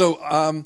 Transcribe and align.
So, 0.00 0.18
um, 0.24 0.64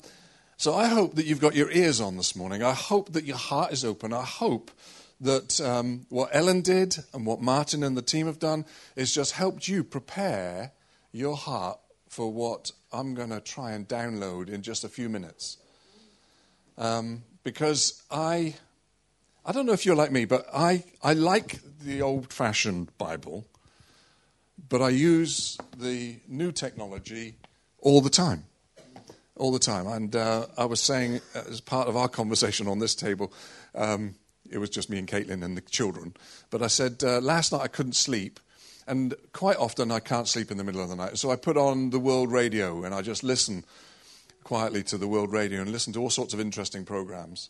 so 0.55 0.73
I 0.73 0.87
hope 0.87 1.15
that 1.15 1.25
you've 1.25 1.41
got 1.41 1.55
your 1.55 1.69
ears 1.69 1.99
on 1.99 2.15
this 2.15 2.37
morning. 2.37 2.63
I 2.63 2.71
hope 2.71 3.11
that 3.11 3.25
your 3.25 3.35
heart 3.35 3.73
is 3.73 3.83
open. 3.83 4.13
I 4.13 4.23
hope 4.23 4.71
that 5.19 5.59
um, 5.59 6.05
what 6.07 6.29
Ellen 6.31 6.61
did 6.61 6.95
and 7.13 7.25
what 7.25 7.41
Martin 7.41 7.83
and 7.83 7.97
the 7.97 8.01
team 8.01 8.27
have 8.27 8.39
done 8.39 8.63
is 8.95 9.13
just 9.13 9.33
helped 9.33 9.67
you 9.67 9.83
prepare 9.83 10.71
your 11.11 11.35
heart 11.35 11.77
for 12.07 12.31
what 12.31 12.71
I'm 12.93 13.13
going 13.13 13.31
to 13.31 13.41
try 13.41 13.73
and 13.73 13.85
download 13.85 14.47
in 14.47 14.61
just 14.61 14.85
a 14.85 14.87
few 14.87 15.09
minutes. 15.09 15.57
Um, 16.77 17.23
because 17.43 18.03
I, 18.09 18.55
I 19.45 19.51
don't 19.51 19.65
know 19.65 19.73
if 19.73 19.85
you're 19.85 19.97
like 19.97 20.13
me, 20.13 20.23
but 20.23 20.47
I, 20.53 20.85
I 21.03 21.11
like 21.11 21.59
the 21.83 22.01
old 22.01 22.31
fashioned 22.31 22.97
Bible, 22.97 23.45
but 24.69 24.81
I 24.81 24.91
use 24.91 25.57
the 25.77 26.21
new 26.25 26.53
technology 26.53 27.35
all 27.81 27.99
the 27.99 28.09
time. 28.09 28.45
All 29.37 29.51
the 29.51 29.59
time. 29.59 29.87
And 29.87 30.15
uh, 30.15 30.45
I 30.57 30.65
was 30.65 30.81
saying, 30.81 31.19
as 31.33 31.59
part 31.59 31.87
of 31.87 31.97
our 31.97 32.07
conversation 32.07 32.67
on 32.67 32.79
this 32.79 32.95
table, 32.95 33.33
um, 33.73 34.15
it 34.49 34.59
was 34.59 34.69
just 34.69 34.89
me 34.89 34.97
and 34.97 35.07
Caitlin 35.07 35.43
and 35.43 35.57
the 35.57 35.61
children. 35.61 36.15
But 36.49 36.61
I 36.61 36.67
said, 36.67 37.03
uh, 37.03 37.19
last 37.19 37.51
night 37.51 37.61
I 37.61 37.67
couldn't 37.67 37.93
sleep. 37.93 38.39
And 38.87 39.15
quite 39.33 39.57
often 39.57 39.91
I 39.91 39.99
can't 39.99 40.27
sleep 40.27 40.51
in 40.51 40.57
the 40.57 40.63
middle 40.63 40.81
of 40.81 40.89
the 40.89 40.95
night. 40.95 41.17
So 41.17 41.31
I 41.31 41.35
put 41.35 41.57
on 41.57 41.89
the 41.89 41.99
world 41.99 42.31
radio 42.31 42.83
and 42.83 42.93
I 42.93 43.01
just 43.01 43.23
listen 43.23 43.65
quietly 44.43 44.83
to 44.83 44.97
the 44.97 45.07
world 45.07 45.33
radio 45.33 45.61
and 45.61 45.71
listen 45.71 45.91
to 45.93 45.99
all 45.99 46.11
sorts 46.11 46.33
of 46.33 46.39
interesting 46.39 46.85
programs. 46.85 47.49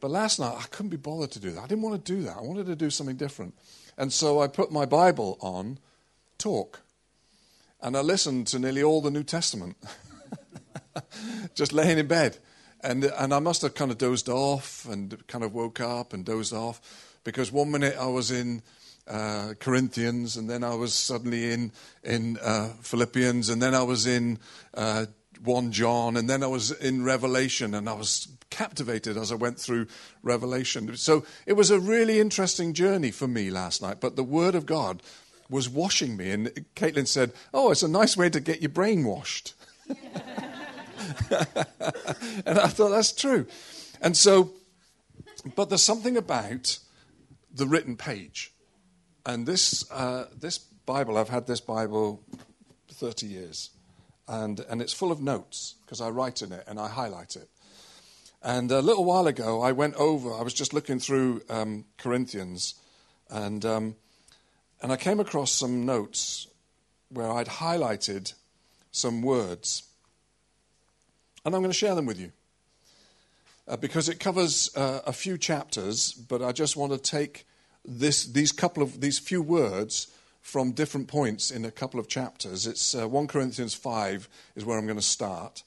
But 0.00 0.10
last 0.10 0.38
night 0.38 0.54
I 0.58 0.64
couldn't 0.70 0.90
be 0.90 0.98
bothered 0.98 1.30
to 1.32 1.40
do 1.40 1.50
that. 1.52 1.62
I 1.62 1.66
didn't 1.66 1.82
want 1.82 2.04
to 2.04 2.12
do 2.12 2.22
that. 2.24 2.36
I 2.36 2.42
wanted 2.42 2.66
to 2.66 2.76
do 2.76 2.90
something 2.90 3.16
different. 3.16 3.54
And 3.96 4.12
so 4.12 4.40
I 4.40 4.48
put 4.48 4.70
my 4.70 4.84
Bible 4.84 5.38
on 5.40 5.78
talk. 6.36 6.82
And 7.80 7.96
I 7.96 8.00
listened 8.00 8.46
to 8.48 8.58
nearly 8.58 8.82
all 8.82 9.00
the 9.00 9.10
New 9.10 9.22
Testament, 9.22 9.76
just 11.54 11.72
laying 11.72 11.98
in 11.98 12.06
bed. 12.06 12.38
And, 12.80 13.04
and 13.04 13.32
I 13.32 13.38
must 13.38 13.62
have 13.62 13.74
kind 13.74 13.90
of 13.90 13.98
dozed 13.98 14.28
off 14.28 14.86
and 14.90 15.26
kind 15.26 15.42
of 15.42 15.54
woke 15.54 15.80
up 15.80 16.12
and 16.12 16.24
dozed 16.24 16.52
off 16.52 16.80
because 17.24 17.50
one 17.50 17.70
minute 17.70 17.96
I 17.98 18.06
was 18.06 18.30
in 18.30 18.62
uh, 19.08 19.54
Corinthians 19.58 20.36
and 20.36 20.48
then 20.48 20.62
I 20.62 20.74
was 20.74 20.94
suddenly 20.94 21.52
in, 21.52 21.72
in 22.02 22.38
uh, 22.42 22.70
Philippians 22.82 23.48
and 23.48 23.62
then 23.62 23.74
I 23.74 23.82
was 23.82 24.06
in 24.06 24.38
uh, 24.74 25.06
1 25.42 25.72
John 25.72 26.16
and 26.16 26.28
then 26.28 26.42
I 26.42 26.46
was 26.46 26.70
in 26.70 27.04
Revelation 27.04 27.74
and 27.74 27.88
I 27.88 27.94
was 27.94 28.28
captivated 28.50 29.16
as 29.16 29.32
I 29.32 29.34
went 29.34 29.58
through 29.58 29.86
Revelation. 30.22 30.96
So 30.96 31.24
it 31.46 31.54
was 31.54 31.70
a 31.70 31.80
really 31.80 32.20
interesting 32.20 32.72
journey 32.72 33.10
for 33.10 33.26
me 33.26 33.50
last 33.50 33.82
night, 33.82 33.98
but 34.00 34.16
the 34.16 34.24
Word 34.24 34.54
of 34.54 34.66
God 34.66 35.02
was 35.50 35.68
washing 35.68 36.16
me. 36.16 36.30
And 36.30 36.48
Caitlin 36.76 37.06
said, 37.06 37.32
Oh, 37.52 37.70
it's 37.70 37.82
a 37.82 37.88
nice 37.88 38.16
way 38.16 38.30
to 38.30 38.40
get 38.40 38.62
your 38.62 38.70
brain 38.70 39.04
washed. 39.04 39.54
and 42.46 42.58
I 42.58 42.68
thought 42.68 42.90
that's 42.90 43.12
true. 43.12 43.46
And 44.00 44.16
so, 44.16 44.52
but 45.54 45.68
there's 45.68 45.82
something 45.82 46.16
about 46.16 46.78
the 47.52 47.66
written 47.66 47.96
page. 47.96 48.52
And 49.26 49.46
this, 49.46 49.90
uh, 49.90 50.26
this 50.38 50.58
Bible, 50.58 51.16
I've 51.16 51.28
had 51.28 51.46
this 51.46 51.60
Bible 51.60 52.22
30 52.92 53.26
years. 53.26 53.70
And, 54.26 54.60
and 54.68 54.80
it's 54.80 54.92
full 54.92 55.12
of 55.12 55.20
notes 55.20 55.74
because 55.84 56.00
I 56.00 56.08
write 56.08 56.42
in 56.42 56.52
it 56.52 56.64
and 56.66 56.78
I 56.78 56.88
highlight 56.88 57.36
it. 57.36 57.48
And 58.42 58.70
a 58.70 58.82
little 58.82 59.06
while 59.06 59.26
ago, 59.26 59.62
I 59.62 59.72
went 59.72 59.94
over, 59.94 60.34
I 60.34 60.42
was 60.42 60.52
just 60.52 60.74
looking 60.74 60.98
through 60.98 61.40
um, 61.48 61.86
Corinthians, 61.96 62.74
and, 63.30 63.64
um, 63.64 63.96
and 64.82 64.92
I 64.92 64.96
came 64.96 65.18
across 65.18 65.50
some 65.50 65.86
notes 65.86 66.46
where 67.08 67.30
I'd 67.30 67.46
highlighted 67.46 68.34
some 68.90 69.22
words. 69.22 69.84
And 71.44 71.54
I'm 71.54 71.60
going 71.60 71.72
to 71.72 71.76
share 71.76 71.94
them 71.94 72.06
with 72.06 72.18
you. 72.18 72.32
Uh, 73.66 73.76
because 73.76 74.08
it 74.08 74.20
covers 74.20 74.74
uh, 74.76 75.00
a 75.06 75.12
few 75.12 75.38
chapters, 75.38 76.12
but 76.12 76.42
I 76.42 76.52
just 76.52 76.76
want 76.76 76.92
to 76.92 76.98
take 76.98 77.46
this, 77.84 78.26
these 78.26 78.52
couple 78.52 78.82
of 78.82 79.00
these 79.00 79.18
few 79.18 79.42
words 79.42 80.08
from 80.42 80.72
different 80.72 81.08
points 81.08 81.50
in 81.50 81.64
a 81.64 81.70
couple 81.70 81.98
of 81.98 82.06
chapters. 82.06 82.66
It's 82.66 82.94
uh, 82.94 83.08
1 83.08 83.26
Corinthians 83.26 83.72
5 83.72 84.28
is 84.56 84.64
where 84.64 84.76
I'm 84.78 84.84
going 84.84 84.98
to 84.98 85.02
start, 85.02 85.62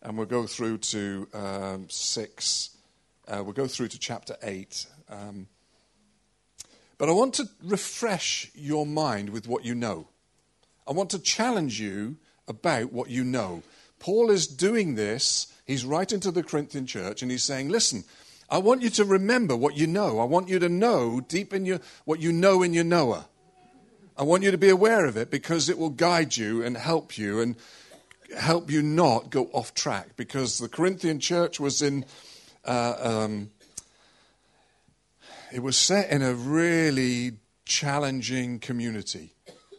and 0.00 0.16
we'll 0.16 0.26
go 0.26 0.46
through 0.46 0.78
to 0.78 1.28
um, 1.34 1.86
6. 1.90 2.70
Uh, 3.26 3.42
we'll 3.42 3.52
go 3.52 3.66
through 3.66 3.88
to 3.88 3.98
chapter 3.98 4.36
8. 4.42 4.86
Um, 5.10 5.48
but 6.98 7.08
I 7.08 7.12
want 7.12 7.34
to 7.34 7.46
refresh 7.64 8.52
your 8.54 8.86
mind 8.86 9.30
with 9.30 9.48
what 9.48 9.64
you 9.64 9.74
know. 9.74 10.06
I 10.86 10.92
want 10.92 11.10
to 11.10 11.18
challenge 11.18 11.80
you 11.80 12.16
about 12.46 12.92
what 12.92 13.10
you 13.10 13.24
know. 13.24 13.64
Paul 14.02 14.30
is 14.30 14.48
doing 14.48 14.96
this. 14.96 15.46
He's 15.64 15.84
writing 15.84 16.18
to 16.20 16.32
the 16.32 16.42
Corinthian 16.42 16.86
church 16.86 17.22
and 17.22 17.30
he's 17.30 17.44
saying, 17.44 17.68
Listen, 17.68 18.02
I 18.50 18.58
want 18.58 18.82
you 18.82 18.90
to 18.90 19.04
remember 19.04 19.54
what 19.54 19.76
you 19.76 19.86
know. 19.86 20.18
I 20.18 20.24
want 20.24 20.48
you 20.48 20.58
to 20.58 20.68
know 20.68 21.20
deep 21.20 21.54
in 21.54 21.64
your 21.64 21.78
what 22.04 22.18
you 22.18 22.32
know 22.32 22.64
in 22.64 22.74
your 22.74 22.82
knower. 22.82 23.26
I 24.18 24.24
want 24.24 24.42
you 24.42 24.50
to 24.50 24.58
be 24.58 24.70
aware 24.70 25.06
of 25.06 25.16
it 25.16 25.30
because 25.30 25.68
it 25.68 25.78
will 25.78 25.90
guide 25.90 26.36
you 26.36 26.64
and 26.64 26.76
help 26.76 27.16
you 27.16 27.40
and 27.40 27.54
help 28.36 28.72
you 28.72 28.82
not 28.82 29.30
go 29.30 29.44
off 29.52 29.72
track. 29.72 30.16
Because 30.16 30.58
the 30.58 30.68
Corinthian 30.68 31.20
church 31.20 31.60
was 31.60 31.80
in, 31.80 32.04
uh, 32.64 32.96
um, 32.98 33.52
it 35.52 35.62
was 35.62 35.76
set 35.76 36.10
in 36.10 36.22
a 36.22 36.34
really 36.34 37.34
challenging 37.66 38.58
community. 38.58 39.36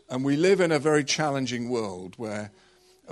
And 0.09 0.23
we 0.23 0.37
live 0.37 0.61
in 0.61 0.71
a 0.71 0.79
very 0.79 1.03
challenging 1.03 1.69
world 1.69 2.13
where 2.15 2.51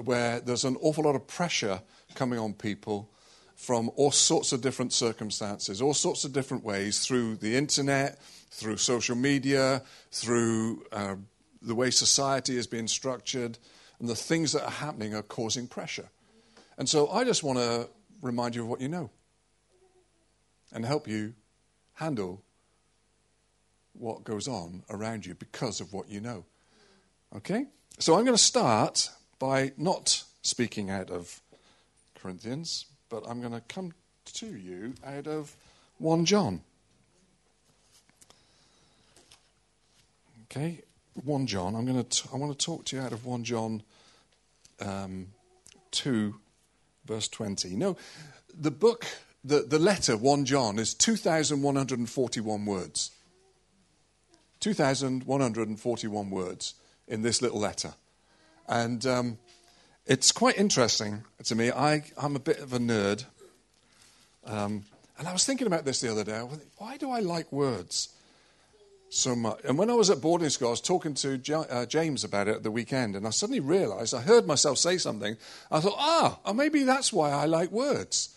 where 0.04 0.40
there's 0.40 0.64
an 0.64 0.78
awful 0.82 1.04
lot 1.04 1.16
of 1.16 1.28
pressure 1.28 1.82
coming 2.16 2.40
on 2.40 2.54
people 2.54 3.10
from 3.56 3.92
all 3.96 4.12
sorts 4.12 4.52
of 4.54 4.62
different 4.62 4.92
circumstances, 4.92 5.82
all 5.82 5.94
sorts 5.94 6.24
of 6.24 6.34
different 6.34 6.64
ways 6.64 7.06
through 7.06 7.36
the 7.36 7.56
internet, 7.56 8.20
through 8.50 8.78
social 8.78 9.16
media, 9.16 9.84
through 10.12 10.84
uh, 10.92 11.16
the 11.62 11.76
way 11.76 11.92
society 11.92 12.58
is 12.58 12.66
being 12.66 12.88
structured, 12.88 13.58
and 14.00 14.10
the 14.10 14.16
things 14.16 14.52
that 14.54 14.64
are 14.64 14.72
happening 14.72 15.14
are 15.14 15.22
causing 15.22 15.68
pressure. 15.68 16.10
And 16.78 16.90
so 16.90 17.10
I 17.10 17.24
just 17.24 17.44
want 17.44 17.60
to 17.60 17.88
remind 18.22 18.56
you 18.56 18.64
of 18.64 18.68
what 18.68 18.82
you 18.82 18.88
know 18.88 19.12
and 20.74 20.86
help 20.86 21.08
you 21.08 21.34
handle 21.94 22.42
what 23.94 24.24
goes 24.24 24.48
on 24.48 24.84
around 24.90 25.26
you 25.26 25.36
because 25.36 25.82
of 25.82 25.94
what 25.94 26.10
you 26.10 26.20
know. 26.20 26.46
Okay? 27.36 27.66
So 28.00 28.16
I'm 28.16 28.26
going 28.26 28.36
to 28.36 28.42
start 28.42 29.10
by 29.42 29.72
not 29.76 30.24
speaking 30.44 30.92
out 30.92 31.10
of 31.10 31.42
Corinthians, 32.14 32.86
but 33.10 33.28
I'm 33.28 33.42
going 33.42 33.54
to 33.54 33.62
come 33.62 33.92
to 34.34 34.46
you 34.46 34.94
out 35.04 35.26
of 35.26 35.56
1 35.98 36.26
John. 36.26 36.62
Okay, 40.44 40.84
1 41.24 41.48
John. 41.48 41.74
I'm 41.74 41.86
going 41.86 41.98
to. 41.98 42.08
T- 42.08 42.30
I 42.32 42.38
want 42.38 42.58
to 42.58 42.66
talk 42.66 42.86
to 42.86 42.96
you 42.96 43.02
out 43.02 43.14
of 43.14 43.26
1 43.26 43.44
John 43.44 43.82
um, 44.80 45.30
2, 45.90 46.36
verse 47.08 47.28
20. 47.28 47.76
No, 47.76 47.98
the 48.54 48.70
book, 48.70 49.08
the, 49.44 49.62
the 49.62 49.80
letter 49.80 50.18
1 50.18 50.46
John 50.46 50.78
is 50.78 50.94
2,141 50.94 52.66
words. 52.68 53.10
2,141 54.60 56.30
words 56.30 56.76
in 57.08 57.24
this 57.24 57.42
little 57.42 57.60
letter. 57.60 57.96
And 58.72 59.06
um, 59.06 59.38
it's 60.06 60.32
quite 60.32 60.58
interesting 60.58 61.26
to 61.44 61.56
me. 61.56 61.72
I, 61.72 62.04
I'm 62.18 62.38
a 62.38 62.40
bit 62.40 62.60
of 62.60 62.72
a 62.72 62.80
nerd. 62.80 63.26
Um, 64.46 64.86
and 65.20 65.28
I 65.28 65.34
was 65.34 65.46
thinking 65.46 65.68
about 65.68 65.84
this 65.84 66.00
the 66.00 66.10
other 66.10 66.24
day. 66.24 66.40
Why 66.78 66.96
do 66.96 67.12
I 67.12 67.20
like 67.20 67.52
words 67.52 68.14
so 69.10 69.36
much? 69.36 69.60
And 69.66 69.78
when 69.78 69.90
I 69.90 69.94
was 69.94 70.10
at 70.10 70.22
boarding 70.22 70.48
school, 70.48 70.70
I 70.70 70.72
was 70.72 70.80
talking 70.80 71.14
to 71.16 71.38
uh, 71.54 71.86
James 71.86 72.24
about 72.24 72.48
it 72.48 72.56
at 72.56 72.64
the 72.64 72.72
weekend, 72.72 73.18
and 73.18 73.28
I 73.28 73.32
suddenly 73.32 73.60
realized 73.60 74.16
I 74.16 74.22
heard 74.22 74.48
myself 74.48 74.78
say 74.78 74.98
something. 74.98 75.36
I 75.70 75.82
thought, 75.82 75.98
ah, 75.98 76.40
oh, 76.46 76.54
maybe 76.54 76.84
that's 76.84 77.12
why 77.12 77.30
I 77.32 77.48
like 77.48 77.72
words. 77.72 78.34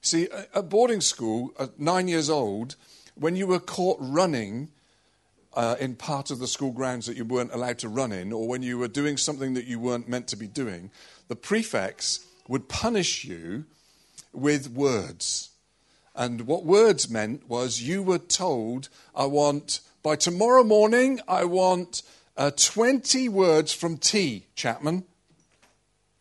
See, 0.00 0.26
at 0.52 0.68
boarding 0.68 1.00
school, 1.00 1.52
at 1.60 1.78
nine 1.78 2.08
years 2.08 2.28
old, 2.28 2.74
when 3.14 3.36
you 3.36 3.46
were 3.46 3.60
caught 3.60 3.98
running, 4.00 4.68
uh, 5.56 5.76
in 5.80 5.96
part 5.96 6.30
of 6.30 6.38
the 6.38 6.46
school 6.46 6.70
grounds 6.70 7.06
that 7.06 7.16
you 7.16 7.24
weren't 7.24 7.52
allowed 7.52 7.78
to 7.78 7.88
run 7.88 8.12
in, 8.12 8.32
or 8.32 8.46
when 8.46 8.62
you 8.62 8.78
were 8.78 8.88
doing 8.88 9.16
something 9.16 9.54
that 9.54 9.64
you 9.64 9.80
weren't 9.80 10.08
meant 10.08 10.28
to 10.28 10.36
be 10.36 10.46
doing, 10.46 10.90
the 11.28 11.36
prefects 11.36 12.26
would 12.46 12.68
punish 12.68 13.24
you 13.24 13.64
with 14.32 14.70
words. 14.70 15.50
And 16.14 16.42
what 16.42 16.64
words 16.64 17.10
meant 17.10 17.48
was 17.48 17.82
you 17.82 18.02
were 18.02 18.18
told, 18.18 18.88
I 19.14 19.24
want, 19.24 19.80
by 20.02 20.16
tomorrow 20.16 20.62
morning, 20.62 21.20
I 21.26 21.44
want 21.44 22.02
uh, 22.36 22.50
20 22.54 23.28
words 23.30 23.72
from 23.72 23.96
tea, 23.96 24.46
Chapman. 24.54 25.04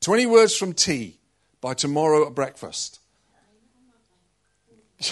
20 0.01 0.25
words 0.27 0.55
from 0.55 0.73
tea 0.73 1.17
by 1.61 1.73
tomorrow 1.73 2.25
at 2.25 2.35
breakfast. 2.35 2.99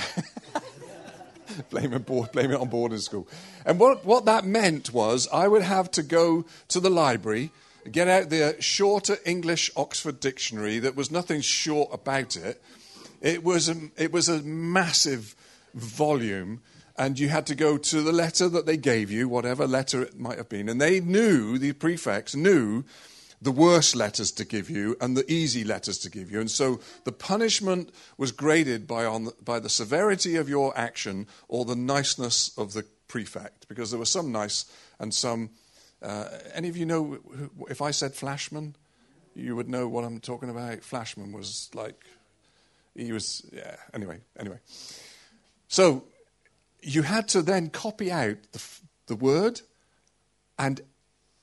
blame, 1.70 1.94
it 1.94 2.06
board, 2.06 2.32
blame 2.32 2.52
it 2.52 2.60
on 2.60 2.70
boarding 2.70 3.00
school. 3.00 3.28
And 3.66 3.80
what, 3.80 4.06
what 4.06 4.26
that 4.26 4.46
meant 4.46 4.94
was 4.94 5.28
I 5.32 5.48
would 5.48 5.64
have 5.64 5.92
to 5.92 6.04
go 6.04 6.46
to 6.70 6.80
the 6.80 6.90
library 6.90 7.52
get 7.92 8.08
out 8.08 8.30
the 8.30 8.56
shorter 8.60 9.18
English 9.26 9.70
Oxford 9.76 10.20
Dictionary 10.20 10.80
that 10.80 10.96
was 10.96 11.12
nothing 11.12 11.42
short 11.42 11.90
about 11.92 12.36
it. 12.36 12.62
It 13.22 13.44
was 13.44 13.70
a, 13.70 13.76
it 13.98 14.12
was 14.12 14.30
a 14.30 14.42
massive 14.42 15.36
volume, 15.74 16.62
and 16.98 17.18
you 17.18 17.30
had 17.30 17.48
to 17.48 17.56
go 17.56 17.78
to 17.78 18.02
the 18.02 18.12
letter 18.12 18.48
that 18.50 18.66
they 18.66 18.78
gave 18.78 19.10
you, 19.12 19.28
whatever 19.28 19.68
letter 19.68 20.02
it 20.02 20.20
might 20.20 20.38
have 20.38 20.50
been. 20.50 20.70
And 20.70 20.80
they 20.80 21.00
knew, 21.00 21.58
the 21.58 21.74
prefects 21.74 22.36
knew 22.36 22.84
the 23.44 23.52
worst 23.52 23.96
letters 23.96 24.32
to 24.32 24.46
give 24.46 24.70
you 24.70 24.96
and 25.02 25.18
the 25.18 25.30
easy 25.32 25.64
letters 25.66 25.98
to 26.00 26.10
give 26.10 26.32
you. 26.32 26.40
And 26.40 26.50
so 26.50 26.80
the 27.04 27.12
punishment 27.12 27.90
was 28.18 28.32
graded 28.32 28.88
by, 28.88 29.06
on, 29.06 29.30
by 29.44 29.60
the 29.60 29.70
severity 29.70 30.38
of 30.38 30.48
your 30.48 30.78
action 30.78 31.28
or 31.50 31.66
the 31.66 31.76
niceness 31.76 32.58
of 32.58 32.72
the 32.72 32.86
prefect, 33.08 33.68
because 33.68 33.92
there 33.92 34.00
were 34.00 34.06
some 34.06 34.32
nice 34.32 34.66
and 35.00 35.14
some. 35.14 35.50
Uh, 36.02 36.30
any 36.54 36.70
of 36.70 36.78
you 36.78 36.86
know 36.86 37.18
if 37.70 37.82
I 37.82 37.92
said 37.92 38.14
Flashman, 38.14 38.76
you 39.36 39.56
would 39.56 39.70
know 39.70 39.88
what 39.88 40.04
I'm 40.04 40.20
talking 40.20 40.50
about? 40.50 40.84
Flashman 40.84 41.32
was 41.32 41.70
like, 41.74 42.06
he 42.96 43.12
was, 43.12 43.46
yeah, 43.52 43.76
anyway, 43.94 44.20
anyway. 44.40 44.60
So 45.68 46.06
you 46.82 47.02
had 47.02 47.28
to 47.30 47.42
then 47.42 47.70
copy 47.70 48.12
out 48.12 48.38
the, 48.52 48.62
the 49.08 49.16
word 49.16 49.62
and 50.58 50.82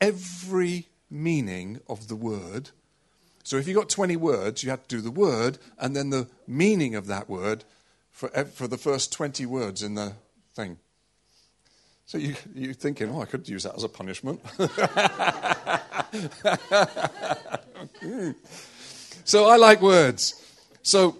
every 0.00 0.86
meaning 1.10 1.80
of 1.88 2.08
the 2.08 2.16
word. 2.16 2.70
So 3.42 3.56
if 3.56 3.66
you 3.66 3.74
got 3.74 3.88
20 3.88 4.16
words, 4.16 4.62
you 4.62 4.70
had 4.70 4.86
to 4.88 4.96
do 4.96 5.00
the 5.00 5.10
word 5.10 5.58
and 5.78 5.96
then 5.96 6.10
the 6.10 6.28
meaning 6.46 6.94
of 6.94 7.06
that 7.06 7.28
word 7.28 7.64
for, 8.10 8.28
for 8.28 8.68
the 8.68 8.78
first 8.78 9.12
20 9.12 9.46
words 9.46 9.82
in 9.82 9.94
the 9.94 10.14
thing. 10.54 10.78
So 12.06 12.18
you, 12.18 12.34
you're 12.54 12.74
thinking, 12.74 13.10
oh, 13.10 13.22
I 13.22 13.24
could 13.24 13.48
use 13.48 13.62
that 13.62 13.76
as 13.76 13.84
a 13.84 13.88
punishment. 13.88 14.40
so 19.24 19.48
I 19.48 19.56
like 19.56 19.80
words. 19.80 20.34
So, 20.82 21.18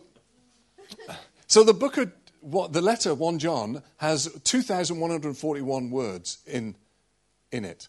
so 1.46 1.62
the 1.62 1.74
book 1.74 1.96
of 1.96 2.12
what, 2.40 2.72
the 2.72 2.82
letter 2.82 3.14
1 3.14 3.38
John 3.38 3.82
has 3.98 4.28
2,141 4.42 5.90
words 5.90 6.38
in, 6.46 6.74
in 7.52 7.64
it. 7.64 7.86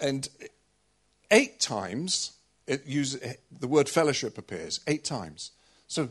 And 0.00 0.28
eight 1.32 1.58
times 1.58 2.32
it 2.66 2.86
the 3.50 3.68
word 3.68 3.88
fellowship 3.88 4.38
appears. 4.38 4.80
Eight 4.86 5.04
times. 5.04 5.50
So 5.88 6.10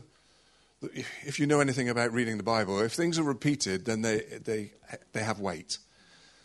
if 1.24 1.38
you 1.38 1.46
know 1.46 1.60
anything 1.60 1.88
about 1.88 2.12
reading 2.12 2.36
the 2.36 2.42
Bible, 2.42 2.80
if 2.80 2.92
things 2.92 3.18
are 3.18 3.24
repeated, 3.24 3.84
then 3.84 4.02
they, 4.02 4.20
they, 4.44 4.72
they 5.12 5.22
have 5.22 5.40
weight. 5.40 5.78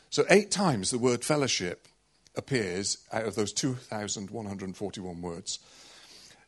So 0.10 0.24
eight 0.30 0.52
times 0.52 0.92
the 0.92 1.00
word 1.00 1.24
fellowship 1.24 1.88
appears 2.36 3.00
out 3.12 3.26
of 3.26 3.36
those 3.36 3.52
2,141 3.52 5.22
words. 5.22 5.60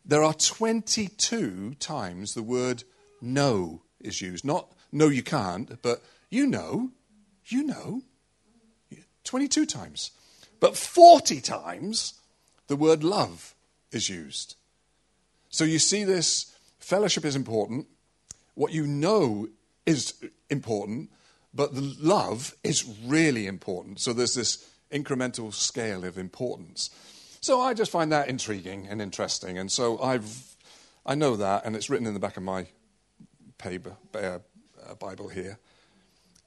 There 0.05 0.23
are 0.23 0.33
22 0.33 1.75
times 1.79 2.33
the 2.33 2.43
word 2.43 2.83
no 3.21 3.81
is 3.99 4.21
used. 4.21 4.45
Not 4.45 4.71
no, 4.91 5.07
you 5.07 5.21
can't, 5.21 5.81
but 5.81 6.01
you 6.29 6.47
know, 6.47 6.89
you 7.45 7.63
know. 7.63 8.01
22 9.23 9.65
times. 9.67 10.11
But 10.59 10.75
40 10.75 11.41
times 11.41 12.18
the 12.69 12.75
word 12.75 13.03
love 13.03 13.55
is 13.91 14.09
used. 14.09 14.55
So 15.49 15.63
you 15.63 15.79
see 15.79 16.03
this 16.03 16.55
fellowship 16.79 17.25
is 17.25 17.35
important. 17.35 17.87
What 18.53 18.71
you 18.71 18.85
know 18.85 19.49
is 19.85 20.13
important, 20.49 21.09
but 21.53 21.73
the 21.73 21.95
love 21.99 22.55
is 22.63 22.85
really 23.05 23.47
important. 23.47 23.99
So 23.99 24.13
there's 24.13 24.35
this 24.35 24.69
incremental 24.91 25.51
scale 25.51 26.05
of 26.05 26.17
importance. 26.17 26.91
So 27.41 27.59
I 27.59 27.73
just 27.73 27.91
find 27.91 28.11
that 28.11 28.27
intriguing 28.27 28.87
and 28.87 29.01
interesting. 29.01 29.57
And 29.57 29.71
so 29.71 29.99
I've, 29.99 30.55
I 31.05 31.15
know 31.15 31.35
that, 31.37 31.65
and 31.65 31.75
it's 31.75 31.89
written 31.89 32.05
in 32.05 32.13
the 32.13 32.19
back 32.19 32.37
of 32.37 32.43
my 32.43 32.67
paper, 33.57 33.95
uh, 34.13 34.39
Bible 34.99 35.29
here. 35.29 35.57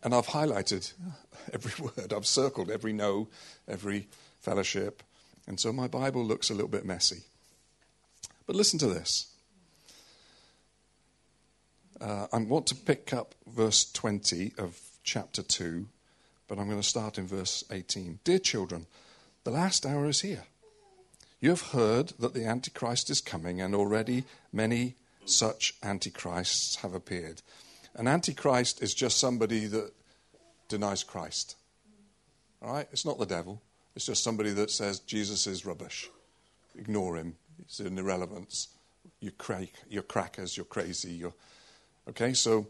And 0.04 0.14
I've 0.14 0.28
highlighted 0.28 0.92
every 1.52 1.84
word, 1.84 2.12
I've 2.12 2.26
circled 2.26 2.70
every 2.70 2.92
no, 2.92 3.28
every 3.66 4.06
fellowship. 4.38 5.02
And 5.46 5.58
so 5.58 5.72
my 5.72 5.88
Bible 5.88 6.24
looks 6.24 6.50
a 6.50 6.54
little 6.54 6.68
bit 6.68 6.84
messy. 6.84 7.22
But 8.46 8.56
listen 8.56 8.78
to 8.80 8.86
this. 8.86 9.32
Uh, 12.00 12.26
I 12.32 12.38
want 12.38 12.66
to 12.68 12.74
pick 12.74 13.12
up 13.12 13.34
verse 13.46 13.90
20 13.92 14.54
of 14.58 14.80
chapter 15.04 15.42
2, 15.42 15.86
but 16.48 16.58
I'm 16.58 16.66
going 16.66 16.80
to 16.80 16.88
start 16.88 17.18
in 17.18 17.26
verse 17.26 17.64
18. 17.70 18.18
Dear 18.24 18.38
children, 18.38 18.86
the 19.44 19.50
last 19.50 19.86
hour 19.86 20.08
is 20.08 20.20
here. 20.20 20.44
You 21.40 21.50
have 21.50 21.70
heard 21.72 22.08
that 22.18 22.34
the 22.34 22.44
Antichrist 22.44 23.10
is 23.10 23.20
coming, 23.20 23.60
and 23.60 23.74
already 23.74 24.24
many 24.52 24.94
such 25.24 25.74
Antichrists 25.82 26.76
have 26.76 26.94
appeared. 26.94 27.42
An 27.94 28.08
Antichrist 28.08 28.82
is 28.82 28.94
just 28.94 29.18
somebody 29.18 29.66
that 29.66 29.92
denies 30.68 31.02
Christ. 31.04 31.56
All 32.62 32.72
right? 32.72 32.88
It's 32.92 33.04
not 33.04 33.18
the 33.18 33.26
devil. 33.26 33.60
It's 33.94 34.06
just 34.06 34.24
somebody 34.24 34.50
that 34.50 34.70
says 34.70 35.00
Jesus 35.00 35.46
is 35.46 35.66
rubbish. 35.66 36.08
Ignore 36.76 37.16
him. 37.16 37.36
He's 37.66 37.80
an 37.80 37.98
irrelevance. 37.98 38.68
You're, 39.20 39.32
you're 39.88 40.02
crackers. 40.02 40.56
You're 40.56 40.64
crazy. 40.64 41.12
You're... 41.12 41.34
Okay? 42.08 42.32
So 42.32 42.66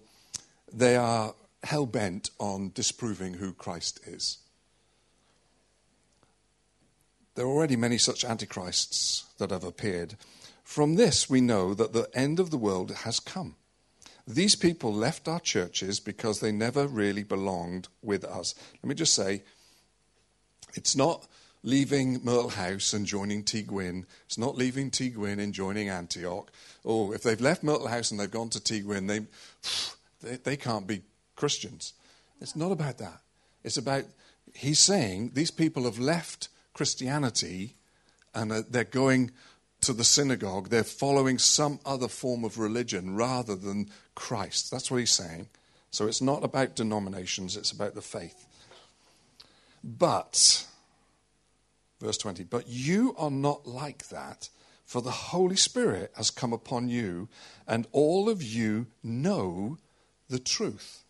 they 0.72 0.96
are 0.96 1.34
hell 1.62 1.86
bent 1.86 2.30
on 2.38 2.72
disproving 2.74 3.34
who 3.34 3.52
Christ 3.52 4.00
is. 4.06 4.38
There 7.34 7.46
are 7.46 7.48
already 7.48 7.76
many 7.76 7.98
such 7.98 8.24
antichrists 8.24 9.24
that 9.38 9.50
have 9.50 9.64
appeared. 9.64 10.16
From 10.64 10.96
this, 10.96 11.30
we 11.30 11.40
know 11.40 11.72
that 11.74 11.92
the 11.92 12.08
end 12.14 12.40
of 12.40 12.50
the 12.50 12.58
world 12.58 12.90
has 12.90 13.20
come. 13.20 13.56
These 14.26 14.54
people 14.54 14.92
left 14.92 15.28
our 15.28 15.40
churches 15.40 15.98
because 15.98 16.40
they 16.40 16.52
never 16.52 16.86
really 16.86 17.22
belonged 17.22 17.88
with 18.02 18.24
us. 18.24 18.54
Let 18.82 18.88
me 18.88 18.94
just 18.94 19.14
say, 19.14 19.42
it's 20.74 20.96
not 20.96 21.26
leaving 21.62 22.20
Myrtle 22.24 22.50
House 22.50 22.92
and 22.92 23.06
joining 23.06 23.44
T. 23.44 23.64
It's 24.26 24.38
not 24.38 24.56
leaving 24.56 24.90
T. 24.90 25.12
And 25.16 25.52
joining 25.52 25.88
Antioch. 25.88 26.50
Oh, 26.84 27.12
if 27.12 27.22
they've 27.22 27.40
left 27.40 27.62
Myrtle 27.62 27.88
House 27.88 28.10
and 28.10 28.18
they've 28.18 28.30
gone 28.30 28.50
to 28.50 28.62
T. 28.62 28.80
They, 28.80 29.20
they, 30.22 30.36
they 30.36 30.56
can't 30.56 30.86
be 30.86 31.02
Christians. 31.36 31.94
It's 32.40 32.56
not 32.56 32.72
about 32.72 32.98
that. 32.98 33.20
It's 33.62 33.76
about, 33.76 34.04
he's 34.54 34.80
saying 34.80 35.32
these 35.34 35.50
people 35.50 35.84
have 35.84 35.98
left 35.98 36.48
Christianity 36.74 37.74
and 38.34 38.50
uh, 38.50 38.62
they're 38.68 38.84
going 38.84 39.30
to 39.82 39.92
the 39.92 40.04
synagogue. 40.04 40.68
They're 40.68 40.84
following 40.84 41.38
some 41.38 41.78
other 41.84 42.08
form 42.08 42.44
of 42.44 42.58
religion 42.58 43.14
rather 43.14 43.54
than 43.54 43.90
Christ. 44.14 44.70
That's 44.70 44.90
what 44.90 44.98
he's 44.98 45.10
saying. 45.10 45.48
So 45.90 46.06
it's 46.06 46.22
not 46.22 46.42
about 46.42 46.74
denominations, 46.74 47.56
it's 47.56 47.70
about 47.70 47.94
the 47.94 48.00
faith. 48.02 48.46
But, 49.82 50.66
verse 52.00 52.18
20, 52.18 52.44
but 52.44 52.68
you 52.68 53.14
are 53.18 53.30
not 53.30 53.66
like 53.66 54.08
that, 54.08 54.48
for 54.84 55.00
the 55.00 55.10
Holy 55.10 55.56
Spirit 55.56 56.12
has 56.16 56.30
come 56.30 56.52
upon 56.52 56.88
you, 56.88 57.28
and 57.66 57.86
all 57.92 58.28
of 58.28 58.42
you 58.42 58.86
know 59.02 59.78
the 60.28 60.38
truth. 60.38 61.04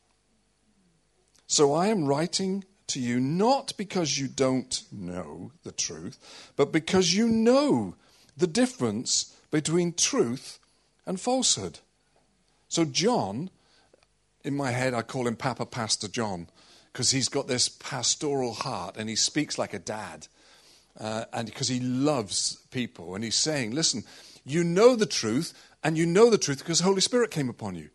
So 1.47 1.75
I 1.75 1.88
am 1.88 2.07
writing 2.07 2.64
to 2.88 3.00
you 3.00 3.21
not 3.21 3.73
because 3.76 4.19
you 4.19 4.29
don't 4.29 4.83
know 4.91 5.52
the 5.64 5.73
truth, 5.73 6.52
but 6.57 6.73
because 6.73 7.14
you 7.14 7.29
know 7.29 7.95
the 8.37 8.47
difference 8.47 9.37
between 9.50 9.93
truth 9.93 10.59
and 11.07 11.21
falsehood. 11.21 11.81
So, 12.69 12.85
John, 12.85 13.50
in 14.45 14.57
my 14.57 14.71
head, 14.71 14.95
I 14.95 15.02
call 15.02 15.26
him 15.26 15.37
Papa 15.37 15.67
Pastor 15.67 16.09
John 16.09 16.49
because 16.93 17.11
he's 17.11 17.29
got 17.29 17.47
this 17.47 17.69
pastoral 17.69 18.53
heart 18.53 18.97
and 18.97 19.09
he 19.09 19.17
speaks 19.17 19.59
like 19.59 19.75
a 19.75 19.79
dad. 19.79 20.27
Uh, 21.01 21.25
and 21.33 21.47
because 21.47 21.69
he 21.69 21.81
loves 21.81 22.57
people. 22.71 23.15
And 23.15 23.25
he's 23.25 23.35
saying, 23.35 23.71
listen, 23.71 24.05
you 24.45 24.63
know 24.63 24.95
the 24.95 25.07
truth, 25.07 25.55
and 25.83 25.97
you 25.97 26.05
know 26.05 26.31
the 26.31 26.39
truth 26.39 26.59
because 26.59 26.79
the 26.79 26.85
Holy 26.85 27.01
Spirit 27.01 27.31
came 27.31 27.49
upon 27.49 27.75
you. 27.75 27.89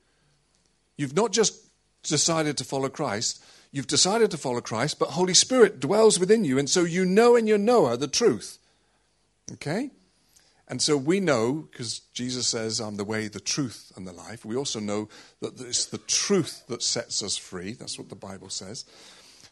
You've 0.98 1.16
not 1.16 1.32
just 1.32 1.70
decided 2.04 2.58
to 2.58 2.64
follow 2.64 2.90
Christ, 2.90 3.44
you've 3.72 3.88
decided 3.88 4.32
to 4.32 4.38
follow 4.38 4.62
Christ, 4.62 4.98
but 4.98 5.10
Holy 5.10 5.34
Spirit 5.34 5.80
dwells 5.80 6.20
within 6.20 6.44
you, 6.44 6.58
and 6.58 6.70
so 6.70 6.84
you 6.84 7.06
know 7.06 7.36
in 7.36 7.48
your 7.48 7.58
knower 7.58 7.98
the 7.98 8.08
truth. 8.08 8.58
Okay? 9.54 9.92
And 10.68 10.82
so 10.82 10.98
we 10.98 11.20
know, 11.20 11.68
because 11.72 12.00
Jesus 12.14 12.48
says, 12.48 12.80
I'm 12.80 12.98
the 12.98 13.06
way, 13.06 13.28
the 13.28 13.40
truth, 13.40 13.92
and 13.96 14.06
the 14.06 14.12
life, 14.12 14.44
we 14.44 14.56
also 14.56 14.80
know 14.80 15.08
that 15.42 15.60
it's 15.62 15.86
the 15.86 15.98
truth 15.98 16.64
that 16.68 16.84
sets 16.84 17.24
us 17.24 17.38
free. 17.38 17.74
That's 17.74 17.98
what 17.98 18.10
the 18.10 18.16
Bible 18.16 18.50
says. 18.50 18.84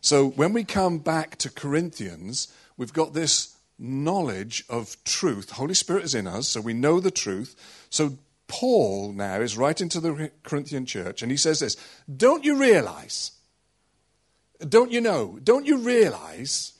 So 0.01 0.27
when 0.27 0.51
we 0.51 0.63
come 0.63 0.99
back 0.99 1.37
to 1.37 1.49
Corinthians, 1.49 2.53
we've 2.75 2.93
got 2.93 3.13
this 3.13 3.55
knowledge 3.79 4.65
of 4.69 4.97
truth. 5.05 5.51
Holy 5.51 5.73
Spirit 5.73 6.03
is 6.03 6.15
in 6.15 6.27
us, 6.27 6.49
so 6.49 6.59
we 6.61 6.73
know 6.73 6.99
the 6.99 7.11
truth. 7.11 7.55
So 7.89 8.17
Paul 8.47 9.13
now 9.13 9.39
is 9.39 9.57
writing 9.57 9.89
to 9.89 9.99
the 9.99 10.31
Corinthian 10.43 10.85
church, 10.85 11.21
and 11.21 11.31
he 11.31 11.37
says 11.37 11.59
this 11.59 11.77
Don't 12.13 12.43
you 12.43 12.59
realize? 12.59 13.31
Don't 14.67 14.91
you 14.91 15.01
know? 15.01 15.39
Don't 15.43 15.65
you 15.65 15.77
realize 15.77 16.75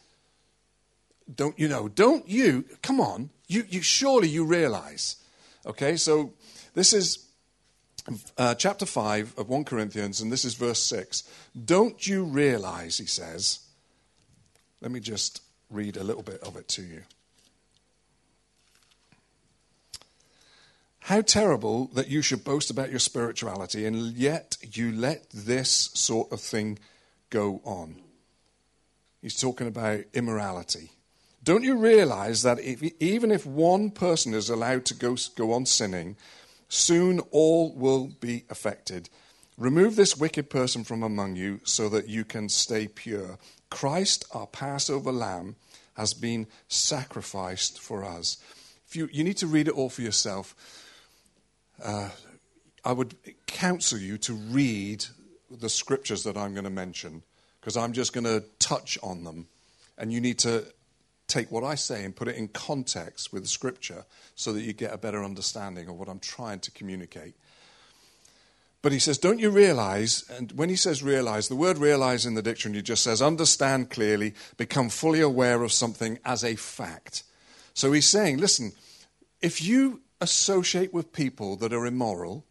don't 1.34 1.58
you 1.58 1.68
know? 1.68 1.88
Don't 1.88 2.27
you? 2.27 2.65
Come 2.82 3.01
on. 3.01 3.30
You, 3.48 3.66
you 3.70 3.82
surely 3.82 4.28
you 4.28 4.46
realize. 4.46 5.18
Okay, 5.66 5.98
so 5.98 6.34
this 6.74 6.94
is 6.94 7.25
uh, 8.38 8.56
chapter 8.56 8.86
5 8.86 9.38
of 9.38 9.50
1 9.50 9.64
Corinthians, 9.66 10.22
and 10.22 10.32
this 10.32 10.46
is 10.46 10.54
verse 10.54 10.80
6. 10.80 11.24
Don't 11.66 12.06
you 12.06 12.24
realize, 12.24 12.98
he 12.98 13.06
says. 13.06 13.60
Let 14.82 14.92
me 14.92 15.00
just 15.00 15.42
read 15.70 15.98
a 15.98 16.04
little 16.04 16.24
bit 16.24 16.42
of 16.42 16.56
it 16.56 16.68
to 16.70 16.84
you. 16.84 17.04
How 21.00 21.22
terrible 21.22 21.88
that 21.94 22.08
you 22.08 22.24
should 22.24 22.44
boast 22.44 22.72
about 22.72 22.90
your 22.90 23.00
spirituality 23.00 23.86
and 23.86 23.96
yet 24.14 24.58
you 24.74 24.92
let 24.92 25.30
this 25.32 25.92
sort 25.94 26.32
of 26.32 26.42
thing 26.42 26.80
go 27.30 27.62
on. 27.64 27.98
He's 29.22 29.40
talking 29.40 29.68
about 29.68 30.02
immorality. 30.14 30.90
Don't 31.46 31.64
you 31.64 31.78
realize 31.78 32.42
that 32.42 32.60
if, 32.60 32.84
even 33.00 33.32
if 33.32 33.46
one 33.46 33.92
person 33.92 34.34
is 34.34 34.50
allowed 34.50 34.84
to 34.86 34.94
go, 34.94 35.16
go 35.38 35.54
on 35.54 35.66
sinning, 35.66 36.18
soon 36.68 37.20
all 37.32 37.72
will 37.74 38.08
be 38.20 38.44
affected? 38.50 39.10
Remove 39.58 39.96
this 39.96 40.18
wicked 40.18 40.50
person 40.50 40.84
from 40.84 41.04
among 41.04 41.38
you 41.38 41.62
so 41.64 41.88
that 41.88 42.10
you 42.10 42.25
can 42.25 42.50
stay 42.50 42.88
pure. 42.88 43.38
Christ, 43.70 44.25
our 44.34 44.48
Passover 44.48 45.12
lamb, 45.12 45.56
has 45.96 46.14
been 46.14 46.48
sacrificed 46.68 47.80
for 47.80 48.04
us. 48.04 48.38
If 48.88 48.98
you, 48.98 49.08
you 49.14 49.24
need 49.24 49.38
to 49.38 49.48
read 49.48 49.70
it 49.70 49.74
all 49.75 49.90
for 49.90 50.02
yourself 50.02 50.56
uh, 51.84 52.10
I 52.84 52.92
would 52.92 53.16
counsel 53.48 53.98
you 53.98 54.18
to 54.20 54.34
read 54.34 55.06
the 55.50 55.70
scriptures 55.70 56.24
that 56.24 56.38
I'm 56.38 56.54
going 56.54 56.66
to 56.66 56.70
mention 56.70 57.24
because 57.60 57.78
I'm 57.78 57.94
just 57.94 58.14
going 58.14 58.25
to 58.25 58.44
touch 58.60 58.98
on 59.02 59.24
them. 59.24 59.48
And 59.98 60.12
you 60.12 60.22
need 60.22 60.40
to 60.40 60.66
take 61.36 61.51
what 61.51 61.63
I 61.63 61.75
say 61.75 62.04
and 62.04 62.15
put 62.15 62.27
it 62.27 62.38
in 62.38 62.48
context 62.48 63.34
with 63.34 63.44
the 63.44 63.50
scripture 63.50 64.06
so 64.36 64.54
that 64.54 64.62
you 64.62 64.74
get 64.74 64.94
a 64.94 64.98
better 64.98 65.24
understanding 65.24 65.89
of 65.89 66.00
what 66.00 66.08
I'm 66.08 66.20
trying 66.20 66.60
to 66.62 66.72
communicate. 66.72 67.36
But 68.82 68.92
he 68.92 69.00
says, 69.00 69.18
Don't 69.18 69.39
you 69.39 69.50
realize? 69.50 70.24
And 70.30 70.51
when 70.54 70.70
he 70.70 70.75
says 70.75 71.04
realize, 71.04 71.48
the 71.48 71.56
word 71.56 71.77
realize 71.77 72.25
in 72.25 72.36
the 72.36 72.42
dictionary 72.42 72.84
just 72.84 73.04
says 73.04 73.22
understand 73.22 73.89
clearly, 73.89 74.34
become 74.58 74.89
fully 74.89 75.22
aware 75.22 75.63
of 75.63 75.74
something 75.74 76.20
as 76.24 76.44
a 76.44 76.56
fact. 76.56 77.24
So 77.74 77.92
he's 77.92 78.08
saying, 78.08 78.38
Listen, 78.38 78.72
if 79.42 79.62
you 79.62 80.01
associate 80.22 80.94
with 80.94 81.12
people 81.12 81.56
that 81.58 81.74
are 81.74 81.86
immoral, 81.86 82.46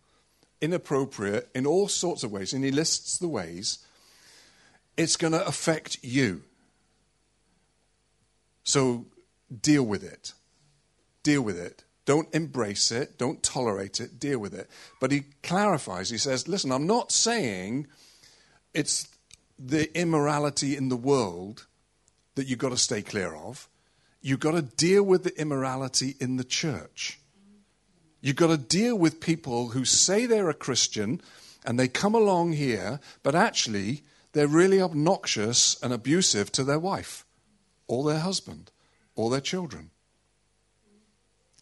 inappropriate 0.61 1.49
in 1.55 1.67
all 1.67 1.89
sorts 1.89 2.23
of 2.23 2.33
ways, 2.33 2.53
and 2.53 2.65
he 2.65 2.71
lists 2.71 3.19
the 3.19 3.29
ways, 3.29 3.79
it's 4.97 5.17
going 5.17 5.33
to 5.33 5.47
affect 5.47 5.99
you. 6.03 6.43
So 8.75 9.07
deal 9.63 9.85
with 9.85 10.03
it. 10.03 10.33
Deal 11.23 11.43
with 11.43 11.57
it. 11.57 11.85
Don't 12.07 12.27
embrace 12.35 12.91
it. 12.91 13.19
Don't 13.19 13.41
tolerate 13.41 14.01
it. 14.01 14.19
Deal 14.19 14.41
with 14.41 14.53
it. 14.53 14.69
But 15.01 15.13
he 15.13 15.27
clarifies. 15.45 16.11
He 16.11 16.19
says, 16.19 16.49
listen, 16.49 16.73
I'm 16.73 16.89
not 16.89 17.13
saying 17.13 17.87
it's 18.73 19.07
the 19.61 19.97
immorality 19.97 20.77
in 20.77 20.89
the 20.89 20.97
world 20.97 21.69
that 22.35 22.49
you've 22.49 22.59
got 22.59 22.71
to 22.71 22.77
stay 22.77 23.01
clear 23.01 23.37
of. 23.37 23.69
You've 24.21 24.41
got 24.41 24.57
to 24.57 24.63
deal 24.63 25.05
with 25.05 25.23
the 25.23 25.41
immorality 25.41 26.17
in 26.19 26.37
the 26.37 26.43
church. 26.43 27.21
You've 28.21 28.35
got 28.35 28.49
to 28.49 28.57
deal 28.57 28.99
with 28.99 29.21
people 29.21 29.69
who 29.69 29.85
say 29.85 30.27
they're 30.27 30.51
a 30.51 30.53
Christian 30.53 31.21
and 31.65 31.79
they 31.79 31.87
come 31.87 32.17
along 32.17 32.55
here, 32.55 32.99
but 33.23 33.37
actually 33.37 34.03
they're 34.33 34.49
really 34.49 34.83
obnoxious 34.83 35.81
and 35.81 35.93
abusive 35.93 36.51
to 36.51 36.65
their 36.65 36.81
wife 36.81 37.25
or 37.87 38.05
their 38.05 38.21
husband 38.21 38.71
or 39.15 39.31
their 39.31 39.41
children. 39.41 39.91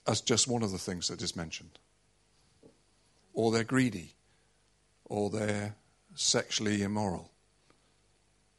As 0.07 0.21
just 0.21 0.49
one 0.49 0.63
of 0.63 0.73
the 0.73 0.79
things 0.79 1.09
that 1.09 1.23
is 1.23 1.37
mentioned. 1.37 1.79
Or 3.35 3.53
they're 3.53 3.65
greedy 3.65 4.15
or 5.05 5.31
they're 5.31 5.77
sexually 6.15 6.83
immoral. 6.83 7.31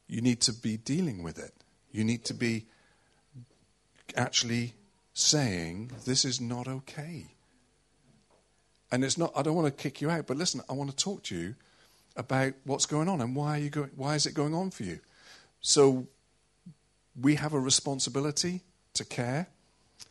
You 0.07 0.21
need 0.21 0.41
to 0.41 0.53
be 0.53 0.77
dealing 0.77 1.23
with 1.23 1.37
it. 1.37 1.53
You 1.91 2.03
need 2.03 2.23
to 2.25 2.33
be 2.33 2.65
actually 4.15 4.73
saying, 5.13 5.91
This 6.05 6.25
is 6.25 6.39
not 6.39 6.67
okay. 6.67 7.27
And 8.91 9.03
it's 9.03 9.17
not, 9.17 9.31
I 9.35 9.41
don't 9.41 9.55
want 9.55 9.75
to 9.75 9.83
kick 9.83 10.01
you 10.01 10.09
out, 10.09 10.27
but 10.27 10.37
listen, 10.37 10.61
I 10.69 10.73
want 10.73 10.91
to 10.91 10.95
talk 10.95 11.23
to 11.23 11.35
you 11.35 11.55
about 12.15 12.53
what's 12.63 12.85
going 12.85 13.09
on 13.09 13.21
and 13.21 13.35
why, 13.35 13.57
are 13.57 13.61
you 13.61 13.69
going, 13.69 13.89
why 13.95 14.15
is 14.15 14.25
it 14.25 14.33
going 14.33 14.53
on 14.53 14.69
for 14.69 14.83
you. 14.83 14.99
So 15.61 16.07
we 17.19 17.35
have 17.35 17.53
a 17.53 17.59
responsibility 17.59 18.61
to 18.93 19.05
care. 19.05 19.47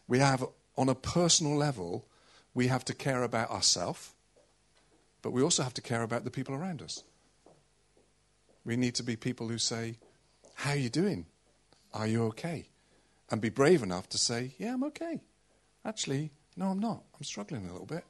We 0.08 0.18
have, 0.18 0.44
on 0.76 0.88
a 0.88 0.94
personal 0.94 1.56
level, 1.56 2.06
we 2.54 2.68
have 2.68 2.84
to 2.86 2.94
care 2.94 3.22
about 3.22 3.50
ourselves, 3.50 4.12
but 5.22 5.32
we 5.32 5.42
also 5.42 5.62
have 5.62 5.74
to 5.74 5.82
care 5.82 6.02
about 6.02 6.24
the 6.24 6.30
people 6.30 6.54
around 6.54 6.82
us. 6.82 7.02
We 8.64 8.76
need 8.76 8.94
to 8.96 9.02
be 9.02 9.16
people 9.16 9.48
who 9.48 9.58
say, 9.58 9.96
How 10.54 10.70
are 10.70 10.76
you 10.76 10.88
doing? 10.88 11.26
Are 11.92 12.06
you 12.06 12.24
okay? 12.26 12.66
And 13.30 13.40
be 13.40 13.48
brave 13.48 13.82
enough 13.82 14.08
to 14.10 14.18
say, 14.18 14.54
Yeah, 14.58 14.74
I'm 14.74 14.84
okay. 14.84 15.20
Actually, 15.84 16.30
no, 16.56 16.66
I'm 16.66 16.78
not. 16.78 17.02
I'm 17.14 17.24
struggling 17.24 17.68
a 17.68 17.72
little 17.72 17.86
bit. 17.86 18.04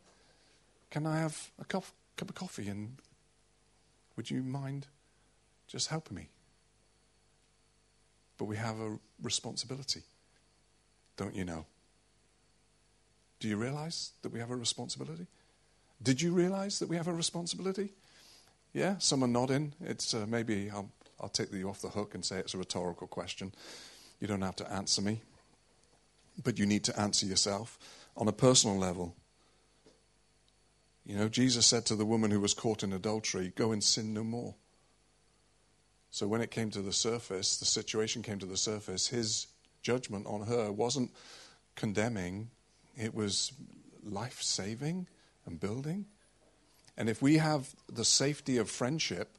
Can 0.90 1.06
I 1.06 1.20
have 1.20 1.50
a 1.58 1.64
cup, 1.64 1.84
cup 2.16 2.28
of 2.28 2.34
coffee 2.34 2.68
and 2.68 2.96
would 4.16 4.30
you 4.30 4.42
mind 4.42 4.88
just 5.66 5.88
helping 5.88 6.16
me? 6.16 6.28
But 8.38 8.46
we 8.46 8.56
have 8.56 8.80
a 8.80 8.98
responsibility, 9.22 10.02
don't 11.16 11.34
you 11.34 11.44
know? 11.44 11.66
Do 13.40 13.48
you 13.48 13.56
realize 13.56 14.12
that 14.22 14.32
we 14.32 14.38
have 14.38 14.50
a 14.50 14.56
responsibility? 14.56 15.26
Did 16.02 16.20
you 16.20 16.32
realize 16.32 16.78
that 16.78 16.88
we 16.88 16.96
have 16.96 17.08
a 17.08 17.12
responsibility? 17.12 17.90
Yeah, 18.72 18.96
some 18.98 19.22
are 19.22 19.28
nodding. 19.28 19.74
It's 19.80 20.14
uh, 20.14 20.26
maybe 20.28 20.70
I'll, 20.70 20.90
I'll 21.20 21.28
take 21.28 21.52
you 21.52 21.68
off 21.68 21.82
the 21.82 21.88
hook 21.88 22.14
and 22.14 22.24
say 22.24 22.38
it's 22.38 22.54
a 22.54 22.58
rhetorical 22.58 23.06
question. 23.06 23.52
You 24.20 24.26
don't 24.26 24.42
have 24.42 24.56
to 24.56 24.72
answer 24.72 25.02
me, 25.02 25.20
but 26.42 26.58
you 26.58 26.66
need 26.66 26.84
to 26.84 26.98
answer 26.98 27.26
yourself 27.26 27.78
on 28.16 28.28
a 28.28 28.32
personal 28.32 28.78
level. 28.78 29.14
You 31.04 31.16
know, 31.16 31.28
Jesus 31.28 31.66
said 31.66 31.84
to 31.86 31.96
the 31.96 32.04
woman 32.04 32.30
who 32.30 32.40
was 32.40 32.54
caught 32.54 32.82
in 32.82 32.92
adultery, 32.92 33.52
Go 33.54 33.72
and 33.72 33.82
sin 33.82 34.14
no 34.14 34.22
more. 34.22 34.54
So 36.12 36.28
when 36.28 36.42
it 36.42 36.50
came 36.50 36.70
to 36.72 36.82
the 36.82 36.92
surface, 36.92 37.56
the 37.56 37.64
situation 37.64 38.22
came 38.22 38.38
to 38.38 38.46
the 38.46 38.58
surface, 38.58 39.08
his 39.08 39.46
judgment 39.80 40.26
on 40.26 40.42
her 40.42 40.70
wasn't 40.70 41.10
condemning, 41.74 42.50
it 42.98 43.14
was 43.14 43.50
life 44.04 44.42
saving 44.42 45.08
and 45.46 45.58
building. 45.58 46.04
And 46.98 47.08
if 47.08 47.22
we 47.22 47.38
have 47.38 47.74
the 47.90 48.04
safety 48.04 48.58
of 48.58 48.68
friendship, 48.68 49.38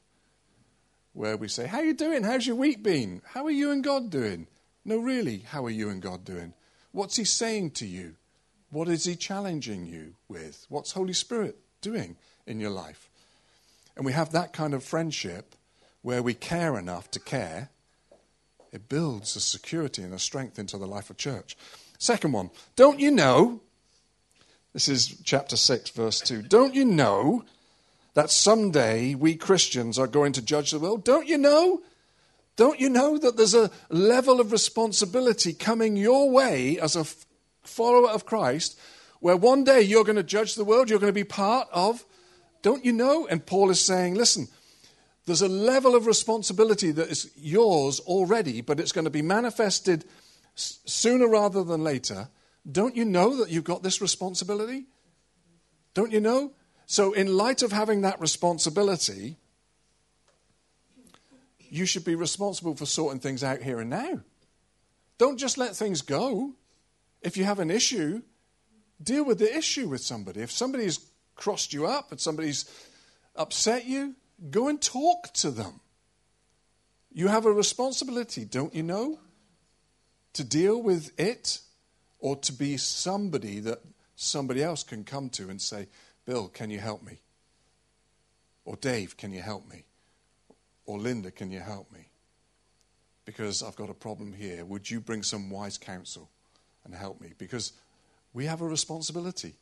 where 1.12 1.36
we 1.36 1.46
say, 1.46 1.68
How 1.68 1.78
are 1.78 1.84
you 1.84 1.94
doing? 1.94 2.24
How's 2.24 2.44
your 2.44 2.56
week 2.56 2.82
been? 2.82 3.22
How 3.24 3.44
are 3.44 3.52
you 3.52 3.70
and 3.70 3.84
God 3.84 4.10
doing? 4.10 4.48
No, 4.84 4.98
really, 4.98 5.38
how 5.38 5.64
are 5.64 5.70
you 5.70 5.90
and 5.90 6.02
God 6.02 6.24
doing? 6.24 6.54
What's 6.90 7.14
He 7.14 7.24
saying 7.24 7.70
to 7.72 7.86
you? 7.86 8.16
What 8.70 8.88
is 8.88 9.04
He 9.04 9.14
challenging 9.14 9.86
you 9.86 10.14
with? 10.26 10.66
What's 10.68 10.90
Holy 10.90 11.12
Spirit 11.12 11.56
doing 11.80 12.16
in 12.48 12.58
your 12.58 12.70
life? 12.70 13.08
And 13.96 14.04
we 14.04 14.12
have 14.12 14.32
that 14.32 14.52
kind 14.52 14.74
of 14.74 14.82
friendship 14.82 15.54
where 16.04 16.22
we 16.22 16.34
care 16.34 16.78
enough 16.78 17.10
to 17.10 17.18
care. 17.18 17.70
It 18.70 18.90
builds 18.90 19.36
a 19.36 19.40
security 19.40 20.02
and 20.02 20.12
a 20.12 20.18
strength 20.18 20.58
into 20.58 20.76
the 20.76 20.86
life 20.86 21.08
of 21.08 21.16
church. 21.16 21.56
Second 21.98 22.32
one, 22.32 22.50
don't 22.76 23.00
you 23.00 23.10
know? 23.10 23.62
This 24.74 24.86
is 24.86 25.16
chapter 25.24 25.56
6, 25.56 25.90
verse 25.90 26.20
2. 26.20 26.42
Don't 26.42 26.74
you 26.74 26.84
know 26.84 27.44
that 28.12 28.28
someday 28.28 29.14
we 29.14 29.34
Christians 29.34 29.98
are 29.98 30.06
going 30.06 30.32
to 30.34 30.42
judge 30.42 30.72
the 30.72 30.78
world? 30.78 31.04
Don't 31.04 31.26
you 31.26 31.38
know? 31.38 31.80
Don't 32.56 32.78
you 32.78 32.90
know 32.90 33.16
that 33.16 33.38
there's 33.38 33.54
a 33.54 33.70
level 33.88 34.40
of 34.40 34.52
responsibility 34.52 35.54
coming 35.54 35.96
your 35.96 36.30
way 36.30 36.78
as 36.78 36.96
a 36.96 37.06
follower 37.62 38.10
of 38.10 38.26
Christ, 38.26 38.78
where 39.20 39.38
one 39.38 39.64
day 39.64 39.80
you're 39.80 40.04
going 40.04 40.16
to 40.16 40.22
judge 40.22 40.54
the 40.54 40.64
world, 40.64 40.90
you're 40.90 40.98
going 40.98 41.08
to 41.08 41.14
be 41.14 41.24
part 41.24 41.66
of. 41.72 42.04
Don't 42.60 42.84
you 42.84 42.92
know? 42.92 43.26
And 43.26 43.46
Paul 43.46 43.70
is 43.70 43.80
saying, 43.80 44.16
listen, 44.16 44.48
there's 45.26 45.42
a 45.42 45.48
level 45.48 45.94
of 45.94 46.06
responsibility 46.06 46.90
that 46.90 47.08
is 47.08 47.30
yours 47.36 48.00
already, 48.00 48.60
but 48.60 48.78
it's 48.78 48.92
going 48.92 49.06
to 49.06 49.10
be 49.10 49.22
manifested 49.22 50.04
sooner 50.54 51.28
rather 51.28 51.64
than 51.64 51.82
later. 51.82 52.28
Don't 52.70 52.96
you 52.96 53.04
know 53.04 53.36
that 53.36 53.50
you've 53.50 53.64
got 53.64 53.82
this 53.82 54.00
responsibility? 54.00 54.84
Don't 55.94 56.12
you 56.12 56.20
know? 56.20 56.52
So, 56.86 57.12
in 57.12 57.36
light 57.36 57.62
of 57.62 57.72
having 57.72 58.02
that 58.02 58.20
responsibility, 58.20 59.36
you 61.58 61.86
should 61.86 62.04
be 62.04 62.14
responsible 62.14 62.74
for 62.76 62.84
sorting 62.84 63.20
things 63.20 63.42
out 63.42 63.62
here 63.62 63.80
and 63.80 63.90
now. 63.90 64.20
Don't 65.16 65.38
just 65.38 65.56
let 65.56 65.74
things 65.74 66.02
go. 66.02 66.52
If 67.22 67.36
you 67.36 67.44
have 67.44 67.60
an 67.60 67.70
issue, 67.70 68.22
deal 69.02 69.24
with 69.24 69.38
the 69.38 69.56
issue 69.56 69.88
with 69.88 70.02
somebody. 70.02 70.40
If 70.40 70.50
somebody's 70.50 71.00
crossed 71.34 71.72
you 71.72 71.86
up 71.86 72.10
and 72.10 72.20
somebody's 72.20 72.66
upset 73.34 73.86
you, 73.86 74.14
go 74.50 74.68
and 74.68 74.80
talk 74.80 75.32
to 75.34 75.50
them. 75.50 75.80
You 77.12 77.28
have 77.28 77.46
a 77.46 77.52
responsibility, 77.52 78.44
don't 78.44 78.74
you 78.74 78.82
know? 78.82 79.18
to 80.34 80.44
deal 80.44 80.82
with 80.82 81.18
it 81.18 81.60
or 82.18 82.36
to 82.36 82.52
be 82.52 82.76
somebody 82.76 83.60
that 83.60 83.78
somebody 84.16 84.62
else 84.62 84.82
can 84.82 85.04
come 85.04 85.30
to 85.30 85.48
and 85.48 85.60
say, 85.60 85.88
Bill, 86.26 86.48
can 86.48 86.70
you 86.70 86.78
help 86.78 87.02
me? 87.02 87.20
Or 88.64 88.76
Dave, 88.76 89.16
can 89.16 89.32
you 89.32 89.42
help 89.42 89.68
me? 89.68 89.84
Or 90.86 90.98
Linda, 90.98 91.30
can 91.30 91.50
you 91.50 91.60
help 91.60 91.90
me? 91.92 92.08
Because 93.24 93.62
I've 93.62 93.76
got 93.76 93.90
a 93.90 93.94
problem 93.94 94.32
here. 94.32 94.64
Would 94.64 94.90
you 94.90 95.00
bring 95.00 95.22
some 95.22 95.50
wise 95.50 95.78
counsel 95.78 96.28
and 96.84 96.94
help 96.94 97.20
me? 97.20 97.32
Because 97.38 97.72
we 98.32 98.46
have 98.46 98.60
a 98.60 98.66
responsibility 98.66 99.54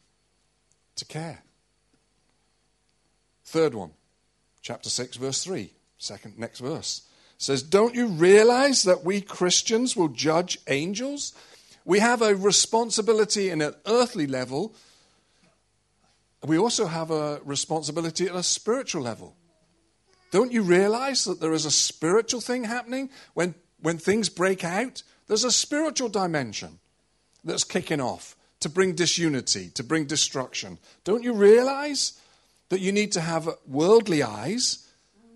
to 0.96 1.04
care. 1.04 1.42
Third 3.44 3.74
one, 3.74 3.90
chapter 4.62 4.88
6, 4.88 5.16
verse 5.16 5.44
3, 5.44 5.72
second, 5.98 6.38
next 6.38 6.60
verse 6.60 7.02
says, 7.42 7.62
Don't 7.62 7.94
you 7.94 8.06
realize 8.06 8.84
that 8.84 9.04
we 9.04 9.20
Christians 9.20 9.96
will 9.96 10.08
judge 10.08 10.58
angels? 10.68 11.34
We 11.84 11.98
have 11.98 12.22
a 12.22 12.34
responsibility 12.34 13.50
in 13.50 13.60
an 13.60 13.74
earthly 13.86 14.26
level. 14.26 14.74
We 16.44 16.56
also 16.56 16.86
have 16.86 17.10
a 17.10 17.40
responsibility 17.44 18.26
at 18.28 18.34
a 18.34 18.42
spiritual 18.42 19.02
level. 19.02 19.36
Don't 20.30 20.52
you 20.52 20.62
realize 20.62 21.24
that 21.24 21.40
there 21.40 21.52
is 21.52 21.66
a 21.66 21.70
spiritual 21.70 22.40
thing 22.40 22.64
happening 22.64 23.10
when, 23.34 23.54
when 23.80 23.98
things 23.98 24.28
break 24.28 24.64
out? 24.64 25.02
There's 25.26 25.44
a 25.44 25.52
spiritual 25.52 26.08
dimension 26.08 26.78
that's 27.44 27.64
kicking 27.64 28.00
off 28.00 28.36
to 28.60 28.68
bring 28.68 28.94
disunity, 28.94 29.70
to 29.70 29.82
bring 29.82 30.06
destruction. 30.06 30.78
Don't 31.04 31.24
you 31.24 31.32
realize 31.32 32.18
that 32.72 32.80
you 32.80 32.90
need 32.90 33.12
to 33.12 33.20
have 33.20 33.46
worldly 33.66 34.22
eyes 34.22 34.88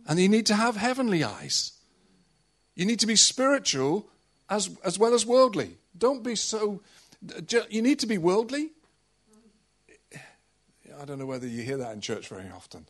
and 0.08 0.18
you 0.18 0.26
need 0.26 0.46
to 0.46 0.54
have 0.54 0.74
heavenly 0.74 1.22
eyes? 1.22 1.72
You 2.74 2.86
need 2.86 3.00
to 3.00 3.06
be 3.06 3.14
spiritual 3.14 4.08
as, 4.48 4.70
as 4.82 4.98
well 4.98 5.12
as 5.12 5.26
worldly. 5.26 5.76
Don't 5.98 6.24
be 6.24 6.34
so. 6.34 6.80
You 7.68 7.82
need 7.82 7.98
to 7.98 8.06
be 8.06 8.16
worldly. 8.16 8.70
I 10.98 11.04
don't 11.04 11.18
know 11.18 11.26
whether 11.26 11.46
you 11.46 11.62
hear 11.62 11.76
that 11.76 11.92
in 11.92 12.00
church 12.00 12.28
very 12.28 12.48
often 12.48 12.86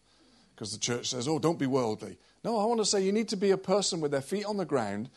because 0.55 0.71
the 0.71 0.79
church 0.79 1.09
says, 1.11 1.27
oh, 1.27 1.41
don't 1.41 1.59
be 1.59 1.67
worldly. 1.67 2.17
No, 2.45 2.57
I 2.57 2.67
want 2.67 2.79
to 2.79 2.85
say 2.85 3.03
you 3.03 3.11
need 3.11 3.29
to 3.31 3.37
be 3.37 3.51
a 3.51 3.59
person 3.59 4.01
with 4.01 4.13
their 4.13 4.21
feet 4.21 4.45
on 4.45 4.59
the 4.59 4.65
ground, 4.65 5.11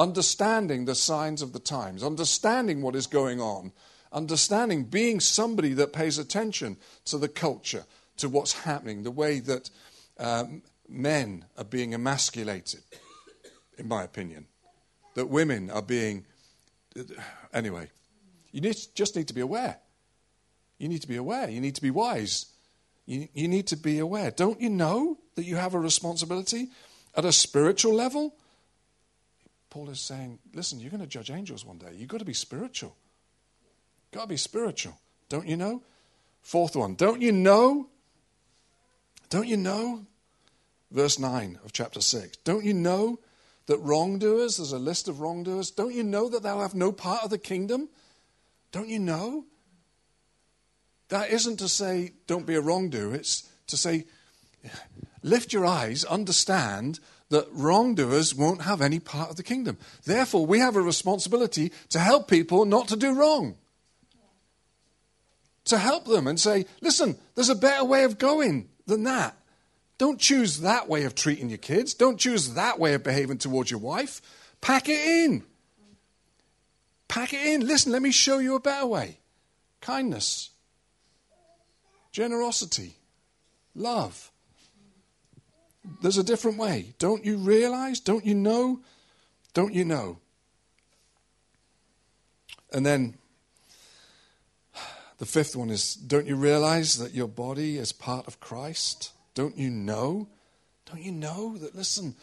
understanding 0.00 0.86
the 0.86 0.94
signs 0.94 1.42
of 1.42 1.52
the 1.52 1.58
times, 1.58 2.02
understanding 2.02 2.80
what 2.80 2.96
is 2.96 3.06
going 3.06 3.38
on, 3.38 3.72
understanding 4.12 4.84
being 4.84 5.20
somebody 5.20 5.74
that 5.74 5.92
pays 5.92 6.16
attention 6.16 6.78
to 7.04 7.18
the 7.18 7.28
culture, 7.28 7.84
to 8.18 8.28
what's 8.28 8.52
happening, 8.52 9.02
the 9.02 9.10
way 9.10 9.40
that 9.40 9.70
um, 10.18 10.62
men 10.88 11.44
are 11.56 11.64
being 11.64 11.94
emasculated 11.94 12.82
in 13.78 13.88
my 13.88 14.02
opinion. 14.02 14.46
That 15.14 15.26
women 15.26 15.70
are 15.70 15.82
being. 15.82 16.26
Anyway, 17.52 17.90
you 18.52 18.60
need, 18.60 18.76
just 18.94 19.16
need 19.16 19.28
to 19.28 19.34
be 19.34 19.40
aware. 19.40 19.78
You 20.78 20.88
need 20.88 21.02
to 21.02 21.08
be 21.08 21.16
aware. 21.16 21.48
You 21.48 21.60
need 21.60 21.74
to 21.76 21.82
be 21.82 21.90
wise. 21.90 22.46
You, 23.06 23.28
you 23.34 23.48
need 23.48 23.66
to 23.68 23.76
be 23.76 23.98
aware. 23.98 24.30
Don't 24.30 24.60
you 24.60 24.68
know 24.68 25.18
that 25.34 25.44
you 25.44 25.56
have 25.56 25.74
a 25.74 25.80
responsibility 25.80 26.68
at 27.14 27.24
a 27.24 27.32
spiritual 27.32 27.94
level? 27.94 28.34
Paul 29.70 29.90
is 29.90 30.00
saying, 30.00 30.38
listen, 30.54 30.80
you're 30.80 30.90
going 30.90 31.02
to 31.02 31.06
judge 31.06 31.30
angels 31.30 31.64
one 31.64 31.78
day. 31.78 31.92
You've 31.94 32.08
got 32.08 32.18
to 32.18 32.24
be 32.24 32.34
spiritual. 32.34 32.96
Got 34.12 34.22
to 34.22 34.28
be 34.28 34.36
spiritual. 34.36 34.98
Don't 35.28 35.46
you 35.46 35.56
know? 35.56 35.82
Fourth 36.42 36.76
one. 36.76 36.94
Don't 36.94 37.20
you 37.20 37.32
know? 37.32 37.88
Don't 39.28 39.48
you 39.48 39.56
know? 39.56 40.06
Verse 40.90 41.18
9 41.18 41.58
of 41.64 41.72
chapter 41.72 42.00
6. 42.00 42.36
Don't 42.38 42.64
you 42.64 42.74
know 42.74 43.18
that 43.66 43.78
wrongdoers, 43.78 44.58
there's 44.58 44.72
a 44.72 44.78
list 44.78 45.08
of 45.08 45.20
wrongdoers, 45.20 45.70
don't 45.70 45.94
you 45.94 46.04
know 46.04 46.28
that 46.28 46.42
they'll 46.42 46.60
have 46.60 46.74
no 46.74 46.92
part 46.92 47.24
of 47.24 47.30
the 47.30 47.38
kingdom? 47.38 47.88
Don't 48.70 48.88
you 48.88 49.00
know? 49.00 49.44
That 51.08 51.30
isn't 51.30 51.58
to 51.58 51.68
say, 51.68 52.12
don't 52.26 52.46
be 52.46 52.54
a 52.54 52.60
wrongdoer. 52.60 53.14
It's 53.14 53.48
to 53.68 53.76
say, 53.76 54.04
lift 55.22 55.52
your 55.52 55.66
eyes, 55.66 56.04
understand 56.04 57.00
that 57.30 57.48
wrongdoers 57.50 58.34
won't 58.34 58.62
have 58.62 58.80
any 58.80 59.00
part 59.00 59.30
of 59.30 59.36
the 59.36 59.42
kingdom. 59.42 59.78
Therefore, 60.04 60.46
we 60.46 60.60
have 60.60 60.76
a 60.76 60.82
responsibility 60.82 61.72
to 61.90 61.98
help 61.98 62.28
people 62.28 62.64
not 62.64 62.86
to 62.88 62.96
do 62.96 63.14
wrong. 63.14 63.56
To 65.64 65.78
help 65.78 66.04
them 66.04 66.28
and 66.28 66.38
say, 66.38 66.66
listen, 66.80 67.18
there's 67.34 67.48
a 67.48 67.56
better 67.56 67.84
way 67.84 68.04
of 68.04 68.18
going 68.18 68.68
than 68.86 69.04
that. 69.04 69.36
Don't 69.98 70.20
choose 70.20 70.60
that 70.60 70.88
way 70.88 71.04
of 71.04 71.14
treating 71.14 71.48
your 71.48 71.58
kids. 71.58 71.94
Don't 71.94 72.18
choose 72.18 72.54
that 72.54 72.78
way 72.78 72.94
of 72.94 73.02
behaving 73.02 73.38
towards 73.38 73.70
your 73.70 73.80
wife. 73.80 74.20
Pack 74.60 74.88
it 74.88 75.24
in. 75.24 75.42
Pack 77.08 77.32
it 77.32 77.46
in. 77.46 77.66
Listen, 77.66 77.92
let 77.92 78.02
me 78.02 78.10
show 78.10 78.38
you 78.38 78.54
a 78.54 78.60
better 78.60 78.86
way 78.86 79.18
kindness, 79.80 80.50
generosity, 82.12 82.96
love. 83.74 84.32
There's 86.02 86.18
a 86.18 86.24
different 86.24 86.58
way. 86.58 86.94
Don't 86.98 87.24
you 87.24 87.36
realize? 87.36 88.00
Don't 88.00 88.26
you 88.26 88.34
know? 88.34 88.80
Don't 89.54 89.72
you 89.72 89.84
know? 89.84 90.18
And 92.72 92.84
then 92.84 93.16
the 95.18 95.26
fifth 95.26 95.56
one 95.56 95.70
is 95.70 95.94
don't 95.94 96.26
you 96.26 96.36
realize 96.36 96.98
that 96.98 97.14
your 97.14 97.28
body 97.28 97.78
is 97.78 97.92
part 97.92 98.26
of 98.26 98.40
Christ? 98.40 99.12
Don't 99.34 99.56
you 99.56 99.70
know? 99.70 100.28
Don't 100.86 101.02
you 101.02 101.12
know 101.12 101.56
that, 101.58 101.74
listen, 101.74 102.14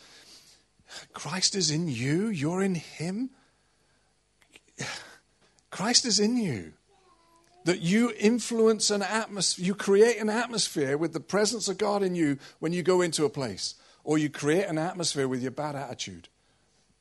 Christ 1.13 1.56
is 1.56 1.71
in 1.71 1.88
you, 1.88 2.27
you're 2.27 2.62
in 2.62 2.75
Him? 2.75 3.29
Christ 5.69 6.06
is 6.06 6.19
in 6.19 6.38
you. 6.38 6.73
That 7.65 7.82
you 7.82 8.13
influence 8.19 8.91
an 8.91 9.01
atmosphere, 9.01 9.65
you 9.65 9.73
create 9.73 10.19
an 10.19 10.29
atmosphere 10.29 10.97
with 10.97 11.13
the 11.13 11.21
presence 11.21 11.69
of 11.69 11.77
God 11.77 12.03
in 12.03 12.13
you 12.13 12.38
when 12.60 12.73
you 12.73 12.84
go 12.84 13.01
into 13.01 13.23
a 13.23 13.29
place, 13.29 13.75
or 14.03 14.17
you 14.17 14.29
create 14.29 14.65
an 14.65 14.77
atmosphere 14.77 15.29
with 15.29 15.41
your 15.41 15.51
bad 15.51 15.75
attitude 15.75 16.27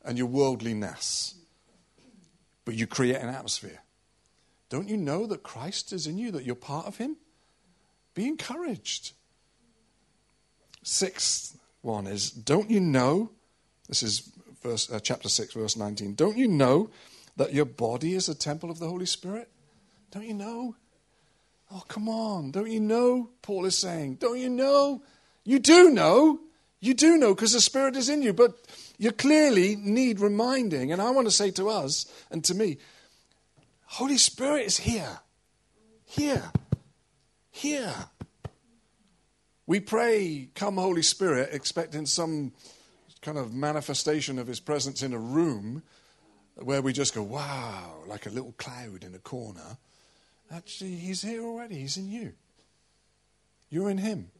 and 0.04 0.16
your 0.16 0.28
worldliness. 0.28 1.34
But 2.64 2.74
you 2.74 2.86
create 2.86 3.16
an 3.20 3.28
atmosphere. 3.28 3.80
Don't 4.72 4.88
you 4.88 4.96
know 4.96 5.26
that 5.26 5.42
Christ 5.42 5.92
is 5.92 6.06
in 6.06 6.16
you, 6.16 6.30
that 6.30 6.46
you're 6.46 6.54
part 6.54 6.86
of 6.86 6.96
Him? 6.96 7.18
Be 8.14 8.26
encouraged. 8.26 9.12
Sixth 10.82 11.58
one 11.82 12.06
is 12.06 12.30
Don't 12.30 12.70
you 12.70 12.80
know? 12.80 13.32
This 13.86 14.02
is 14.02 14.32
verse, 14.62 14.90
uh, 14.90 14.98
chapter 14.98 15.28
6, 15.28 15.52
verse 15.52 15.76
19. 15.76 16.14
Don't 16.14 16.38
you 16.38 16.48
know 16.48 16.88
that 17.36 17.52
your 17.52 17.66
body 17.66 18.14
is 18.14 18.30
a 18.30 18.34
temple 18.34 18.70
of 18.70 18.78
the 18.78 18.88
Holy 18.88 19.04
Spirit? 19.04 19.50
Don't 20.10 20.26
you 20.26 20.32
know? 20.32 20.74
Oh, 21.70 21.82
come 21.86 22.08
on. 22.08 22.50
Don't 22.50 22.70
you 22.70 22.80
know? 22.80 23.28
Paul 23.42 23.66
is 23.66 23.76
saying. 23.76 24.14
Don't 24.14 24.38
you 24.38 24.48
know? 24.48 25.02
You 25.44 25.58
do 25.58 25.90
know. 25.90 26.40
You 26.80 26.94
do 26.94 27.18
know 27.18 27.34
because 27.34 27.52
the 27.52 27.60
Spirit 27.60 27.94
is 27.94 28.08
in 28.08 28.22
you, 28.22 28.32
but 28.32 28.54
you 28.96 29.12
clearly 29.12 29.76
need 29.76 30.18
reminding. 30.18 30.92
And 30.92 31.02
I 31.02 31.10
want 31.10 31.26
to 31.26 31.30
say 31.30 31.50
to 31.50 31.68
us 31.68 32.06
and 32.30 32.42
to 32.44 32.54
me 32.54 32.78
Holy 33.92 34.16
Spirit 34.16 34.64
is 34.64 34.78
here. 34.78 35.18
Here. 36.06 36.50
Here. 37.50 37.94
We 39.66 39.80
pray, 39.80 40.48
Come, 40.54 40.76
Holy 40.76 41.02
Spirit, 41.02 41.50
expecting 41.52 42.06
some 42.06 42.52
kind 43.20 43.36
of 43.36 43.52
manifestation 43.52 44.38
of 44.38 44.46
His 44.46 44.60
presence 44.60 45.02
in 45.02 45.12
a 45.12 45.18
room 45.18 45.82
where 46.54 46.80
we 46.80 46.94
just 46.94 47.14
go, 47.14 47.22
wow, 47.22 47.96
like 48.06 48.24
a 48.24 48.30
little 48.30 48.52
cloud 48.52 49.04
in 49.04 49.14
a 49.14 49.18
corner. 49.18 49.76
Actually, 50.50 50.94
He's 50.94 51.20
here 51.20 51.42
already. 51.42 51.74
He's 51.74 51.98
in 51.98 52.10
you. 52.10 52.32
You're 53.68 53.90
in 53.90 53.98
Him. 53.98 54.30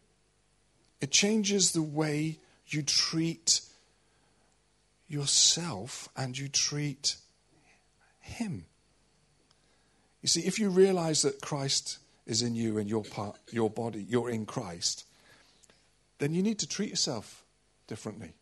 It 1.03 1.11
changes 1.11 1.73
the 1.73 1.83
way 1.83 2.39
you 2.69 2.81
treat 2.81 3.61
yourself 5.09 6.09
and 6.17 6.39
you 6.39 6.49
treat 6.49 7.17
Him. 8.19 8.65
You 10.23 10.29
see, 10.29 10.43
if 10.43 10.59
you 10.59 10.71
realize 10.71 11.23
that 11.23 11.41
Christ 11.41 11.99
is 12.27 12.43
in 12.43 12.55
you 12.55 12.79
and 12.79 12.89
your 12.89 13.05
part, 13.05 13.37
your 13.51 13.69
body, 13.69 14.07
you're 14.09 14.31
in 14.31 14.47
Christ, 14.47 15.05
then 16.19 16.33
you 16.33 16.43
need 16.43 16.61
to 16.61 16.69
treat 16.69 16.91
yourself 16.91 17.45
differently. 17.89 18.33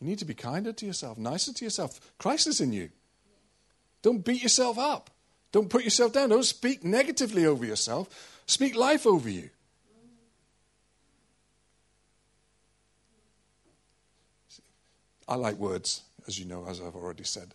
You 0.00 0.06
need 0.06 0.20
to 0.20 0.24
be 0.24 0.34
kinder 0.34 0.72
to 0.72 0.86
yourself, 0.86 1.18
nicer 1.18 1.52
to 1.52 1.64
yourself. 1.64 2.00
Christ 2.18 2.46
is 2.46 2.60
in 2.60 2.72
you. 2.72 2.90
Don't 4.02 4.24
beat 4.24 4.42
yourself 4.42 4.78
up. 4.78 5.10
Don't 5.50 5.68
put 5.68 5.82
yourself 5.82 6.12
down. 6.12 6.28
Don't 6.28 6.44
speak 6.44 6.84
negatively 6.84 7.46
over 7.46 7.64
yourself. 7.64 8.42
Speak 8.46 8.76
life 8.76 9.06
over 9.06 9.28
you. 9.28 9.50
I 15.26 15.34
like 15.34 15.56
words, 15.56 16.02
as 16.26 16.38
you 16.38 16.46
know, 16.46 16.66
as 16.68 16.80
I've 16.80 16.94
already 16.94 17.24
said. 17.24 17.54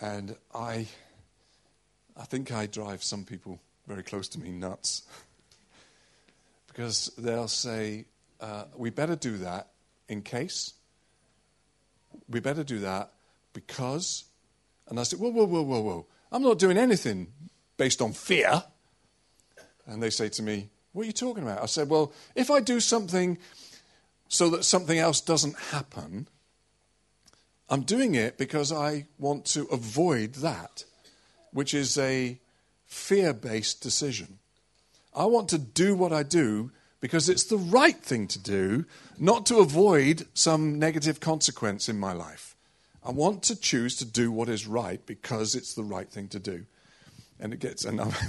And 0.00 0.36
I, 0.54 0.86
I 2.16 2.24
think 2.24 2.52
I 2.52 2.66
drive 2.66 3.02
some 3.02 3.24
people 3.24 3.60
very 3.86 4.02
close 4.02 4.28
to 4.28 4.40
me 4.40 4.50
nuts. 4.50 5.02
because 6.72 7.10
they'll 7.18 7.48
say, 7.48 8.06
uh, 8.40 8.64
we 8.76 8.90
better 8.90 9.16
do 9.16 9.38
that 9.38 9.68
in 10.08 10.22
case. 10.22 10.74
We 12.28 12.40
better 12.40 12.64
do 12.64 12.80
that 12.80 13.12
because, 13.52 14.24
And 14.88 14.98
I 14.98 15.02
said, 15.04 15.18
Whoa, 15.18 15.30
whoa, 15.30 15.44
whoa, 15.44 15.62
whoa, 15.62 15.80
whoa. 15.80 16.06
I'm 16.30 16.42
not 16.42 16.58
doing 16.58 16.78
anything 16.78 17.28
based 17.76 18.00
on 18.00 18.12
fear. 18.12 18.64
And 19.86 20.02
they 20.02 20.10
say 20.10 20.28
to 20.30 20.42
me, 20.42 20.70
What 20.92 21.02
are 21.02 21.06
you 21.06 21.12
talking 21.12 21.42
about? 21.42 21.62
I 21.62 21.66
said, 21.66 21.88
Well, 21.88 22.12
if 22.34 22.50
I 22.50 22.60
do 22.60 22.80
something 22.80 23.38
so 24.28 24.48
that 24.50 24.64
something 24.64 24.98
else 24.98 25.20
doesn't 25.20 25.58
happen, 25.58 26.26
I'm 27.68 27.82
doing 27.82 28.14
it 28.14 28.38
because 28.38 28.72
I 28.72 29.06
want 29.18 29.44
to 29.46 29.64
avoid 29.66 30.34
that, 30.36 30.84
which 31.52 31.74
is 31.74 31.98
a 31.98 32.38
fear 32.86 33.32
based 33.32 33.80
decision. 33.80 34.38
I 35.14 35.26
want 35.26 35.48
to 35.50 35.58
do 35.58 35.94
what 35.94 36.12
I 36.12 36.22
do 36.22 36.70
because 37.00 37.28
it's 37.28 37.44
the 37.44 37.58
right 37.58 37.96
thing 37.96 38.28
to 38.28 38.38
do, 38.38 38.86
not 39.18 39.44
to 39.46 39.58
avoid 39.58 40.26
some 40.34 40.78
negative 40.78 41.20
consequence 41.20 41.88
in 41.88 41.98
my 41.98 42.12
life. 42.12 42.54
I 43.04 43.10
want 43.10 43.42
to 43.44 43.56
choose 43.58 43.96
to 43.96 44.04
do 44.04 44.30
what 44.30 44.48
is 44.48 44.66
right 44.66 45.04
because 45.04 45.56
it's 45.56 45.74
the 45.74 45.82
right 45.82 46.08
thing 46.08 46.28
to 46.28 46.38
do. 46.38 46.64
And 47.40 47.52
it 47.52 47.58
gets, 47.58 47.84
another. 47.84 48.16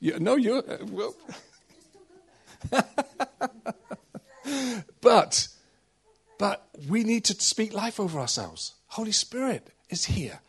No, 0.00 0.36
you're, 0.36 0.58
uh, 0.58 0.84
well, 0.90 1.14
but, 5.00 5.48
but 6.38 6.68
we 6.86 7.02
need 7.02 7.24
to 7.24 7.34
speak 7.34 7.72
life 7.72 7.98
over 7.98 8.18
ourselves. 8.20 8.74
Holy 8.88 9.12
Spirit 9.12 9.68
is 9.88 10.04
here. 10.04 10.40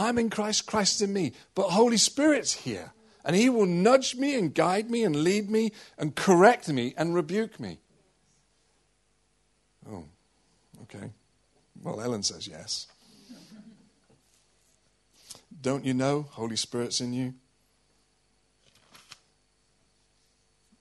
I'm 0.00 0.16
in 0.16 0.30
Christ, 0.30 0.64
Christ 0.64 1.02
in 1.02 1.12
me, 1.12 1.32
but 1.54 1.68
Holy 1.68 1.98
Spirit's 1.98 2.54
here. 2.54 2.92
And 3.22 3.36
He 3.36 3.50
will 3.50 3.66
nudge 3.66 4.16
me 4.16 4.34
and 4.34 4.54
guide 4.54 4.90
me 4.90 5.04
and 5.04 5.14
lead 5.14 5.50
me 5.50 5.72
and 5.98 6.16
correct 6.16 6.68
me 6.70 6.94
and 6.96 7.14
rebuke 7.14 7.60
me. 7.60 7.78
Oh, 9.86 10.04
okay. 10.84 11.10
Well, 11.82 12.00
Ellen 12.00 12.22
says 12.22 12.48
yes. 12.48 12.86
Don't 15.60 15.84
you 15.84 15.92
know 15.92 16.26
Holy 16.30 16.56
Spirit's 16.56 17.02
in 17.02 17.12
you? 17.12 17.34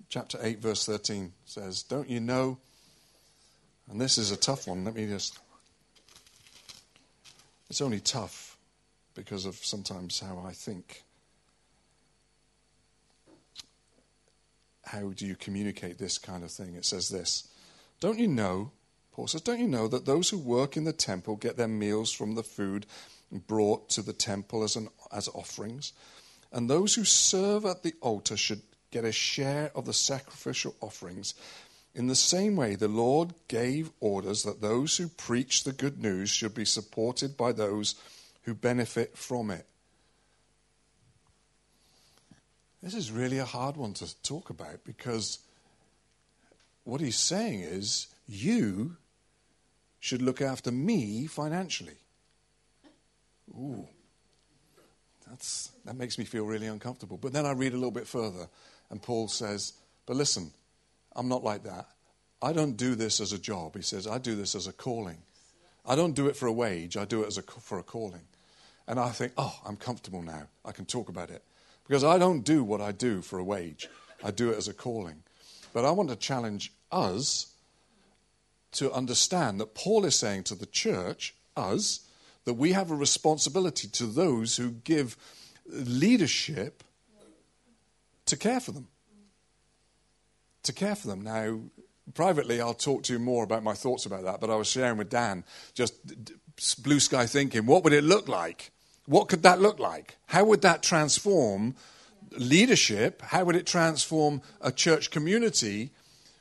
Chapter 0.07 0.39
8, 0.41 0.59
verse 0.59 0.85
13 0.85 1.33
says, 1.43 1.83
Don't 1.83 2.09
you 2.09 2.21
know? 2.21 2.57
And 3.91 3.99
this 3.99 4.17
is 4.17 4.31
a 4.31 4.37
tough 4.37 4.65
one. 4.65 4.85
Let 4.85 4.95
me 4.95 5.07
just. 5.07 5.37
It's 7.69 7.81
only 7.81 7.99
tough 7.99 8.48
because 9.19 9.45
of 9.45 9.55
sometimes 9.55 10.21
how 10.21 10.41
I 10.45 10.53
think. 10.53 11.03
How 14.85 15.09
do 15.09 15.27
you 15.27 15.35
communicate 15.35 15.99
this 15.99 16.17
kind 16.17 16.43
of 16.43 16.51
thing? 16.51 16.75
It 16.75 16.85
says 16.85 17.09
this 17.09 17.49
Don't 17.99 18.17
you 18.17 18.27
know, 18.27 18.71
Paul 19.11 19.27
says, 19.27 19.41
don't 19.41 19.59
you 19.59 19.67
know 19.67 19.87
that 19.89 20.05
those 20.05 20.29
who 20.29 20.37
work 20.37 20.77
in 20.77 20.85
the 20.85 20.93
temple 20.93 21.35
get 21.35 21.57
their 21.57 21.67
meals 21.67 22.11
from 22.11 22.35
the 22.35 22.43
food 22.43 22.85
brought 23.31 23.89
to 23.89 24.01
the 24.01 24.13
temple 24.13 24.63
as, 24.63 24.75
an, 24.75 24.87
as 25.11 25.27
offerings? 25.29 25.91
And 26.51 26.69
those 26.69 26.95
who 26.95 27.03
serve 27.03 27.65
at 27.65 27.83
the 27.83 27.93
altar 28.01 28.37
should 28.37 28.61
get 28.89 29.05
a 29.05 29.11
share 29.11 29.71
of 29.75 29.85
the 29.85 29.93
sacrificial 29.93 30.75
offerings. 30.81 31.35
In 31.93 32.07
the 32.07 32.15
same 32.15 32.55
way, 32.55 32.75
the 32.75 32.87
Lord 32.87 33.33
gave 33.47 33.91
orders 33.99 34.43
that 34.43 34.61
those 34.61 34.97
who 34.97 35.09
preach 35.09 35.63
the 35.63 35.73
good 35.73 36.01
news 36.01 36.29
should 36.29 36.55
be 36.55 36.65
supported 36.65 37.35
by 37.35 37.51
those 37.51 37.95
who 38.43 38.53
benefit 38.53 39.17
from 39.17 39.51
it. 39.51 39.65
This 42.81 42.93
is 42.93 43.11
really 43.11 43.39
a 43.39 43.45
hard 43.45 43.75
one 43.75 43.93
to 43.95 44.21
talk 44.21 44.49
about 44.49 44.85
because 44.85 45.39
what 46.85 47.01
he's 47.01 47.17
saying 47.17 47.61
is 47.61 48.07
you 48.27 48.95
should 49.99 50.21
look 50.21 50.41
after 50.41 50.71
me 50.71 51.27
financially. 51.27 51.97
Ooh, 53.51 53.87
that's, 55.27 55.71
that 55.85 55.97
makes 55.97 56.17
me 56.17 56.25
feel 56.25 56.45
really 56.45 56.67
uncomfortable. 56.67 57.17
But 57.17 57.33
then 57.33 57.45
I 57.45 57.51
read 57.51 57.73
a 57.73 57.77
little 57.77 57.91
bit 57.91 58.07
further, 58.07 58.47
and 58.89 59.01
Paul 59.01 59.27
says, 59.27 59.73
But 60.05 60.15
listen, 60.15 60.51
I'm 61.15 61.27
not 61.27 61.43
like 61.43 61.63
that. 61.63 61.87
I 62.41 62.53
don't 62.53 62.77
do 62.77 62.95
this 62.95 63.19
as 63.19 63.33
a 63.33 63.39
job. 63.39 63.75
He 63.75 63.81
says, 63.81 64.07
I 64.07 64.17
do 64.17 64.35
this 64.35 64.55
as 64.55 64.67
a 64.67 64.73
calling. 64.73 65.17
I 65.85 65.95
don't 65.95 66.15
do 66.15 66.27
it 66.27 66.35
for 66.35 66.47
a 66.47 66.51
wage, 66.51 66.97
I 66.97 67.05
do 67.05 67.23
it 67.23 67.27
as 67.27 67.37
a, 67.37 67.41
for 67.41 67.79
a 67.79 67.83
calling. 67.83 68.21
And 68.87 68.99
I 68.99 69.09
think, 69.09 69.33
oh, 69.37 69.59
I'm 69.65 69.75
comfortable 69.75 70.21
now. 70.21 70.47
I 70.65 70.71
can 70.71 70.85
talk 70.85 71.09
about 71.09 71.29
it. 71.29 71.43
Because 71.87 72.03
I 72.03 72.17
don't 72.17 72.41
do 72.41 72.63
what 72.63 72.81
I 72.81 72.91
do 72.91 73.21
for 73.21 73.39
a 73.39 73.43
wage, 73.43 73.87
I 74.23 74.31
do 74.31 74.51
it 74.51 74.57
as 74.57 74.67
a 74.67 74.73
calling. 74.73 75.23
But 75.73 75.85
I 75.85 75.91
want 75.91 76.09
to 76.09 76.15
challenge 76.15 76.73
us 76.91 77.53
to 78.73 78.91
understand 78.91 79.59
that 79.59 79.73
Paul 79.73 80.05
is 80.05 80.15
saying 80.15 80.43
to 80.45 80.55
the 80.55 80.65
church, 80.65 81.35
us, 81.55 82.01
that 82.45 82.53
we 82.53 82.71
have 82.71 82.91
a 82.91 82.95
responsibility 82.95 83.87
to 83.87 84.05
those 84.05 84.57
who 84.57 84.71
give 84.71 85.17
leadership 85.67 86.83
to 88.25 88.37
care 88.37 88.59
for 88.59 88.71
them. 88.71 88.87
To 90.63 90.73
care 90.73 90.95
for 90.95 91.07
them. 91.07 91.21
Now, 91.21 91.59
privately, 92.13 92.61
I'll 92.61 92.73
talk 92.73 93.03
to 93.03 93.13
you 93.13 93.19
more 93.19 93.43
about 93.43 93.63
my 93.63 93.73
thoughts 93.73 94.05
about 94.05 94.23
that, 94.23 94.39
but 94.41 94.49
I 94.49 94.55
was 94.55 94.67
sharing 94.67 94.97
with 94.97 95.09
Dan 95.09 95.43
just 95.73 95.93
blue 96.83 96.99
sky 96.99 97.25
thinking 97.25 97.65
what 97.65 97.83
would 97.83 97.93
it 97.93 98.03
look 98.03 98.27
like? 98.27 98.71
What 99.05 99.27
could 99.29 99.43
that 99.43 99.61
look 99.61 99.79
like? 99.79 100.17
How 100.27 100.43
would 100.45 100.61
that 100.61 100.83
transform 100.83 101.75
leadership? 102.37 103.21
How 103.21 103.43
would 103.43 103.55
it 103.55 103.65
transform 103.65 104.41
a 104.61 104.71
church 104.71 105.09
community 105.09 105.91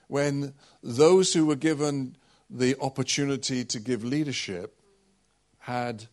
when 0.08 0.54
those 0.82 1.32
who 1.32 1.46
were 1.46 1.56
given 1.56 2.16
the 2.50 2.76
opportunity 2.80 3.64
to 3.64 3.78
give 3.78 4.04
leadership 4.04 4.74
had 5.60 6.06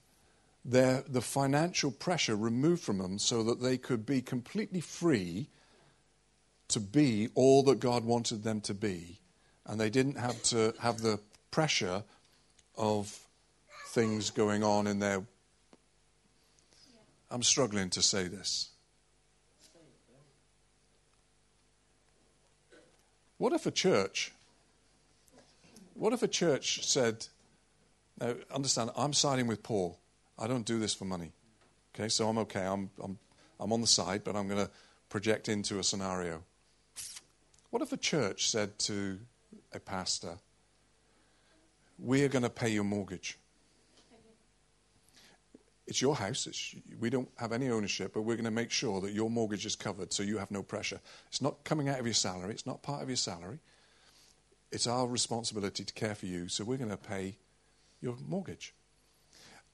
their, 0.63 1.03
the 1.07 1.21
financial 1.21 1.91
pressure 1.91 2.35
removed 2.35 2.83
from 2.83 2.97
them 2.97 3.19
so 3.19 3.43
that 3.43 3.61
they 3.61 3.77
could 3.77 4.05
be 4.05 4.21
completely 4.21 4.81
free 4.81 5.49
to 6.67 6.79
be 6.79 7.29
all 7.35 7.63
that 7.63 7.79
God 7.79 8.03
wanted 8.03 8.43
them 8.43 8.61
to 8.61 8.73
be. 8.73 9.19
And 9.65 9.79
they 9.79 9.89
didn't 9.89 10.17
have 10.17 10.41
to 10.43 10.73
have 10.79 11.01
the 11.01 11.19
pressure 11.51 12.03
of 12.77 13.19
things 13.87 14.29
going 14.29 14.63
on 14.63 14.87
in 14.87 14.99
their. 14.99 15.23
I'm 17.31 17.43
struggling 17.43 17.89
to 17.91 18.01
say 18.01 18.27
this. 18.27 18.69
What 23.37 23.53
if 23.53 23.65
a 23.65 23.71
church 23.71 24.31
what 25.95 26.11
if 26.13 26.21
a 26.21 26.27
church 26.27 26.85
said, 26.85 27.25
now 28.19 28.35
understand, 28.53 28.91
I'm 28.95 29.13
siding 29.13 29.47
with 29.47 29.63
Paul. 29.63 29.97
I 30.37 30.47
don't 30.47 30.65
do 30.65 30.77
this 30.77 30.93
for 30.93 31.05
money. 31.05 31.31
Okay, 31.95 32.09
so 32.09 32.27
I'm 32.27 32.37
okay. 32.39 32.65
I'm, 32.65 32.89
I'm, 33.01 33.17
I'm 33.59 33.71
on 33.71 33.79
the 33.79 33.87
side, 33.87 34.23
but 34.25 34.35
I'm 34.35 34.47
going 34.47 34.63
to 34.63 34.69
project 35.09 35.47
into 35.47 35.79
a 35.79 35.83
scenario. 35.83 36.43
What 37.69 37.81
if 37.81 37.93
a 37.93 37.97
church 37.97 38.49
said 38.49 38.77
to 38.79 39.19
a 39.75 39.79
pastor, 39.79 40.37
We're 41.97 42.27
going 42.27 42.43
to 42.43 42.49
pay 42.49 42.69
your 42.69 42.83
mortgage? 42.83 43.37
It's 45.87 46.01
your 46.01 46.15
house. 46.15 46.47
It's, 46.47 46.75
we 46.99 47.09
don't 47.09 47.29
have 47.37 47.53
any 47.53 47.69
ownership, 47.69 48.13
but 48.13 48.23
we're 48.23 48.35
going 48.35 48.45
to 48.45 48.51
make 48.51 48.71
sure 48.71 48.99
that 49.01 49.13
your 49.13 49.29
mortgage 49.29 49.65
is 49.65 49.75
covered 49.75 50.11
so 50.11 50.23
you 50.23 50.37
have 50.37 50.51
no 50.51 50.63
pressure. 50.63 50.99
It's 51.27 51.41
not 51.41 51.63
coming 51.63 51.89
out 51.89 51.99
of 51.99 52.05
your 52.05 52.13
salary, 52.13 52.51
it's 52.51 52.65
not 52.65 52.81
part 52.81 53.03
of 53.03 53.09
your 53.09 53.17
salary. 53.17 53.59
It's 54.71 54.87
our 54.87 55.07
responsibility 55.07 55.85
to 55.85 55.93
care 55.93 56.15
for 56.15 56.25
you, 56.25 56.49
so 56.49 56.63
we're 56.63 56.77
going 56.77 56.89
to 56.89 56.97
pay 56.97 57.37
your 58.01 58.17
mortgage. 58.27 58.73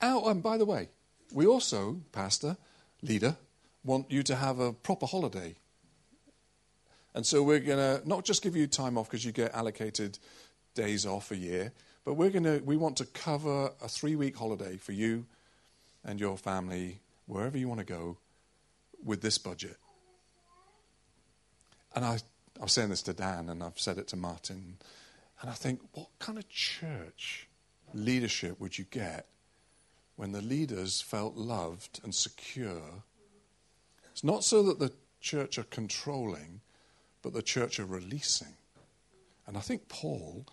Oh, 0.02 0.30
and 0.30 0.44
by 0.44 0.58
the 0.58 0.66
way, 0.66 0.90
we 1.34 1.48
also, 1.48 2.02
pastor, 2.12 2.58
leader, 3.02 3.38
want 3.84 4.12
you 4.12 4.22
to 4.24 4.36
have 4.36 4.60
a 4.60 4.74
proper 4.74 5.06
holiday. 5.06 5.56
And 7.14 7.26
so 7.26 7.44
we're 7.44 7.60
going 7.60 7.78
to 7.78 8.08
not 8.08 8.24
just 8.24 8.42
give 8.42 8.56
you 8.56 8.68
time 8.68 8.98
off 8.98 9.10
because 9.10 9.26
you 9.26 9.32
get 9.32 9.54
allocated 9.54 10.18
days 10.76 11.06
off 11.06 11.32
a 11.32 11.36
year, 11.36 11.74
but 12.06 12.14
we're 12.14 12.30
going 12.30 12.44
to 12.44 12.62
we 12.64 12.78
want 12.78 12.98
to 12.98 13.06
cover 13.06 13.66
a 13.82 13.88
3-week 13.88 14.36
holiday 14.36 14.78
for 14.78 14.94
you 14.94 15.26
and 16.04 16.20
your 16.20 16.38
family 16.38 17.00
wherever 17.26 17.58
you 17.58 17.68
want 17.68 17.80
to 17.80 17.86
go 17.86 18.18
with 19.04 19.22
this 19.22 19.38
budget. 19.38 19.78
And 21.94 22.06
I 22.06 22.20
I 22.62 22.66
was 22.66 22.74
saying 22.74 22.90
this 22.90 23.02
to 23.04 23.14
Dan 23.14 23.50
and 23.50 23.64
I've 23.64 23.80
said 23.80 23.98
it 23.98 24.08
to 24.10 24.16
Martin. 24.16 24.78
And 25.42 25.50
I 25.50 25.54
think, 25.54 25.82
what 25.94 26.10
kind 26.20 26.38
of 26.38 26.48
church 26.48 27.48
leadership 27.94 28.60
would 28.60 28.78
you 28.78 28.86
get 28.92 29.26
when 30.16 30.32
the 30.32 30.42
leaders 30.44 31.02
felt 31.02 31.36
loved 31.36 32.00
and 32.04 32.14
secure? 32.14 33.04
It's 34.12 34.24
not 34.24 34.44
so 34.44 34.62
that 34.64 34.78
the 34.78 34.92
church 35.20 35.58
are 35.58 35.64
controlling, 35.64 36.62
but 37.22 37.34
the 37.34 37.42
church 37.42 37.80
are 37.80 37.86
releasing. 37.86 38.56
And 39.48 39.58
I 39.58 39.60
think 39.60 39.90
Paul 39.90 40.46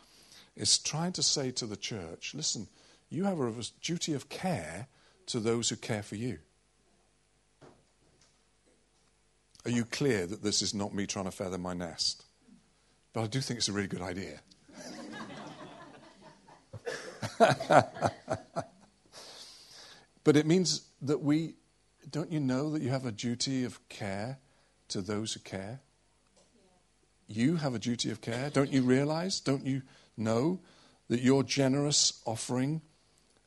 is 0.57 0.79
trying 0.79 1.13
to 1.13 1.23
say 1.23 1.51
to 1.53 1.67
the 1.67 1.77
church 1.77 2.35
listen, 2.35 2.69
you 3.09 3.25
have 3.25 3.41
a 3.41 3.53
duty 3.83 4.15
of 4.15 4.29
care 4.29 4.89
to 5.27 5.41
those 5.41 5.69
who 5.69 5.77
care 5.77 6.03
for 6.03 6.17
you. 6.17 6.39
Are 9.65 9.71
you 9.71 9.85
clear 9.85 10.27
that 10.27 10.43
this 10.43 10.63
is 10.63 10.75
not 10.75 10.95
me 10.95 11.07
trying 11.07 11.27
to 11.27 11.31
feather 11.31 11.59
my 11.59 11.75
nest? 11.75 12.25
But 13.13 13.23
I 13.23 13.27
do 13.27 13.41
think 13.41 13.59
it's 13.59 13.69
a 13.69 13.73
really 13.73 13.89
good 13.89 14.03
idea. 14.03 14.41
But 20.29 20.37
it 20.37 20.45
means 20.45 20.83
that 21.01 21.23
we, 21.23 21.55
don't 22.11 22.31
you 22.31 22.39
know 22.39 22.69
that 22.73 22.83
you 22.83 22.91
have 22.91 23.07
a 23.07 23.11
duty 23.11 23.65
of 23.65 23.89
care 23.89 24.37
to 24.89 25.01
those 25.01 25.33
who 25.33 25.41
care? 25.41 25.81
You 27.29 27.57
have 27.57 27.75
a 27.75 27.79
duty 27.79 28.11
of 28.11 28.23
care. 28.23 28.49
Don't 28.49 28.73
you 28.73 28.83
realize? 28.83 29.39
Don't 29.39 29.67
you 29.67 29.83
know 30.17 30.61
that 31.09 31.21
your 31.21 31.43
generous 31.43 32.23
offering 32.25 32.81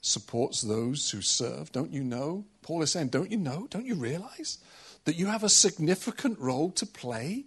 supports 0.02 0.62
those 0.62 1.10
who 1.10 1.22
serve? 1.22 1.72
Don't 1.72 1.91
you 1.91 2.04
know? 2.04 2.46
Paul 2.62 2.84
is 2.84 2.91
saying, 2.91 3.10
don't 3.10 3.32
you 3.32 3.38
know? 3.38 3.67
Don't 3.70 3.86
you 3.88 3.96
realize 3.96 4.60
that 5.06 5.15
you 5.15 5.26
have 5.26 5.44
a 5.44 5.50
significant 5.50 6.38
role 6.39 6.70
to 6.72 6.86
play 6.86 7.46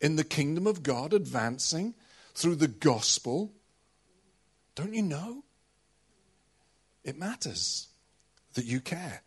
in 0.00 0.16
the 0.16 0.24
kingdom 0.24 0.66
of 0.66 0.82
God 0.82 1.14
advancing 1.14 1.94
through 2.34 2.56
the 2.56 2.68
gospel? 2.68 3.52
Don't 4.74 4.94
you 4.94 5.02
know? 5.02 5.42
It 7.02 7.18
matters 7.18 7.88
that 8.54 8.66
you 8.66 8.80
care. 8.80 9.22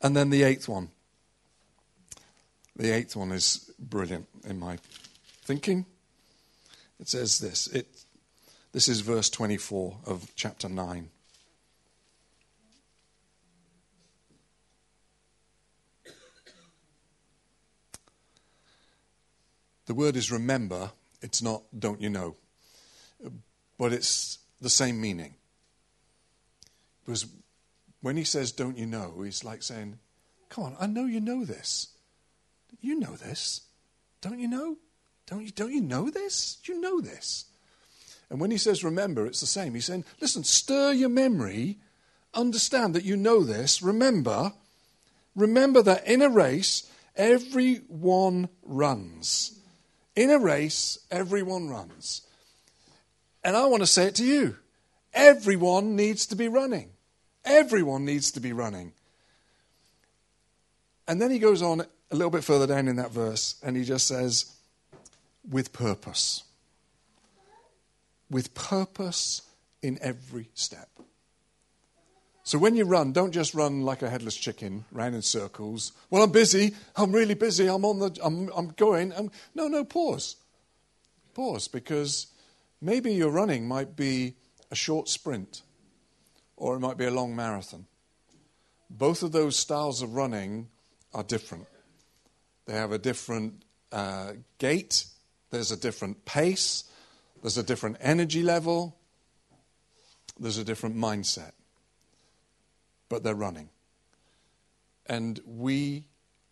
And 0.00 0.16
then 0.16 0.30
the 0.30 0.42
eighth 0.44 0.66
one. 0.66 0.88
The 2.76 2.90
eighth 2.90 3.16
one 3.16 3.32
is 3.32 3.70
brilliant 3.78 4.26
in 4.46 4.58
my 4.58 4.78
thinking. 5.42 5.86
It 6.98 7.08
says 7.08 7.38
this. 7.38 7.66
It, 7.68 7.86
this 8.72 8.88
is 8.88 9.00
verse 9.00 9.30
24 9.30 9.96
of 10.06 10.30
chapter 10.36 10.68
9. 10.68 11.10
The 19.86 19.94
word 19.94 20.14
is 20.14 20.30
remember, 20.30 20.92
it's 21.20 21.42
not 21.42 21.62
don't 21.76 22.00
you 22.00 22.10
know, 22.10 22.36
but 23.76 23.92
it's 23.92 24.38
the 24.60 24.70
same 24.70 25.00
meaning. 25.00 25.34
Because 27.04 27.26
when 28.00 28.16
he 28.16 28.22
says 28.22 28.52
don't 28.52 28.78
you 28.78 28.86
know, 28.86 29.20
he's 29.24 29.42
like 29.42 29.64
saying, 29.64 29.98
Come 30.48 30.64
on, 30.64 30.76
I 30.78 30.86
know 30.86 31.06
you 31.06 31.20
know 31.20 31.44
this. 31.44 31.88
You 32.80 33.00
know 33.00 33.16
this. 33.16 33.62
Don't 34.20 34.38
you 34.38 34.46
know? 34.46 34.76
Don't 35.30 35.44
you, 35.44 35.52
don't 35.52 35.72
you 35.72 35.80
know 35.80 36.10
this? 36.10 36.58
You 36.64 36.80
know 36.80 37.00
this. 37.00 37.44
And 38.28 38.40
when 38.40 38.50
he 38.50 38.58
says 38.58 38.82
remember, 38.82 39.26
it's 39.26 39.40
the 39.40 39.46
same. 39.46 39.74
He's 39.74 39.86
saying, 39.86 40.04
listen, 40.20 40.42
stir 40.42 40.92
your 40.92 41.08
memory, 41.08 41.78
understand 42.34 42.94
that 42.94 43.04
you 43.04 43.16
know 43.16 43.44
this, 43.44 43.80
remember, 43.80 44.52
remember 45.36 45.82
that 45.82 46.06
in 46.06 46.20
a 46.20 46.28
race, 46.28 46.90
everyone 47.16 48.48
runs. 48.62 49.58
In 50.16 50.30
a 50.30 50.38
race, 50.38 50.98
everyone 51.10 51.68
runs. 51.68 52.22
And 53.44 53.56
I 53.56 53.66
want 53.66 53.82
to 53.82 53.86
say 53.86 54.06
it 54.06 54.16
to 54.16 54.24
you 54.24 54.56
everyone 55.12 55.96
needs 55.96 56.26
to 56.26 56.36
be 56.36 56.46
running. 56.46 56.88
Everyone 57.44 58.04
needs 58.04 58.30
to 58.32 58.40
be 58.40 58.52
running. 58.52 58.92
And 61.08 61.20
then 61.20 61.32
he 61.32 61.40
goes 61.40 61.62
on 61.62 61.80
a 61.80 62.14
little 62.14 62.30
bit 62.30 62.44
further 62.44 62.68
down 62.68 62.86
in 62.86 62.96
that 62.96 63.10
verse 63.10 63.56
and 63.62 63.76
he 63.76 63.82
just 63.82 64.06
says, 64.06 64.54
with 65.48 65.72
purpose. 65.72 66.44
With 68.30 68.54
purpose 68.54 69.42
in 69.82 69.98
every 70.00 70.50
step. 70.54 70.88
So 72.42 72.58
when 72.58 72.74
you 72.74 72.84
run, 72.84 73.12
don't 73.12 73.32
just 73.32 73.54
run 73.54 73.82
like 73.82 74.02
a 74.02 74.10
headless 74.10 74.36
chicken, 74.36 74.84
round 74.90 75.14
in 75.14 75.22
circles. 75.22 75.92
Well, 76.10 76.22
I'm 76.22 76.32
busy. 76.32 76.74
I'm 76.96 77.12
really 77.12 77.34
busy. 77.34 77.68
I'm 77.68 77.84
on 77.84 77.98
the. 77.98 78.18
I'm. 78.22 78.50
I'm 78.56 78.68
going. 78.70 79.12
I'm, 79.12 79.30
no, 79.54 79.68
no. 79.68 79.84
Pause. 79.84 80.36
Pause, 81.34 81.68
because 81.68 82.26
maybe 82.80 83.12
your 83.12 83.30
running 83.30 83.68
might 83.68 83.94
be 83.94 84.34
a 84.70 84.74
short 84.74 85.08
sprint, 85.08 85.62
or 86.56 86.74
it 86.74 86.80
might 86.80 86.96
be 86.96 87.04
a 87.04 87.10
long 87.10 87.36
marathon. 87.36 87.86
Both 88.88 89.22
of 89.22 89.30
those 89.30 89.56
styles 89.56 90.02
of 90.02 90.14
running 90.14 90.68
are 91.14 91.22
different. 91.22 91.66
They 92.66 92.72
have 92.72 92.90
a 92.90 92.98
different 92.98 93.62
uh, 93.92 94.32
gait. 94.58 95.04
There's 95.50 95.72
a 95.72 95.76
different 95.76 96.24
pace. 96.24 96.84
There's 97.42 97.58
a 97.58 97.62
different 97.62 97.96
energy 98.00 98.42
level. 98.42 98.96
There's 100.38 100.58
a 100.58 100.64
different 100.64 100.96
mindset 100.96 101.52
but 103.10 103.22
they're 103.22 103.34
running. 103.34 103.68
And 105.04 105.38
we 105.44 106.04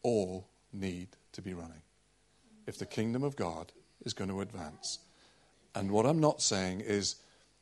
all 0.03 0.47
need 0.75 1.09
to 1.33 1.41
be 1.41 1.55
running 1.55 1.81
if 2.67 2.79
the 2.79 2.85
kingdom 2.85 3.23
of 3.23 3.37
God 3.37 3.73
is 4.05 4.13
going 4.13 4.29
to 4.29 4.43
advance. 4.43 4.99
And 5.75 5.91
what 5.91 6.05
I'm 6.05 6.21
not 6.21 6.43
saying 6.43 6.81
is 6.81 7.17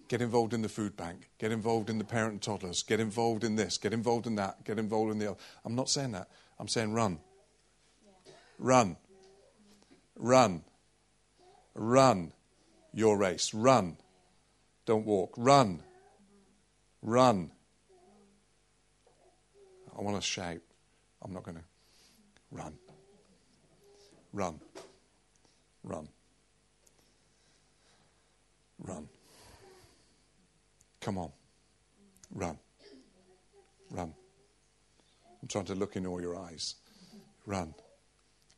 get 0.08 0.20
involved 0.20 0.54
in 0.54 0.62
the 0.62 0.68
food 0.68 0.96
bank, 0.96 1.28
get 1.38 1.52
involved 1.52 1.90
in 1.90 1.98
the 1.98 2.04
parent 2.04 2.32
and 2.32 2.42
toddlers, 2.42 2.82
get 2.82 2.98
involved 2.98 3.44
in 3.44 3.54
this, 3.54 3.78
get 3.78 3.92
involved 3.92 4.26
in 4.26 4.34
that, 4.36 4.64
get 4.64 4.78
involved 4.78 5.12
in 5.12 5.18
the 5.18 5.30
other. 5.30 5.38
I'm 5.64 5.76
not 5.76 5.88
saying 5.88 6.12
that. 6.12 6.28
I'm 6.58 6.68
saying 6.68 6.92
run. 6.92 7.20
Run. 8.58 8.96
Run. 10.16 10.62
Run 11.76 12.32
your 12.92 13.18
race. 13.18 13.52
Run. 13.52 13.98
Don't 14.86 15.04
walk. 15.04 15.34
Run. 15.36 15.82
Run. 17.02 17.50
I 19.96 20.02
want 20.02 20.16
to 20.16 20.22
shout. 20.22 20.60
I'm 21.22 21.32
not 21.32 21.42
going 21.42 21.58
to 21.58 21.64
run. 22.50 22.72
Run. 24.32 24.58
Run. 25.84 26.08
Run. 28.78 29.08
Come 31.00 31.18
on. 31.18 31.30
Run. 32.34 32.58
Run. 33.90 34.14
I'm 35.42 35.48
trying 35.48 35.66
to 35.66 35.74
look 35.74 35.96
in 35.96 36.06
all 36.06 36.20
your 36.20 36.36
eyes. 36.36 36.74
Run. 37.44 37.74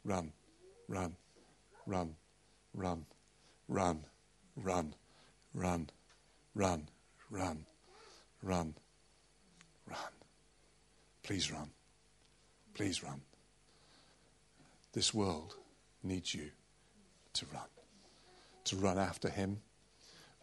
Run. 0.04 0.32
Run. 0.88 1.14
Run 1.86 2.14
run, 2.78 3.04
run, 3.66 4.04
run, 4.56 4.94
run, 5.52 5.90
run, 6.54 6.88
run, 7.30 7.66
run, 8.42 8.74
run. 9.86 10.12
Please 11.22 11.52
run. 11.52 11.70
Please 12.74 13.02
run. 13.02 13.20
This 14.92 15.12
world 15.12 15.56
needs 16.02 16.34
you 16.34 16.50
to 17.34 17.46
run. 17.52 17.68
To 18.64 18.76
run 18.76 18.98
after 18.98 19.28
him, 19.28 19.60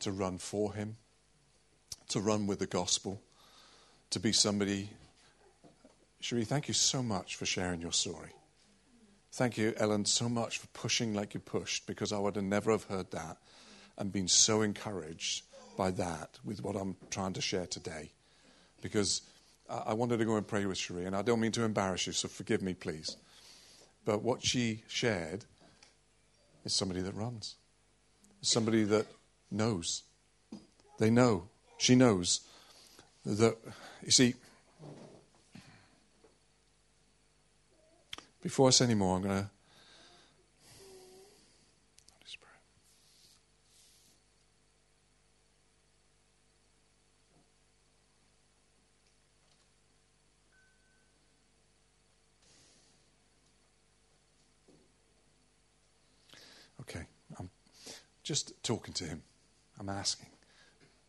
to 0.01 0.11
run 0.11 0.37
for 0.37 0.73
him, 0.73 0.97
to 2.09 2.19
run 2.19 2.47
with 2.47 2.59
the 2.59 2.67
gospel, 2.67 3.21
to 4.09 4.19
be 4.19 4.31
somebody. 4.31 4.89
Cherie, 6.19 6.45
thank 6.45 6.67
you 6.67 6.73
so 6.73 7.01
much 7.01 7.35
for 7.35 7.45
sharing 7.45 7.81
your 7.81 7.91
story. 7.91 8.31
Thank 9.35 9.57
you, 9.57 9.73
Ellen, 9.75 10.05
so 10.05 10.29
much 10.29 10.59
for 10.59 10.67
pushing 10.67 11.13
like 11.13 11.33
you 11.33 11.41
pushed 11.41 11.87
because 11.87 12.13
I 12.13 12.17
would 12.17 12.37
have 12.37 12.45
never 12.45 12.71
have 12.71 12.85
heard 12.85 13.11
that 13.11 13.35
and 13.97 14.09
been 14.09 14.29
so 14.29 14.61
encouraged 14.61 15.43
by 15.75 15.91
that 15.91 16.39
with 16.45 16.63
what 16.63 16.77
I'm 16.77 16.95
trying 17.09 17.33
to 17.33 17.41
share 17.41 17.67
today. 17.67 18.11
Because 18.81 19.23
I 19.69 19.93
wanted 19.93 20.19
to 20.19 20.25
go 20.25 20.37
and 20.37 20.47
pray 20.47 20.65
with 20.65 20.77
Cherie, 20.77 21.03
and 21.03 21.13
I 21.13 21.21
don't 21.21 21.41
mean 21.41 21.51
to 21.51 21.63
embarrass 21.63 22.07
you, 22.07 22.13
so 22.13 22.29
forgive 22.29 22.61
me, 22.61 22.75
please. 22.75 23.17
But 24.05 24.23
what 24.23 24.41
she 24.41 24.83
shared 24.87 25.43
is 26.63 26.73
somebody 26.73 27.01
that 27.01 27.13
runs, 27.13 27.55
somebody 28.41 28.85
that 28.85 29.05
knows. 29.51 30.03
They 30.97 31.09
know. 31.09 31.49
She 31.77 31.95
knows 31.95 32.39
that, 33.25 33.57
you 34.01 34.11
see, 34.11 34.35
before 38.45 38.67
I 38.67 38.69
say 38.69 38.85
any 38.85 38.93
more, 38.93 39.15
I'm 39.15 39.23
going 39.23 39.43
to 39.43 39.49
Okay, 56.81 57.05
I'm 57.39 57.49
just 58.21 58.61
talking 58.61 58.93
to 58.93 59.05
him. 59.05 59.23
I'm 59.79 59.89
asking, 59.89 60.27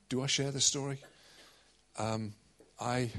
do 0.09 0.23
I 0.23 0.27
share 0.27 0.51
this 0.51 0.65
story? 0.65 1.01
Um, 1.99 2.33
I, 2.81 3.11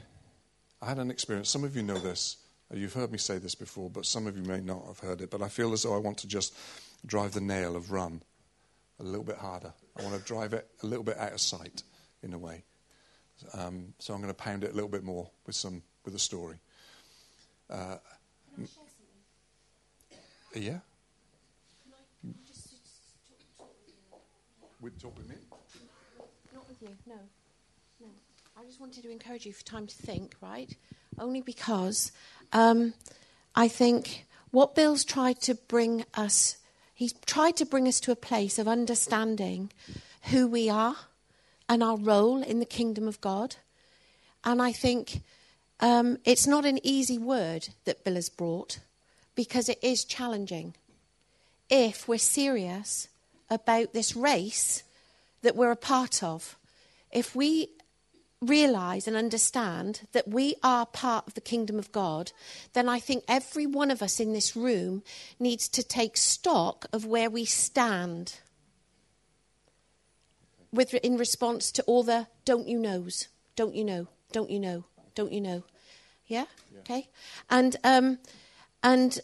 I 0.82 0.88
had 0.88 0.98
an 0.98 1.12
experience. 1.12 1.50
Some 1.50 1.64
of 1.64 1.76
you 1.76 1.84
know 1.84 2.00
this. 2.00 2.38
You've 2.74 2.94
heard 2.94 3.12
me 3.12 3.18
say 3.18 3.38
this 3.38 3.56
before, 3.56 3.90
but 3.90 4.06
some 4.06 4.28
of 4.28 4.36
you 4.36 4.44
may 4.44 4.60
not 4.60 4.86
have 4.88 5.00
heard 5.00 5.22
it. 5.22 5.32
But 5.32 5.42
I 5.42 5.48
feel 5.48 5.72
as 5.72 5.84
though 5.84 5.96
I 5.96 6.00
want 6.00 6.18
to 6.20 6.28
just 6.28 6.54
drive 7.06 7.34
the 7.34 7.42
nail 7.42 7.76
of 7.78 7.92
run 7.92 8.22
a 9.00 9.04
little 9.04 9.24
bit 9.24 9.38
harder. 9.38 9.74
I 9.98 10.04
want 10.04 10.16
to 10.16 10.22
drive 10.22 10.54
it 10.54 10.68
a 10.84 10.86
little 10.86 11.04
bit 11.04 11.18
out 11.18 11.32
of 11.32 11.40
sight, 11.40 11.84
in 12.24 12.34
a 12.34 12.38
way. 12.38 12.64
Um, 13.54 13.94
so 14.00 14.14
I'm 14.14 14.22
going 14.22 14.34
to 14.34 14.38
pound 14.38 14.64
it 14.64 14.72
a 14.72 14.74
little 14.74 14.90
bit 14.90 15.04
more 15.04 15.30
with 15.46 15.56
some 15.56 15.82
with 16.04 16.14
a 16.16 16.20
story. 16.20 16.58
Uh, 17.70 17.98
yeah. 20.54 20.80
With 24.82 24.94
you? 24.94 25.00
talk 25.00 25.18
with 25.18 25.30
me? 25.30 25.36
Not 26.54 26.68
with 26.68 26.82
you, 26.82 26.90
no. 27.06 27.16
No. 28.02 28.08
I 28.60 28.66
just 28.66 28.82
wanted 28.82 29.04
to 29.04 29.12
encourage 29.12 29.46
you 29.46 29.54
for 29.54 29.64
time 29.64 29.88
to 29.88 29.96
think, 29.96 30.36
right? 30.42 30.76
only 31.20 31.42
because 31.42 32.12
um, 32.54 32.94
I 33.56 33.68
think 33.68 34.26
what 34.52 34.76
Bill's 34.76 35.04
tried 35.04 35.42
to 35.42 35.56
bring 35.56 36.06
us, 36.14 36.58
he's 36.94 37.14
tried 37.26 37.58
to 37.58 37.66
bring 37.66 37.88
us 37.88 38.00
to 38.02 38.12
a 38.12 38.16
place 38.16 38.58
of 38.60 38.68
understanding 38.68 39.72
who 40.24 40.48
we 40.48 40.70
are 40.70 40.96
and 41.70 41.84
our 41.84 41.98
role 41.98 42.42
in 42.42 42.60
the 42.60 42.66
kingdom 42.66 43.08
of 43.08 43.22
God. 43.22 43.56
And 44.44 44.62
I 44.62 44.72
think 44.72 45.22
um, 45.80 46.18
it's 46.26 46.48
not 46.48 46.66
an 46.66 46.80
easy 46.84 47.18
word 47.18 47.70
that 47.86 48.04
Bill 48.04 48.16
has 48.16 48.30
brought 48.30 48.80
because 49.36 49.70
it 49.70 49.80
is 49.82 50.06
challenging. 50.06 50.74
If 51.70 52.08
we're 52.08 52.18
serious 52.18 53.10
about 53.50 53.94
this 53.94 54.16
race 54.16 54.84
that 55.42 55.56
we're 55.56 55.72
a 55.72 55.76
part 55.76 56.24
of, 56.24 56.58
if 57.12 57.36
we 57.36 57.70
realize 58.42 59.08
and 59.08 59.18
understand 59.18 60.08
that 60.12 60.28
we 60.28 60.56
are 60.64 60.86
part 60.86 61.28
of 61.28 61.34
the 61.34 61.42
kingdom 61.42 61.80
of 61.80 61.92
God, 61.92 62.32
then 62.74 62.88
I 62.88 63.00
think 63.00 63.24
every 63.28 63.66
one 63.66 63.90
of 63.90 64.02
us 64.02 64.20
in 64.20 64.34
this 64.34 64.56
room 64.56 65.04
needs 65.40 65.68
to 65.70 65.84
take 65.84 66.18
stock 66.18 66.86
of 66.94 67.06
where 67.06 67.30
we 67.30 67.46
stand 67.46 68.40
with 70.72 70.94
in 70.94 71.18
response 71.18 71.72
to 71.72 71.84
all 71.84 72.04
the 72.04 72.28
don't 72.46 72.68
you 72.68 72.78
knows, 72.78 73.28
don't 73.56 73.76
you 73.76 73.84
know, 73.84 74.08
don't 74.32 74.50
you 74.50 74.60
know, 74.60 74.84
don't 75.16 75.32
you 75.32 75.42
know. 75.42 75.64
Yeah? 76.28 76.46
yeah. 76.72 76.80
Okay. 76.80 77.10
And 77.50 77.76
um, 77.84 78.20
and 78.84 79.20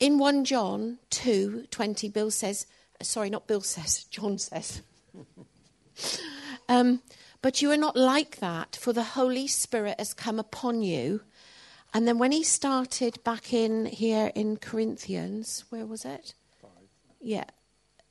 in 0.00 0.18
1 0.18 0.44
John 0.44 0.98
2 1.10 1.66
20, 1.70 2.08
Bill 2.08 2.30
says, 2.30 2.66
sorry, 3.02 3.30
not 3.30 3.46
Bill 3.46 3.60
says, 3.60 4.04
John 4.10 4.38
says. 4.38 4.82
um, 6.68 7.02
but 7.42 7.60
you 7.60 7.70
are 7.72 7.76
not 7.76 7.96
like 7.96 8.36
that, 8.36 8.76
for 8.76 8.92
the 8.92 9.02
Holy 9.02 9.48
Spirit 9.48 9.96
has 9.98 10.14
come 10.14 10.38
upon 10.38 10.82
you. 10.82 11.22
And 11.92 12.08
then 12.08 12.18
when 12.18 12.32
he 12.32 12.42
started 12.42 13.22
back 13.24 13.52
in 13.52 13.86
here 13.86 14.32
in 14.34 14.56
Corinthians, 14.56 15.64
where 15.68 15.84
was 15.84 16.04
it? 16.04 16.34
Five. 16.60 16.70
Yeah, 17.20 17.44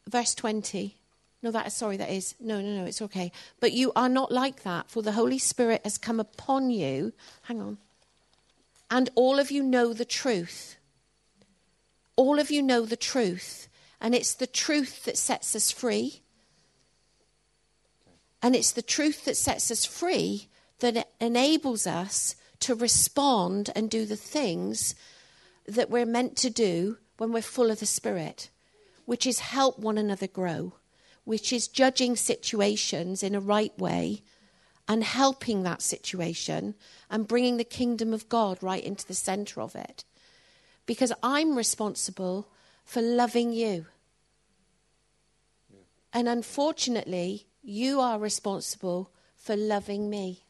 verse 0.07 0.35
20. 0.35 0.97
No, 1.41 1.49
that 1.49 1.65
is 1.65 1.73
sorry, 1.73 1.97
that 1.97 2.11
is. 2.11 2.35
No, 2.39 2.61
no, 2.61 2.81
no, 2.81 2.85
it's 2.85 3.01
okay. 3.01 3.31
But 3.59 3.71
you 3.71 3.91
are 3.95 4.09
not 4.09 4.31
like 4.31 4.63
that, 4.63 4.91
for 4.91 5.01
the 5.01 5.13
Holy 5.13 5.39
Spirit 5.39 5.81
has 5.83 5.97
come 5.97 6.19
upon 6.19 6.69
you. 6.69 7.13
Hang 7.43 7.61
on. 7.61 7.77
And 8.91 9.09
all 9.15 9.39
of 9.39 9.49
you 9.49 9.63
know 9.63 9.93
the 9.93 10.05
truth. 10.05 10.75
All 12.15 12.37
of 12.37 12.51
you 12.51 12.61
know 12.61 12.85
the 12.85 12.97
truth. 12.97 13.69
And 13.99 14.13
it's 14.13 14.33
the 14.33 14.45
truth 14.45 15.05
that 15.05 15.17
sets 15.17 15.55
us 15.55 15.71
free. 15.71 16.20
And 18.41 18.55
it's 18.55 18.71
the 18.71 18.81
truth 18.81 19.25
that 19.25 19.37
sets 19.37 19.69
us 19.69 19.85
free 19.85 20.47
that 20.79 21.07
enables 21.19 21.85
us 21.85 22.35
to 22.61 22.75
respond 22.75 23.69
and 23.75 23.89
do 23.89 24.05
the 24.05 24.15
things 24.15 24.95
that 25.67 25.89
we're 25.89 26.05
meant 26.05 26.35
to 26.37 26.49
do 26.49 26.97
when 27.17 27.31
we're 27.31 27.41
full 27.41 27.69
of 27.69 27.79
the 27.79 27.85
Spirit, 27.85 28.49
which 29.05 29.27
is 29.27 29.39
help 29.39 29.77
one 29.77 29.97
another 29.97 30.27
grow, 30.27 30.73
which 31.23 31.53
is 31.53 31.67
judging 31.67 32.15
situations 32.15 33.21
in 33.21 33.35
a 33.35 33.39
right 33.39 33.77
way 33.77 34.23
and 34.87 35.03
helping 35.03 35.63
that 35.63 35.81
situation 35.81 36.75
and 37.09 37.27
bringing 37.27 37.57
the 37.57 37.63
kingdom 37.63 38.13
of 38.13 38.27
God 38.27 38.57
right 38.61 38.83
into 38.83 39.07
the 39.07 39.13
center 39.13 39.61
of 39.61 39.75
it. 39.75 40.03
Because 40.85 41.13
I'm 41.21 41.55
responsible 41.55 42.49
for 42.83 43.01
loving 43.01 43.53
you. 43.53 43.85
Yeah. 45.69 45.79
And 46.11 46.27
unfortunately, 46.27 47.45
you 47.63 47.99
are 47.99 48.19
responsible 48.19 49.11
for 49.35 49.55
loving 49.55 50.09
me. 50.09 50.45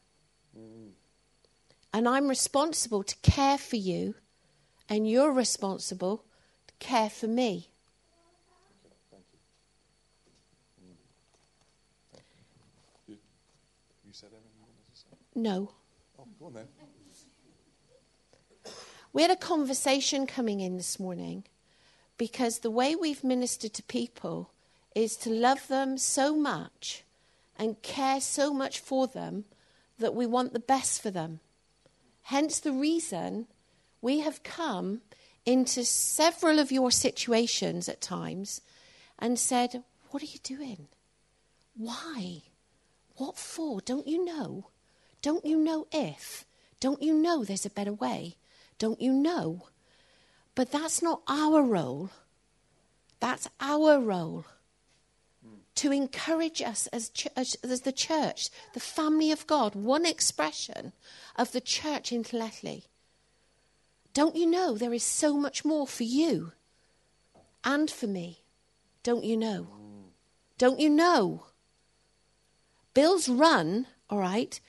Mm. 0.56 0.90
And 1.92 2.08
I'm 2.08 2.28
responsible 2.28 3.02
to 3.02 3.16
care 3.22 3.58
for 3.58 3.76
you, 3.76 4.14
and 4.88 5.08
you're 5.08 5.32
responsible 5.32 6.24
to 6.66 6.74
care 6.78 7.10
for 7.10 7.26
me. 7.26 7.70
Thank 9.10 9.24
you. 13.06 13.14
You, 13.14 13.16
you 14.06 14.12
said 14.12 14.28
everything 14.28 14.52
you 14.56 14.62
wanted 14.62 14.92
to 14.92 14.98
say? 14.98 15.06
No. 15.34 15.72
Oh, 16.18 16.26
go 16.38 16.46
on 16.46 16.54
then. 16.54 16.68
We 19.12 19.20
had 19.20 19.30
a 19.30 19.36
conversation 19.36 20.26
coming 20.26 20.60
in 20.60 20.78
this 20.78 20.98
morning 20.98 21.44
because 22.16 22.60
the 22.60 22.70
way 22.70 22.96
we've 22.96 23.22
ministered 23.22 23.74
to 23.74 23.82
people 23.82 24.50
is 24.94 25.16
to 25.16 25.30
love 25.30 25.68
them 25.68 25.98
so 25.98 26.36
much 26.36 27.04
and 27.58 27.80
care 27.82 28.20
so 28.20 28.52
much 28.52 28.80
for 28.80 29.06
them 29.06 29.44
that 29.98 30.14
we 30.14 30.26
want 30.26 30.52
the 30.52 30.60
best 30.60 31.00
for 31.00 31.10
them. 31.10 31.40
Hence 32.22 32.60
the 32.60 32.72
reason 32.72 33.46
we 34.00 34.20
have 34.20 34.42
come 34.42 35.02
into 35.44 35.84
several 35.84 36.58
of 36.58 36.72
your 36.72 36.90
situations 36.90 37.88
at 37.88 38.00
times 38.00 38.60
and 39.18 39.38
said, 39.38 39.82
What 40.10 40.22
are 40.22 40.26
you 40.26 40.38
doing? 40.42 40.88
Why? 41.76 42.42
What 43.16 43.36
for? 43.36 43.80
Don't 43.80 44.06
you 44.06 44.24
know? 44.24 44.68
Don't 45.20 45.44
you 45.44 45.56
know 45.56 45.86
if? 45.92 46.44
Don't 46.80 47.02
you 47.02 47.14
know 47.14 47.44
there's 47.44 47.66
a 47.66 47.70
better 47.70 47.92
way? 47.92 48.36
Don't 48.78 49.00
you 49.00 49.12
know? 49.12 49.66
But 50.54 50.72
that's 50.72 51.02
not 51.02 51.22
our 51.28 51.62
role. 51.62 52.10
That's 53.20 53.48
our 53.60 54.00
role 54.00 54.44
to 55.82 55.90
encourage 55.90 56.62
us 56.62 56.86
as, 56.92 57.08
ch- 57.08 57.26
as, 57.36 57.56
the 57.80 57.90
church, 57.90 58.50
the 58.72 58.78
family 58.78 59.32
of 59.32 59.48
God, 59.48 59.74
one 59.74 60.06
expression 60.06 60.92
of 61.34 61.50
the 61.50 61.60
church 61.60 62.12
in 62.12 62.22
Llanelli. 62.22 62.84
Don't 64.14 64.36
you 64.36 64.46
know 64.46 64.76
there 64.76 64.94
is 64.94 65.02
so 65.02 65.36
much 65.36 65.64
more 65.64 65.88
for 65.88 66.04
you 66.04 66.52
and 67.64 67.90
for 67.90 68.06
me? 68.06 68.44
Don't 69.02 69.24
you 69.24 69.36
know? 69.36 69.66
Don't 70.56 70.78
you 70.78 70.88
know? 70.88 71.46
Bill's 72.94 73.28
run, 73.28 73.88
all 74.08 74.18
right, 74.18 74.60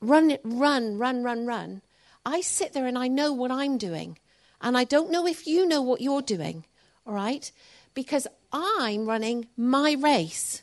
run, 0.00 0.30
it 0.30 0.40
run, 0.42 0.96
run, 0.96 1.22
run, 1.22 1.44
run. 1.44 1.82
I 2.24 2.40
sit 2.40 2.72
there 2.72 2.86
and 2.86 2.96
I 2.96 3.08
know 3.08 3.30
what 3.34 3.50
I'm 3.50 3.76
doing. 3.76 4.16
And 4.62 4.78
I 4.78 4.84
don't 4.84 5.10
know 5.10 5.26
if 5.26 5.46
you 5.46 5.68
know 5.68 5.82
what 5.82 6.00
you're 6.00 6.22
doing, 6.22 6.64
all 7.06 7.12
right? 7.12 7.52
because 7.94 8.26
I'm 8.52 9.06
running 9.06 9.48
my 9.56 9.96
race. 9.98 10.61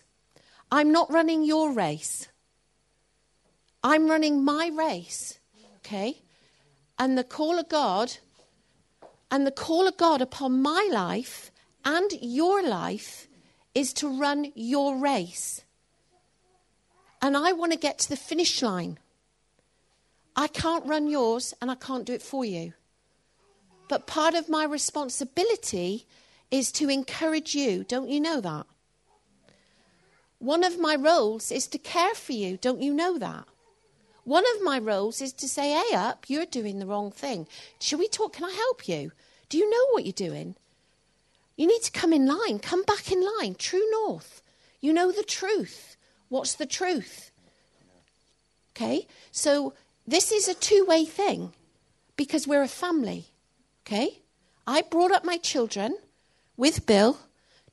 I'm 0.71 0.91
not 0.91 1.11
running 1.11 1.43
your 1.43 1.71
race. 1.71 2.27
I'm 3.83 4.09
running 4.09 4.43
my 4.43 4.71
race. 4.73 5.39
Okay? 5.77 6.21
And 6.97 7.17
the 7.17 7.23
call 7.23 7.57
of 7.57 7.69
God, 7.69 8.17
and 9.31 9.45
the 9.45 9.51
call 9.51 9.87
of 9.87 9.97
God 9.97 10.21
upon 10.21 10.61
my 10.61 10.89
life 10.91 11.51
and 11.85 12.11
your 12.21 12.61
life 12.61 13.27
is 13.73 13.93
to 13.93 14.19
run 14.19 14.51
your 14.55 14.97
race. 14.97 15.61
And 17.21 17.35
I 17.37 17.51
want 17.51 17.71
to 17.71 17.77
get 17.77 17.99
to 17.99 18.09
the 18.09 18.17
finish 18.17 18.61
line. 18.61 18.97
I 20.35 20.47
can't 20.47 20.85
run 20.85 21.07
yours 21.07 21.53
and 21.61 21.69
I 21.69 21.75
can't 21.75 22.05
do 22.05 22.13
it 22.13 22.21
for 22.21 22.45
you. 22.45 22.73
But 23.87 24.07
part 24.07 24.35
of 24.35 24.49
my 24.49 24.63
responsibility 24.63 26.05
is 26.51 26.71
to 26.73 26.89
encourage 26.89 27.55
you. 27.55 27.83
Don't 27.83 28.09
you 28.09 28.19
know 28.19 28.39
that? 28.41 28.65
One 30.39 30.63
of 30.63 30.79
my 30.79 30.95
roles 30.95 31.51
is 31.51 31.67
to 31.67 31.77
care 31.77 32.15
for 32.15 32.31
you. 32.31 32.57
Don't 32.57 32.81
you 32.81 32.93
know 32.93 33.17
that? 33.17 33.45
One 34.23 34.45
of 34.55 34.63
my 34.63 34.79
roles 34.79 35.21
is 35.21 35.33
to 35.33 35.47
say, 35.49 35.71
hey, 35.71 35.95
up, 35.95 36.25
you're 36.27 36.45
doing 36.45 36.79
the 36.79 36.85
wrong 36.85 37.11
thing. 37.11 37.47
Shall 37.79 37.99
we 37.99 38.07
talk? 38.07 38.33
Can 38.33 38.45
I 38.45 38.51
help 38.51 38.87
you? 38.87 39.11
Do 39.49 39.57
you 39.57 39.69
know 39.69 39.87
what 39.91 40.05
you're 40.05 40.13
doing? 40.13 40.55
You 41.57 41.67
need 41.67 41.81
to 41.83 41.91
come 41.91 42.13
in 42.13 42.25
line. 42.25 42.59
Come 42.59 42.83
back 42.83 43.11
in 43.11 43.21
line. 43.39 43.55
True 43.55 43.85
north. 43.91 44.41
You 44.79 44.93
know 44.93 45.11
the 45.11 45.23
truth. 45.23 45.97
What's 46.29 46.53
the 46.53 46.65
truth? 46.65 47.31
Okay? 48.71 49.07
So 49.31 49.73
this 50.07 50.31
is 50.31 50.47
a 50.47 50.53
two 50.53 50.85
way 50.87 51.05
thing 51.05 51.51
because 52.15 52.47
we're 52.47 52.61
a 52.61 52.67
family. 52.67 53.25
Okay? 53.85 54.19
I 54.65 54.83
brought 54.83 55.11
up 55.11 55.25
my 55.25 55.37
children 55.37 55.97
with 56.55 56.85
Bill 56.85 57.17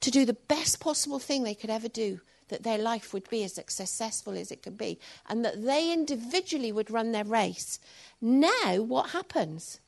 to 0.00 0.10
do 0.10 0.24
the 0.24 0.32
best 0.48 0.80
possible 0.80 1.18
thing 1.18 1.42
they 1.42 1.54
could 1.54 1.70
ever 1.70 1.88
do, 1.88 2.20
that 2.48 2.62
their 2.62 2.78
life 2.78 3.12
would 3.12 3.28
be 3.28 3.44
as 3.44 3.54
successful 3.54 4.36
as 4.36 4.50
it 4.50 4.62
could 4.62 4.78
be, 4.78 4.98
and 5.28 5.44
that 5.44 5.64
they 5.64 5.92
individually 5.92 6.72
would 6.72 6.90
run 6.90 7.12
their 7.12 7.24
race. 7.24 7.78
Now, 8.20 8.80
what 8.80 9.10
happens 9.10 9.80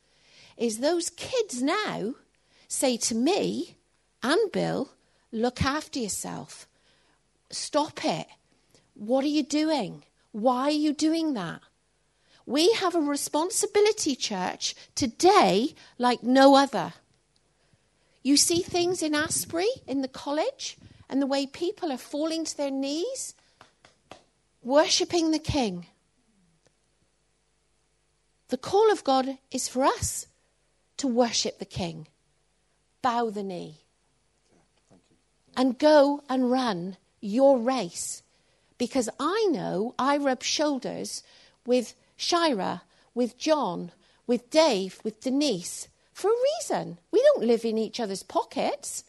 is 0.56 0.78
those 0.78 1.10
kids 1.10 1.62
now 1.62 2.14
say 2.66 2.96
to 2.96 3.14
me 3.14 3.76
and 4.22 4.52
Bill, 4.52 4.90
look 5.32 5.62
after 5.62 5.98
yourself. 5.98 6.66
Stop 7.50 8.04
it. 8.04 8.26
What 8.94 9.24
are 9.24 9.28
you 9.28 9.42
doing? 9.42 10.02
Why 10.32 10.62
are 10.62 10.70
you 10.70 10.92
doing 10.92 11.34
that? 11.34 11.60
We 12.44 12.72
have 12.72 12.94
a 12.94 13.00
responsibility, 13.00 14.16
church, 14.16 14.74
today 14.94 15.74
like 15.98 16.22
no 16.22 16.56
other. 16.56 16.94
You 18.22 18.36
see 18.36 18.60
things 18.60 19.02
in 19.02 19.14
Asbury, 19.14 19.68
in 19.86 20.02
the 20.02 20.08
college, 20.08 20.76
and 21.08 21.22
the 21.22 21.26
way 21.26 21.46
people 21.46 21.90
are 21.90 21.98
falling 21.98 22.44
to 22.44 22.56
their 22.56 22.70
knees, 22.70 23.34
worshipping 24.62 25.30
the 25.30 25.38
King. 25.38 25.86
The 28.48 28.58
call 28.58 28.90
of 28.90 29.04
God 29.04 29.38
is 29.50 29.68
for 29.68 29.84
us 29.84 30.26
to 30.98 31.06
worship 31.06 31.58
the 31.58 31.64
King, 31.64 32.08
bow 33.02 33.30
the 33.30 33.42
knee, 33.42 33.82
and 35.56 35.78
go 35.78 36.22
and 36.28 36.50
run 36.50 36.96
your 37.20 37.58
race. 37.58 38.22
Because 38.78 39.08
I 39.18 39.48
know 39.50 39.94
I 39.98 40.16
rub 40.16 40.42
shoulders 40.42 41.22
with 41.66 41.94
Shira, 42.16 42.82
with 43.14 43.36
John, 43.36 43.90
with 44.26 44.50
Dave, 44.50 45.00
with 45.02 45.20
Denise 45.20 45.88
for 46.12 46.30
a 46.30 46.42
reason. 46.60 46.98
We 47.10 47.22
don't 47.22 47.46
live 47.46 47.64
in 47.64 47.78
each 47.78 47.98
other's 48.00 48.22
pockets, 48.22 49.04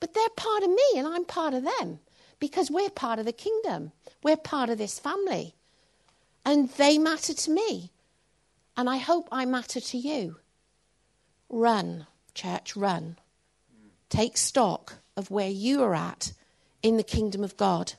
but 0.00 0.14
they're 0.14 0.28
part 0.36 0.62
of 0.62 0.70
me 0.70 0.84
and 0.96 1.06
I'm 1.06 1.24
part 1.24 1.54
of 1.54 1.64
them 1.64 2.00
because 2.40 2.70
we're 2.70 2.90
part 2.90 3.18
of 3.18 3.24
the 3.24 3.32
kingdom. 3.32 3.92
We're 4.22 4.36
part 4.36 4.70
of 4.70 4.78
this 4.78 4.98
family. 4.98 5.54
And 6.44 6.70
they 6.70 6.98
matter 6.98 7.34
to 7.34 7.50
me. 7.50 7.90
And 8.76 8.88
I 8.88 8.98
hope 8.98 9.28
I 9.32 9.44
matter 9.44 9.80
to 9.80 9.98
you. 9.98 10.36
Run, 11.48 12.06
church, 12.34 12.76
run. 12.76 13.16
Take 14.08 14.36
stock 14.36 14.94
of 15.16 15.30
where 15.30 15.50
you 15.50 15.82
are 15.82 15.94
at 15.94 16.32
in 16.82 16.96
the 16.96 17.02
kingdom 17.02 17.42
of 17.42 17.56
God. 17.56 17.94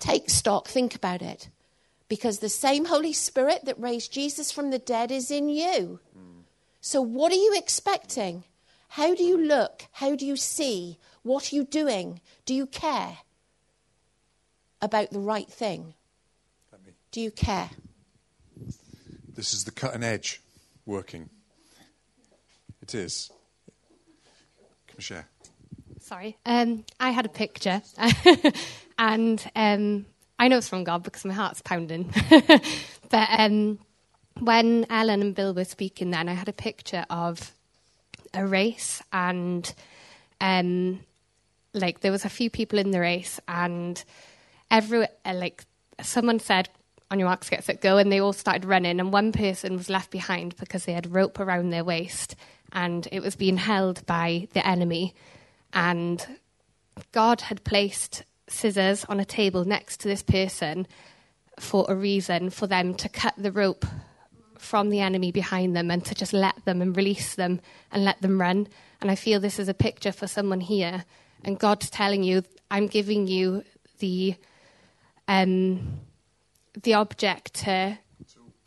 Take 0.00 0.30
stock, 0.30 0.66
think 0.66 0.94
about 0.94 1.22
it. 1.22 1.50
Because 2.08 2.38
the 2.38 2.48
same 2.48 2.86
Holy 2.86 3.12
Spirit 3.12 3.66
that 3.66 3.78
raised 3.78 4.12
Jesus 4.12 4.50
from 4.50 4.70
the 4.70 4.78
dead 4.78 5.12
is 5.12 5.30
in 5.30 5.48
you. 5.48 6.00
Hmm. 6.12 6.40
So, 6.80 7.00
what 7.00 7.30
are 7.30 7.36
you 7.36 7.54
expecting? 7.56 8.44
How 8.94 9.14
do 9.14 9.22
you 9.22 9.38
look? 9.38 9.86
How 9.92 10.16
do 10.16 10.26
you 10.26 10.34
see? 10.34 10.98
What 11.22 11.52
are 11.52 11.56
you 11.56 11.64
doing? 11.64 12.20
Do 12.44 12.52
you 12.52 12.66
care 12.66 13.18
about 14.82 15.12
the 15.12 15.20
right 15.20 15.48
thing? 15.48 15.94
Do 17.12 17.20
you 17.20 17.30
care? 17.30 17.70
This 19.32 19.54
is 19.54 19.62
the 19.62 19.70
cutting 19.70 20.02
edge 20.02 20.42
working. 20.86 21.30
It 22.82 22.96
is. 22.96 23.30
Come 24.88 24.98
share. 24.98 25.28
Sorry. 26.00 26.36
Um, 26.44 26.84
I 26.98 27.10
had 27.10 27.26
a 27.26 27.28
picture, 27.28 27.82
and 28.98 29.50
um, 29.54 30.06
I 30.36 30.48
know 30.48 30.58
it's 30.58 30.68
from 30.68 30.82
God 30.82 31.04
because 31.04 31.24
my 31.24 31.34
heart's 31.34 31.62
pounding. 31.62 32.12
but 33.08 33.28
um, 33.38 33.78
when 34.40 34.84
Ellen 34.90 35.22
and 35.22 35.34
Bill 35.34 35.54
were 35.54 35.64
speaking, 35.64 36.10
then 36.10 36.28
I 36.28 36.34
had 36.34 36.48
a 36.48 36.52
picture 36.52 37.06
of 37.08 37.54
a 38.34 38.46
race, 38.46 39.02
and 39.12 39.72
um, 40.40 41.00
like 41.74 42.00
there 42.00 42.12
was 42.12 42.24
a 42.24 42.30
few 42.30 42.50
people 42.50 42.78
in 42.78 42.90
the 42.90 43.00
race, 43.00 43.40
and 43.48 44.02
every 44.70 45.06
uh, 45.24 45.34
like 45.34 45.64
someone 46.02 46.40
said 46.40 46.68
on 47.10 47.18
your 47.18 47.28
marks, 47.28 47.50
get 47.50 47.64
set, 47.64 47.80
go, 47.80 47.98
and 47.98 48.12
they 48.12 48.20
all 48.20 48.32
started 48.32 48.64
running, 48.64 49.00
and 49.00 49.12
one 49.12 49.32
person 49.32 49.76
was 49.76 49.90
left 49.90 50.10
behind 50.10 50.56
because 50.56 50.84
they 50.84 50.92
had 50.92 51.12
rope 51.12 51.40
around 51.40 51.70
their 51.70 51.84
waist, 51.84 52.36
and 52.72 53.08
it 53.10 53.20
was 53.20 53.34
being 53.34 53.56
held 53.56 54.04
by 54.06 54.46
the 54.52 54.66
enemy, 54.66 55.14
and 55.72 56.26
God 57.12 57.42
had 57.42 57.64
placed 57.64 58.24
scissors 58.48 59.04
on 59.06 59.20
a 59.20 59.24
table 59.24 59.64
next 59.64 60.00
to 60.00 60.08
this 60.08 60.22
person 60.22 60.86
for 61.58 61.84
a 61.88 61.94
reason, 61.94 62.50
for 62.50 62.66
them 62.66 62.94
to 62.94 63.08
cut 63.08 63.34
the 63.36 63.52
rope 63.52 63.84
from 64.60 64.90
the 64.90 65.00
enemy 65.00 65.32
behind 65.32 65.74
them 65.74 65.90
and 65.90 66.04
to 66.04 66.14
just 66.14 66.32
let 66.32 66.64
them 66.64 66.82
and 66.82 66.96
release 66.96 67.34
them 67.34 67.60
and 67.90 68.04
let 68.04 68.20
them 68.20 68.40
run. 68.40 68.68
And 69.00 69.10
I 69.10 69.14
feel 69.14 69.40
this 69.40 69.58
is 69.58 69.68
a 69.68 69.74
picture 69.74 70.12
for 70.12 70.26
someone 70.26 70.60
here, 70.60 71.04
and 71.42 71.58
God's 71.58 71.88
telling 71.88 72.22
you, 72.22 72.42
I'm 72.70 72.86
giving 72.86 73.26
you 73.26 73.64
the 73.98 74.34
um, 75.26 76.00
the 76.82 76.94
object 76.94 77.54
to 77.64 77.98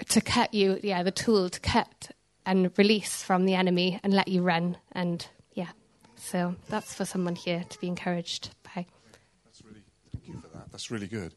to 0.09 0.21
cut 0.21 0.53
you, 0.53 0.79
yeah, 0.81 1.03
the 1.03 1.11
tool 1.11 1.49
to 1.49 1.59
cut 1.59 2.11
and 2.45 2.71
release 2.77 3.21
from 3.21 3.45
the 3.45 3.53
enemy 3.53 3.99
and 4.03 4.13
let 4.13 4.27
you 4.27 4.41
run. 4.41 4.77
And 4.91 5.25
yeah, 5.53 5.69
so 6.15 6.55
that's 6.67 6.95
for 6.95 7.05
someone 7.05 7.35
here 7.35 7.63
to 7.69 7.79
be 7.79 7.87
encouraged 7.87 8.49
by. 8.63 8.87
That's 9.45 9.63
really, 9.63 9.83
thank 10.11 10.27
you 10.27 10.41
for 10.41 10.47
that. 10.57 10.71
That's 10.71 10.89
really 10.89 11.07
good. 11.07 11.35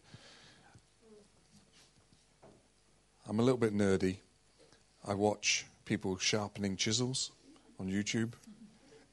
I'm 3.29 3.39
a 3.39 3.43
little 3.43 3.59
bit 3.59 3.75
nerdy. 3.75 4.17
I 5.07 5.15
watch 5.15 5.67
people 5.85 6.19
sharpening 6.19 6.77
chisels 6.77 7.31
on 7.79 7.91
YouTube 7.91 8.33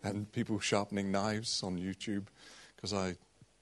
and 0.04 0.32
people 0.32 0.60
sharpening 0.60 1.12
knives 1.12 1.64
on 1.64 1.78
YouTube 1.78 2.26
because 2.76 2.94
I 2.94 3.16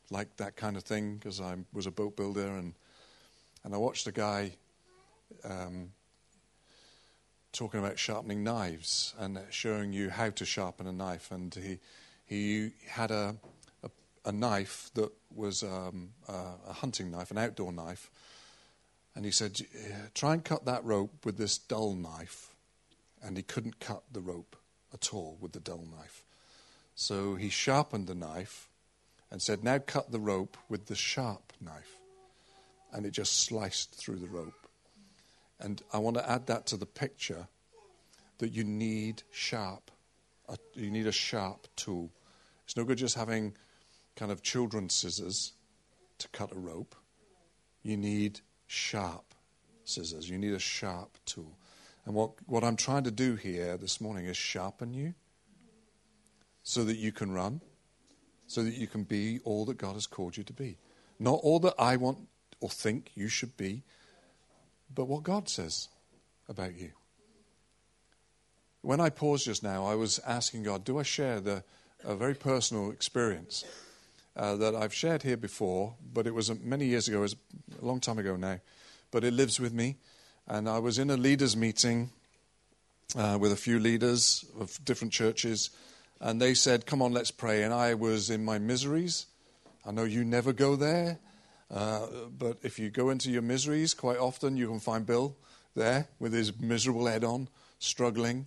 like 0.10 0.38
that 0.38 0.56
kind 0.56 0.78
of 0.78 0.84
thing 0.84 1.16
because 1.18 1.42
I 1.42 1.56
was 1.74 1.86
a 1.88 1.92
boat 1.92 2.16
builder 2.16 2.48
and 2.48 2.74
and 3.64 3.76
I 3.76 3.78
watched 3.78 4.08
a 4.08 4.12
guy 4.12 4.54
um, 5.44 5.92
talking 7.52 7.80
about 7.80 8.00
sharpening 8.00 8.44
knives 8.44 9.14
and 9.20 9.40
showing 9.50 9.94
you 9.94 10.10
how 10.10 10.30
to 10.32 10.46
sharpen 10.46 10.88
a 10.88 10.92
knife. 10.92 11.32
And 11.32 11.54
he, 11.54 11.80
he 12.26 12.72
had 12.88 13.12
a, 13.12 13.36
a, 13.84 13.90
a 14.26 14.32
knife 14.32 14.90
that 14.96 15.12
was 15.36 15.64
um, 15.64 16.10
a, 16.28 16.34
a 16.70 16.74
hunting 16.74 17.12
knife, 17.12 17.32
an 17.32 17.38
outdoor 17.38 17.72
knife. 17.72 18.10
And 19.16 19.26
he 19.26 19.32
said, 19.32 19.62
Try 20.14 20.34
and 20.34 20.44
cut 20.44 20.66
that 20.66 20.84
rope 20.84 21.26
with 21.26 21.38
this 21.38 21.58
dull 21.58 21.94
knife. 21.94 22.54
And 23.22 23.38
he 23.38 23.44
couldn't 23.44 23.80
cut 23.80 24.04
the 24.12 24.22
rope 24.22 24.56
at 24.94 25.14
all 25.14 25.38
with 25.40 25.52
the 25.52 25.60
dull 25.60 25.86
knife. 25.98 26.24
So 26.96 27.36
he 27.36 27.50
sharpened 27.50 28.08
the 28.08 28.16
knife 28.16 28.68
and 29.30 29.42
said, 29.42 29.64
Now 29.64 29.80
cut 29.80 30.12
the 30.12 30.20
rope 30.20 30.58
with 30.70 30.88
the 30.88 30.96
sharp 30.96 31.54
knife 31.60 31.98
and 32.92 33.06
it 33.06 33.12
just 33.12 33.44
sliced 33.44 33.96
through 33.96 34.18
the 34.18 34.28
rope. 34.28 34.68
And 35.60 35.82
I 35.94 36.00
want 36.00 36.18
to 36.18 36.30
add 36.30 36.48
that 36.48 36.66
to 36.68 36.78
the 36.78 36.86
picture 36.86 37.48
that 38.40 38.52
you 38.52 38.64
need 38.64 39.24
sharp, 39.32 39.92
you 40.74 40.90
need 40.90 41.08
a 41.08 41.12
sharp 41.12 41.68
tool. 41.76 42.12
It's 42.66 42.76
no 42.76 42.84
good 42.84 42.98
just 42.98 43.16
having 43.16 43.56
kind 44.16 44.32
of 44.32 44.42
children's 44.42 44.94
scissors 44.94 45.54
to 46.18 46.28
cut 46.30 46.52
a 46.52 46.60
rope. 46.60 46.96
You 47.84 47.98
need 47.98 48.42
sharp 48.72 49.36
scissors. 49.84 50.30
You 50.30 50.38
need 50.38 50.54
a 50.54 50.60
sharp 50.60 51.18
tool. 51.26 51.58
And 52.06 52.16
what, 52.16 52.32
what 52.46 52.64
I'm 52.64 52.78
trying 52.78 53.04
to 53.04 53.12
do 53.12 53.36
here 53.36 53.76
this 53.76 54.00
morning 54.00 54.26
is 54.26 54.38
sharpen 54.38 54.94
you 54.94 55.14
so 56.64 56.86
that 56.86 56.96
you 56.96 57.12
can 57.12 57.32
run, 57.32 57.62
so 58.48 58.64
that 58.64 58.76
you 58.76 58.88
can 58.88 59.04
be 59.04 59.40
all 59.44 59.66
that 59.66 59.78
God 59.78 59.96
has 59.96 60.08
called 60.08 60.38
you 60.38 60.44
to 60.44 60.54
be. 60.54 60.78
Not 61.20 61.40
all 61.44 61.60
that 61.60 61.76
I 61.78 61.98
want 61.98 62.20
or 62.62 62.70
think 62.70 63.12
you 63.14 63.28
should 63.28 63.58
be, 63.58 63.84
but 64.94 65.06
what 65.06 65.24
God 65.24 65.50
says 65.50 65.90
about 66.48 66.76
you. 66.76 66.92
When 68.82 69.02
I 69.02 69.10
paused 69.10 69.46
just 69.46 69.64
now, 69.64 69.86
I 69.86 69.96
was 69.96 70.20
asking 70.26 70.64
God, 70.64 70.86
do 70.86 70.98
I 70.98 71.04
share 71.04 71.42
the, 71.42 71.64
a 72.04 72.16
very 72.16 72.36
personal 72.36 72.92
experience 72.92 73.66
uh, 74.36 74.56
that 74.56 74.76
I've 74.76 74.94
shared 74.94 75.24
here 75.24 75.38
before, 75.38 75.96
but 76.14 76.28
it 76.28 76.34
was 76.34 76.52
many 76.62 76.86
years 76.86 77.08
ago, 77.08 77.20
it 77.20 77.22
was 77.22 77.36
a 77.82 77.86
long 77.86 78.00
time 78.00 78.20
ago 78.20 78.36
now, 78.36 78.60
but 79.12 79.24
it 79.24 79.34
lives 79.34 79.60
with 79.60 79.74
me. 79.74 79.98
And 80.48 80.68
I 80.68 80.80
was 80.80 80.98
in 80.98 81.10
a 81.10 81.18
leaders' 81.18 81.56
meeting 81.56 82.12
uh, 83.16 83.38
with 83.40 83.52
a 83.52 83.58
few 83.58 83.80
leaders 83.80 84.46
of 84.60 84.84
different 84.86 85.14
churches, 85.14 85.70
and 86.20 86.42
they 86.42 86.54
said, 86.54 86.86
Come 86.86 87.02
on, 87.02 87.12
let's 87.12 87.32
pray. 87.32 87.64
And 87.64 87.74
I 87.74 87.94
was 87.94 88.30
in 88.30 88.46
my 88.46 88.60
miseries. 88.60 89.26
I 89.86 89.92
know 89.92 90.04
you 90.04 90.24
never 90.24 90.54
go 90.54 90.76
there. 90.76 91.20
Uh, 91.70 92.08
but 92.38 92.58
if 92.64 92.78
you 92.78 92.90
go 92.90 93.10
into 93.10 93.32
your 93.32 93.42
miseries, 93.42 93.94
quite 93.94 94.18
often 94.18 94.58
you 94.58 94.68
can 94.68 94.80
find 94.80 95.06
Bill 95.06 95.36
there 95.76 96.08
with 96.20 96.34
his 96.34 96.60
miserable 96.60 97.08
head 97.08 97.24
on, 97.24 97.48
struggling. 97.80 98.46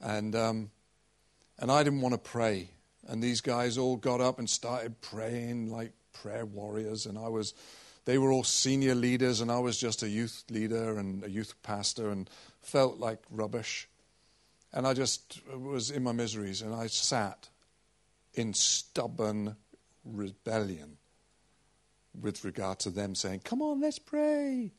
And, 0.00 0.34
um, 0.36 0.70
and 1.58 1.70
I 1.70 1.82
didn't 1.82 2.00
want 2.00 2.14
to 2.14 2.18
pray. 2.18 2.70
And 3.06 3.22
these 3.22 3.40
guys 3.40 3.78
all 3.78 3.96
got 3.96 4.20
up 4.20 4.38
and 4.38 4.50
started 4.50 5.00
praying 5.00 5.70
like 5.70 5.92
prayer 6.12 6.44
warriors. 6.44 7.06
And 7.06 7.16
I 7.16 7.28
was, 7.28 7.54
they 8.04 8.18
were 8.18 8.32
all 8.32 8.44
senior 8.44 8.94
leaders, 8.94 9.40
and 9.40 9.50
I 9.50 9.58
was 9.58 9.78
just 9.78 10.02
a 10.02 10.08
youth 10.08 10.44
leader 10.50 10.98
and 10.98 11.24
a 11.24 11.30
youth 11.30 11.54
pastor 11.62 12.10
and 12.10 12.28
felt 12.62 12.98
like 12.98 13.20
rubbish. 13.30 13.88
And 14.72 14.86
I 14.86 14.94
just 14.94 15.40
was 15.56 15.90
in 15.90 16.02
my 16.02 16.12
miseries, 16.12 16.62
and 16.62 16.74
I 16.74 16.88
sat 16.88 17.48
in 18.34 18.52
stubborn 18.52 19.56
rebellion 20.04 20.98
with 22.20 22.44
regard 22.44 22.78
to 22.80 22.90
them 22.90 23.14
saying, 23.14 23.40
Come 23.44 23.62
on, 23.62 23.80
let's 23.80 23.98
pray. 23.98 24.72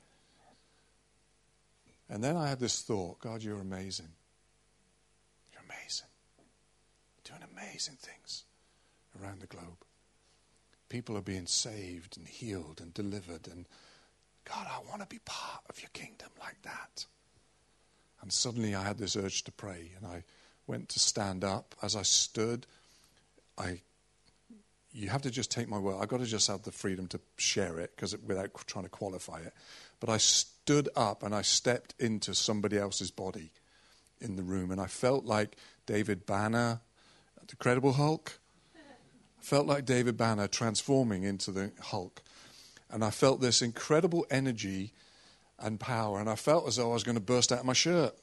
And 2.10 2.24
then 2.24 2.38
I 2.38 2.48
had 2.48 2.60
this 2.60 2.82
thought 2.82 3.20
God, 3.20 3.44
you're 3.44 3.60
amazing. 3.60 4.10
You're 5.52 5.64
amazing. 5.70 6.08
You're 7.18 7.38
doing 7.38 7.47
amazing 7.58 7.98
things 8.00 8.44
around 9.22 9.42
the 9.42 9.48
globe. 9.48 9.84
People 10.90 11.18
are 11.18 11.22
being 11.22 11.48
saved 11.48 12.18
and 12.18 12.28
healed 12.28 12.80
and 12.82 12.94
delivered. 12.94 13.48
And 13.48 13.66
God, 14.46 14.68
I 14.70 14.80
want 14.88 15.02
to 15.02 15.08
be 15.08 15.20
part 15.26 15.64
of 15.70 15.82
your 15.82 15.90
kingdom 15.94 16.30
like 16.40 16.62
that. 16.64 17.06
And 18.22 18.32
suddenly 18.32 18.74
I 18.74 18.84
had 18.84 18.98
this 18.98 19.16
urge 19.16 19.44
to 19.44 19.52
pray. 19.52 19.92
And 19.98 20.06
I 20.06 20.24
went 20.66 20.90
to 20.90 21.00
stand 21.00 21.44
up. 21.44 21.76
As 21.82 21.96
I 21.96 22.04
stood, 22.04 22.66
I 23.58 23.82
you 24.94 25.10
have 25.10 25.22
to 25.24 25.30
just 25.30 25.52
take 25.52 25.70
my 25.70 25.78
word. 25.78 25.98
I've 26.02 26.08
got 26.08 26.22
to 26.22 26.26
just 26.26 26.48
have 26.48 26.64
the 26.64 26.72
freedom 26.72 27.06
to 27.08 27.20
share 27.36 27.78
it 27.80 27.92
because 27.96 28.18
without 28.26 28.50
trying 28.66 28.86
to 28.86 28.90
qualify 28.90 29.40
it. 29.40 29.54
But 30.00 30.10
I, 30.10 30.18
stood 30.18 30.90
up 30.96 31.22
and 31.24 31.36
I 31.36 31.44
stepped 31.44 31.94
into 32.00 32.34
somebody 32.34 32.78
else's 32.78 33.12
body 33.12 33.52
in 34.20 34.38
the 34.38 34.44
room. 34.44 34.72
And 34.72 34.82
I 34.82 34.88
felt 34.88 35.24
like 35.24 35.56
David 35.86 36.26
Banner, 36.26 36.82
the 37.48 37.54
Incredible 37.54 37.94
Hulk. 37.94 38.40
I 38.76 39.44
felt 39.44 39.68
like 39.68 39.86
David 39.86 40.18
Banner 40.18 40.48
transforming 40.48 41.24
into 41.24 41.52
the 41.52 41.72
Hulk. 41.82 42.22
And 42.90 43.04
I 43.04 43.10
felt 43.10 43.42
this 43.42 43.62
incredible 43.62 44.26
energy 44.30 44.94
and 45.60 45.80
power. 45.80 46.20
And 46.20 46.30
I 46.30 46.36
felt 46.36 46.68
as 46.68 46.78
though 46.78 46.92
I 46.92 46.94
was 46.94 47.04
going 47.04 47.18
to 47.18 47.24
burst 47.24 47.52
out 47.52 47.60
of 47.60 47.66
my 47.66 47.74
shirt. 47.74 48.14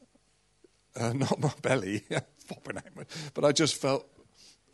Uh, 0.99 1.13
not 1.15 1.41
my 1.41 1.53
belly, 1.61 2.05
but 3.35 3.45
I 3.45 3.53
just 3.53 3.77
felt 3.77 4.07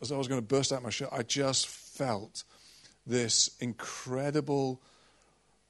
as 0.01 0.09
though 0.09 0.15
I 0.15 0.17
was 0.17 0.27
going 0.27 0.41
to 0.41 0.45
burst 0.45 0.71
out 0.71 0.77
of 0.77 0.83
my 0.83 0.89
shirt. 0.89 1.09
I 1.11 1.23
just 1.23 1.67
felt 1.67 2.43
this 3.05 3.55
incredible 3.59 4.81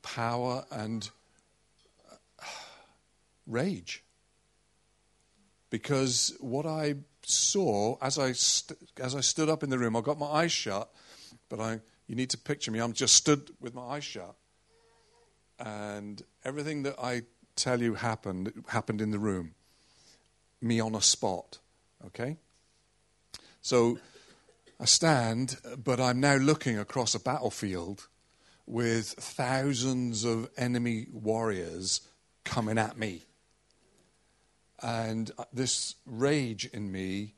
power 0.01 0.65
and 0.71 1.09
uh, 2.11 2.43
rage. 3.47 4.03
Because 5.69 6.35
what 6.41 6.65
I 6.65 6.95
saw 7.25 7.97
as 8.01 8.17
I, 8.17 8.31
st- 8.33 8.79
as 8.97 9.15
I 9.15 9.21
stood 9.21 9.49
up 9.49 9.63
in 9.63 9.69
the 9.69 9.79
room, 9.79 9.95
I 9.95 10.01
got 10.01 10.19
my 10.19 10.27
eyes 10.27 10.51
shut, 10.51 10.89
but 11.49 11.59
I, 11.59 11.79
you 12.07 12.15
need 12.15 12.29
to 12.31 12.37
picture 12.37 12.71
me. 12.71 12.79
I'm 12.79 12.93
just 12.93 13.15
stood 13.15 13.49
with 13.59 13.73
my 13.73 13.83
eyes 13.83 14.03
shut. 14.03 14.35
And 15.59 16.21
everything 16.43 16.83
that 16.83 16.95
I 16.99 17.23
tell 17.55 17.81
you 17.81 17.93
happened 17.93 18.51
happened 18.67 19.01
in 19.01 19.11
the 19.11 19.19
room. 19.19 19.53
Me 20.61 20.79
on 20.79 20.95
a 20.95 21.01
spot. 21.01 21.59
Okay? 22.05 22.37
So 23.61 23.99
I 24.79 24.85
stand, 24.85 25.57
but 25.77 25.99
I'm 25.99 26.19
now 26.19 26.35
looking 26.35 26.79
across 26.79 27.13
a 27.13 27.19
battlefield 27.19 28.07
with 28.65 29.07
thousands 29.09 30.23
of 30.23 30.49
enemy 30.57 31.07
warriors 31.11 32.01
coming 32.43 32.77
at 32.77 32.97
me. 32.97 33.25
And 34.81 35.31
uh, 35.37 35.45
this 35.53 35.95
rage 36.05 36.65
in 36.65 36.91
me 36.91 37.35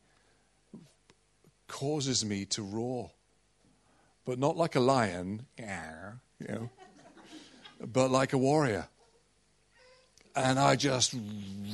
causes 1.68 2.24
me 2.24 2.46
to 2.46 2.64
roar. 2.64 3.12
But 4.26 4.40
not 4.40 4.56
like 4.56 4.76
a 4.76 4.80
lion, 4.80 5.48
you 5.58 6.48
know, 6.48 6.70
but 7.86 8.10
like 8.10 8.32
a 8.32 8.38
warrior. 8.38 8.88
And 10.36 10.58
I 10.58 10.76
just 10.76 11.14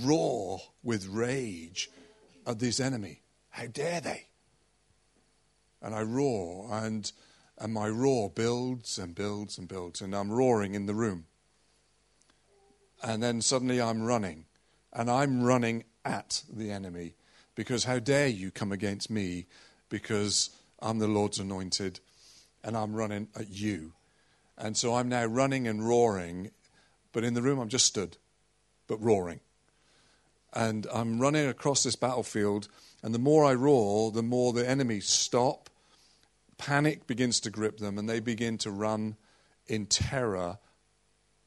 roar 0.04 0.62
with 0.84 1.06
rage 1.08 1.90
at 2.48 2.60
this 2.60 2.80
enemy. 2.80 3.22
How 3.50 3.68
dare 3.68 4.02
they? 4.02 4.26
And 5.82 5.94
I 5.94 6.02
roar, 6.02 6.70
and, 6.72 7.12
and 7.58 7.74
my 7.74 7.88
roar 7.88 8.30
builds 8.30 8.98
and 8.98 9.16
builds 9.16 9.58
and 9.58 9.68
builds, 9.68 10.02
and 10.02 10.16
I'm 10.16 10.32
roaring 10.32 10.74
in 10.74 10.88
the 10.88 10.96
room. 10.96 11.26
And 13.02 13.24
then 13.24 13.42
suddenly 13.42 13.82
I'm 13.82 14.02
running, 14.02 14.46
and 15.00 15.10
I'm 15.10 15.42
running 15.42 15.86
at 16.04 16.44
the 16.52 16.72
enemy 16.72 17.16
because 17.56 17.86
how 17.86 18.00
dare 18.00 18.28
you 18.28 18.52
come 18.52 18.74
against 18.74 19.10
me 19.10 19.46
because 19.88 20.50
I'm 20.82 21.00
the 21.00 21.08
Lord's 21.08 21.40
anointed 21.40 22.02
and 22.66 22.76
I'm 22.76 22.94
running 22.94 23.30
at 23.34 23.50
you. 23.50 23.94
And 24.58 24.76
so 24.76 24.96
I'm 24.96 25.08
now 25.08 25.24
running 25.24 25.70
and 25.70 25.88
roaring, 25.88 26.52
but 27.14 27.24
in 27.24 27.34
the 27.34 27.42
room 27.42 27.60
I'm 27.60 27.70
just 27.70 27.86
stood, 27.86 28.18
but 28.88 29.02
roaring. 29.02 29.40
And 30.52 30.86
I'm 30.94 31.22
running 31.22 31.48
across 31.48 31.82
this 31.82 31.96
battlefield, 31.96 32.68
and 33.02 33.16
the 33.16 33.20
more 33.20 33.46
I 33.46 33.54
roar, 33.54 34.12
the 34.12 34.22
more 34.22 34.52
the 34.52 34.68
enemy 34.68 35.00
stop. 35.00 35.70
Panic 36.58 37.08
begins 37.08 37.40
to 37.42 37.50
grip 37.50 37.78
them, 37.78 37.98
and 37.98 38.10
they 38.10 38.20
begin 38.20 38.58
to 38.60 38.72
run 38.72 39.16
in 39.66 39.86
terror 39.86 40.58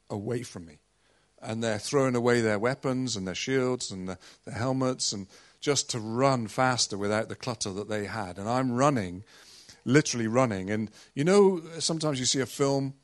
away 0.08 0.42
from 0.42 0.64
me. 0.64 0.78
And 1.42 1.62
they're 1.62 1.78
throwing 1.78 2.14
away 2.14 2.40
their 2.40 2.58
weapons 2.58 3.16
and 3.16 3.26
their 3.26 3.34
shields 3.34 3.90
and 3.90 4.08
the, 4.08 4.18
their 4.44 4.54
helmets, 4.54 5.12
and 5.12 5.26
just 5.60 5.90
to 5.90 5.98
run 5.98 6.46
faster 6.46 6.96
without 6.96 7.28
the 7.28 7.34
clutter 7.34 7.72
that 7.72 7.88
they 7.88 8.06
had. 8.06 8.38
And 8.38 8.48
I'm 8.48 8.72
running, 8.72 9.24
literally 9.84 10.26
running. 10.26 10.70
And 10.70 10.90
you 11.14 11.24
know, 11.24 11.60
sometimes 11.78 12.20
you 12.20 12.26
see 12.26 12.40
a 12.40 12.46
film, 12.46 12.94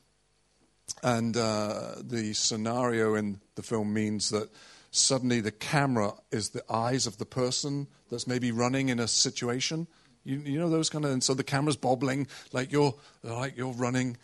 and 1.03 1.35
uh, 1.35 1.95
the 2.01 2.33
scenario 2.33 3.15
in 3.15 3.39
the 3.55 3.63
film 3.63 3.93
means 3.93 4.29
that 4.29 4.49
suddenly 4.91 5.39
the 5.39 5.51
camera 5.51 6.13
is 6.31 6.49
the 6.49 6.63
eyes 6.69 7.05
of 7.07 7.17
the 7.17 7.25
person 7.25 7.87
that's 8.09 8.27
maybe 8.27 8.51
running 8.51 8.89
in 8.89 8.99
a 8.99 9.07
situation. 9.07 9.87
You, 10.23 10.39
you 10.39 10.59
know 10.59 10.69
those 10.69 10.89
kind 10.89 11.05
of, 11.05 11.11
and 11.11 11.23
so 11.23 11.33
the 11.33 11.43
camera's 11.43 11.77
bobbling 11.77 12.27
like 12.51 12.71
you're 12.71 12.95
like 13.23 13.57
you're 13.57 13.73
running, 13.73 14.17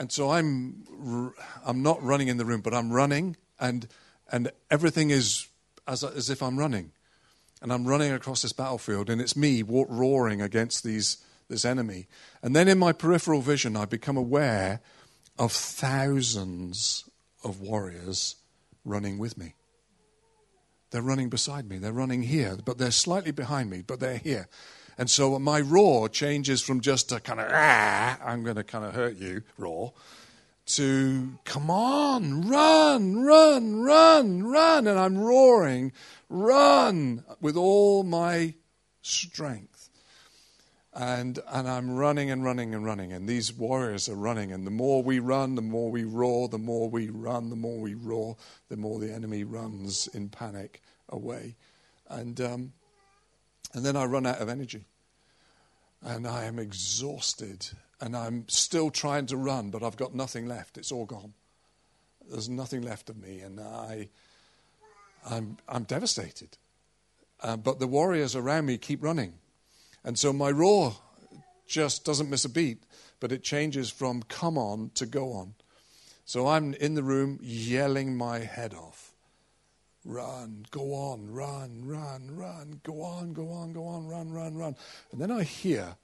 and 0.00 0.10
so 0.10 0.30
I'm 0.30 0.82
I'm 1.64 1.82
not 1.82 2.02
running 2.02 2.28
in 2.28 2.38
the 2.38 2.44
room, 2.46 2.62
but 2.62 2.72
I'm 2.72 2.90
running, 2.90 3.36
and 3.60 3.86
and 4.32 4.50
everything 4.70 5.10
is 5.10 5.46
as 5.86 6.02
as 6.02 6.30
if 6.30 6.42
I'm 6.42 6.58
running, 6.58 6.92
and 7.60 7.70
I'm 7.70 7.86
running 7.86 8.10
across 8.10 8.40
this 8.40 8.54
battlefield, 8.54 9.10
and 9.10 9.20
it's 9.20 9.36
me 9.36 9.62
roaring 9.62 10.40
against 10.40 10.82
these 10.82 11.18
this 11.48 11.66
enemy, 11.66 12.08
and 12.42 12.56
then 12.56 12.66
in 12.66 12.78
my 12.78 12.92
peripheral 12.92 13.42
vision, 13.42 13.76
I 13.76 13.84
become 13.84 14.16
aware 14.16 14.80
of 15.38 15.52
thousands 15.52 17.04
of 17.44 17.60
warriors 17.60 18.36
running 18.84 19.18
with 19.18 19.36
me. 19.36 19.54
They're 20.92 21.02
running 21.02 21.28
beside 21.28 21.68
me. 21.68 21.76
They're 21.76 21.92
running 21.92 22.22
here, 22.22 22.56
but 22.64 22.78
they're 22.78 22.90
slightly 22.90 23.32
behind 23.32 23.68
me, 23.68 23.82
but 23.86 24.00
they're 24.00 24.16
here. 24.16 24.48
And 25.00 25.08
so 25.08 25.38
my 25.38 25.62
roar 25.62 26.10
changes 26.10 26.60
from 26.60 26.82
just 26.82 27.10
a 27.10 27.20
kind 27.20 27.40
of, 27.40 27.46
ah, 27.50 28.18
I'm 28.22 28.44
going 28.44 28.56
to 28.56 28.62
kind 28.62 28.84
of 28.84 28.94
hurt 28.94 29.16
you 29.16 29.40
roar, 29.56 29.94
to 30.66 31.38
come 31.46 31.70
on, 31.70 32.46
run, 32.46 33.24
run, 33.24 33.80
run, 33.80 34.42
run. 34.42 34.86
And 34.86 34.98
I'm 34.98 35.16
roaring, 35.16 35.92
run 36.28 37.24
with 37.40 37.56
all 37.56 38.02
my 38.02 38.52
strength. 39.00 39.88
And, 40.92 41.38
and 41.48 41.66
I'm 41.66 41.96
running 41.96 42.30
and 42.30 42.44
running 42.44 42.74
and 42.74 42.84
running. 42.84 43.10
And 43.10 43.26
these 43.26 43.54
warriors 43.54 44.06
are 44.06 44.14
running. 44.14 44.52
And 44.52 44.66
the 44.66 44.70
more 44.70 45.02
we 45.02 45.18
run, 45.18 45.54
the 45.54 45.62
more 45.62 45.90
we 45.90 46.04
roar. 46.04 46.46
The 46.46 46.58
more 46.58 46.90
we 46.90 47.08
run, 47.08 47.48
the 47.48 47.56
more 47.56 47.80
we 47.80 47.94
roar. 47.94 48.36
The 48.68 48.76
more 48.76 49.00
the 49.00 49.10
enemy 49.10 49.44
runs 49.44 50.08
in 50.08 50.28
panic 50.28 50.82
away. 51.08 51.56
And, 52.10 52.38
um, 52.42 52.72
and 53.72 53.84
then 53.84 53.96
I 53.96 54.04
run 54.04 54.26
out 54.26 54.40
of 54.40 54.48
energy. 54.48 54.84
And 56.02 56.26
I 56.26 56.44
am 56.44 56.58
exhausted. 56.58 57.66
And 58.00 58.16
I'm 58.16 58.48
still 58.48 58.90
trying 58.90 59.26
to 59.26 59.36
run, 59.36 59.70
but 59.70 59.82
I've 59.82 59.96
got 59.96 60.14
nothing 60.14 60.46
left. 60.46 60.78
It's 60.78 60.90
all 60.92 61.04
gone. 61.04 61.34
There's 62.30 62.48
nothing 62.48 62.82
left 62.82 63.10
of 63.10 63.16
me. 63.16 63.40
And 63.40 63.60
I, 63.60 64.08
I'm, 65.28 65.58
I'm 65.68 65.84
devastated. 65.84 66.56
Uh, 67.42 67.56
but 67.56 67.78
the 67.78 67.86
warriors 67.86 68.34
around 68.34 68.66
me 68.66 68.78
keep 68.78 69.02
running. 69.02 69.34
And 70.04 70.18
so 70.18 70.32
my 70.32 70.50
roar 70.50 70.96
just 71.66 72.04
doesn't 72.04 72.30
miss 72.30 72.44
a 72.44 72.48
beat, 72.48 72.82
but 73.20 73.32
it 73.32 73.42
changes 73.42 73.90
from 73.90 74.22
come 74.24 74.58
on 74.58 74.90
to 74.94 75.06
go 75.06 75.32
on. 75.32 75.54
So 76.24 76.46
I'm 76.46 76.74
in 76.74 76.94
the 76.94 77.02
room 77.02 77.38
yelling 77.42 78.16
my 78.16 78.40
head 78.40 78.74
off. 78.74 79.09
Run, 80.04 80.64
go 80.70 80.94
on, 80.94 81.30
run, 81.30 81.82
run, 81.84 82.34
run, 82.34 82.80
go 82.82 83.02
on, 83.02 83.32
go 83.32 83.50
on, 83.50 83.72
go 83.72 83.86
on, 83.86 84.06
run, 84.08 84.32
run, 84.32 84.56
run. 84.56 84.76
And 85.12 85.20
then 85.20 85.30
I 85.30 85.42
hear, 85.42 85.96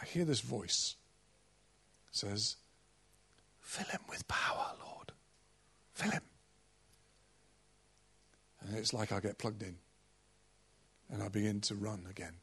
I 0.00 0.04
hear 0.06 0.24
this 0.24 0.40
voice 0.40 0.96
it 2.16 2.16
says, 2.16 2.56
Fill 3.60 3.86
him 3.86 4.00
with 4.08 4.26
power, 4.28 4.72
Lord. 4.82 5.12
Fill 5.92 6.12
him. 6.12 6.22
And 8.60 8.78
it's 8.78 8.94
like 8.94 9.12
I 9.12 9.20
get 9.20 9.38
plugged 9.38 9.62
in 9.62 9.76
and 11.10 11.22
I 11.22 11.28
begin 11.28 11.60
to 11.62 11.74
run 11.74 12.06
again 12.08 12.34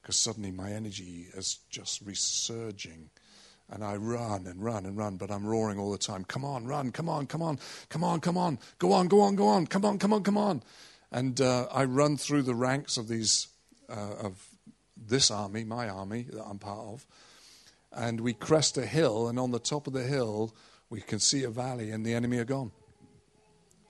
because 0.00 0.16
suddenly 0.16 0.50
my 0.50 0.70
energy 0.70 1.26
is 1.34 1.58
just 1.68 2.00
resurging. 2.02 3.10
And 3.70 3.84
I 3.84 3.96
run 3.96 4.46
and 4.46 4.64
run 4.64 4.86
and 4.86 4.96
run, 4.96 5.16
but 5.16 5.30
I'm 5.30 5.46
roaring 5.46 5.78
all 5.78 5.92
the 5.92 5.98
time. 5.98 6.24
Come 6.24 6.44
on, 6.44 6.64
run, 6.64 6.90
come 6.90 7.08
on, 7.08 7.26
come 7.26 7.42
on, 7.42 7.58
come 7.90 8.02
on, 8.02 8.20
come 8.20 8.38
on, 8.38 8.58
go 8.78 8.92
on, 8.92 9.08
go 9.08 9.20
on, 9.20 9.36
go 9.36 9.46
on, 9.46 9.66
come 9.66 9.84
on, 9.84 9.98
come 9.98 10.12
on, 10.12 10.22
come 10.22 10.38
on. 10.38 10.62
And 11.12 11.40
uh, 11.40 11.66
I 11.70 11.84
run 11.84 12.16
through 12.16 12.42
the 12.42 12.54
ranks 12.54 12.96
of 12.96 13.08
these, 13.08 13.48
uh, 13.90 14.14
of 14.22 14.48
this 14.96 15.30
army, 15.30 15.64
my 15.64 15.88
army 15.88 16.26
that 16.32 16.42
I'm 16.42 16.58
part 16.58 16.80
of. 16.80 17.06
And 17.92 18.20
we 18.20 18.32
crest 18.32 18.78
a 18.78 18.86
hill, 18.86 19.28
and 19.28 19.38
on 19.38 19.50
the 19.50 19.58
top 19.58 19.86
of 19.86 19.92
the 19.92 20.02
hill, 20.02 20.54
we 20.90 21.00
can 21.00 21.18
see 21.18 21.44
a 21.44 21.50
valley, 21.50 21.90
and 21.90 22.04
the 22.04 22.14
enemy 22.14 22.38
are 22.38 22.44
gone. 22.44 22.72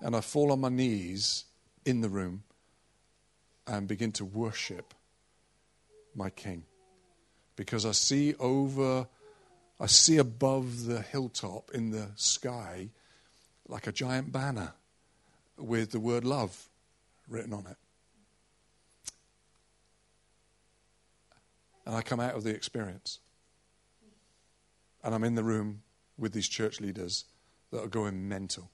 And 0.01 0.15
I 0.15 0.21
fall 0.21 0.53
on 0.53 0.61
my 0.61 0.69
knees 0.69 1.45
in 1.85 2.01
the 2.01 2.09
room 2.09 2.43
and 3.67 3.87
begin 3.87 4.13
to 4.13 4.25
worship 4.25 4.95
my 6.15 6.31
King. 6.31 6.65
Because 7.57 7.85
I 7.85 7.93
see 7.93 8.35
over, 8.35 9.09
I 9.81 9.87
see 9.87 10.17
above 10.17 10.87
the 10.87 11.03
hilltop 11.03 11.71
in 11.73 11.91
the 11.91 12.09
sky 12.17 12.89
like 13.69 13.87
a 13.87 13.93
giant 13.93 14.33
banner 14.33 14.73
with 15.57 15.93
the 15.93 16.01
word 16.01 16.25
love 16.25 16.69
written 17.29 17.53
on 17.53 17.67
it. 17.67 17.77
And 21.87 21.95
I 21.95 22.03
come 22.03 22.21
out 22.21 22.35
of 22.35 22.45
the 22.45 22.51
experience. 22.51 23.21
And 25.03 25.15
I'm 25.15 25.25
in 25.25 25.37
the 25.37 25.45
room 25.45 25.83
with 26.19 26.33
these 26.33 26.49
church 26.49 26.81
leaders 26.81 27.25
that 27.71 27.83
are 27.83 27.89
going 27.89 28.29
mental. 28.29 28.71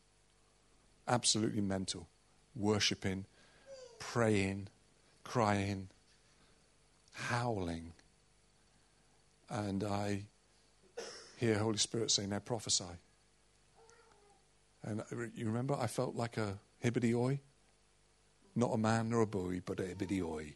Absolutely 1.06 1.60
mental. 1.60 2.08
Worshipping, 2.56 3.26
praying, 3.98 4.68
crying, 5.22 5.90
howling. 7.12 7.92
And 9.50 9.84
I 9.84 10.24
hear 11.36 11.58
Holy 11.58 11.78
Spirit 11.78 12.10
saying, 12.10 12.30
Now 12.30 12.38
prophesy. 12.38 12.84
And 14.82 15.02
you 15.34 15.46
remember, 15.46 15.74
I 15.78 15.86
felt 15.86 16.14
like 16.14 16.36
a 16.36 16.58
hobbledehoy? 16.84 17.38
Not 18.54 18.74
a 18.74 18.78
man 18.78 19.10
nor 19.10 19.22
a 19.22 19.26
boy, 19.26 19.62
but 19.64 19.80
a 19.80 19.84
hobbledehoy. 19.84 20.54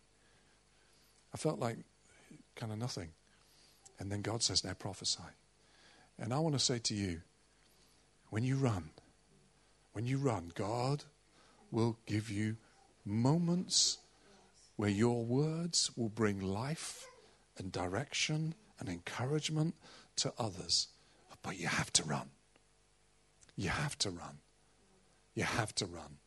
I 1.32 1.36
felt 1.36 1.58
like 1.58 1.78
kind 2.54 2.72
of 2.72 2.78
nothing. 2.78 3.10
And 3.98 4.12
then 4.12 4.22
God 4.22 4.42
says, 4.42 4.64
Now 4.64 4.74
prophesy. 4.74 5.22
And 6.18 6.32
I 6.32 6.38
want 6.38 6.54
to 6.54 6.58
say 6.58 6.78
to 6.78 6.94
you, 6.94 7.22
when 8.30 8.44
you 8.44 8.56
run, 8.56 8.90
when 9.92 10.06
you 10.06 10.18
run, 10.18 10.52
God 10.54 11.04
will 11.70 11.98
give 12.06 12.30
you 12.30 12.56
moments 13.04 13.98
where 14.76 14.90
your 14.90 15.24
words 15.24 15.90
will 15.96 16.08
bring 16.08 16.40
life 16.40 17.04
and 17.56 17.72
direction 17.72 18.54
and 18.78 18.88
encouragement 18.88 19.74
to 20.18 20.32
others. 20.38 20.88
But 21.42 21.58
you 21.58 21.68
have 21.68 21.92
to 21.94 22.04
run. 22.04 22.30
You 23.56 23.70
have 23.70 23.96
to 23.98 24.10
run. 24.10 24.38
You 25.34 25.44
have 25.44 25.74
to 25.76 25.86
run. 25.86 26.18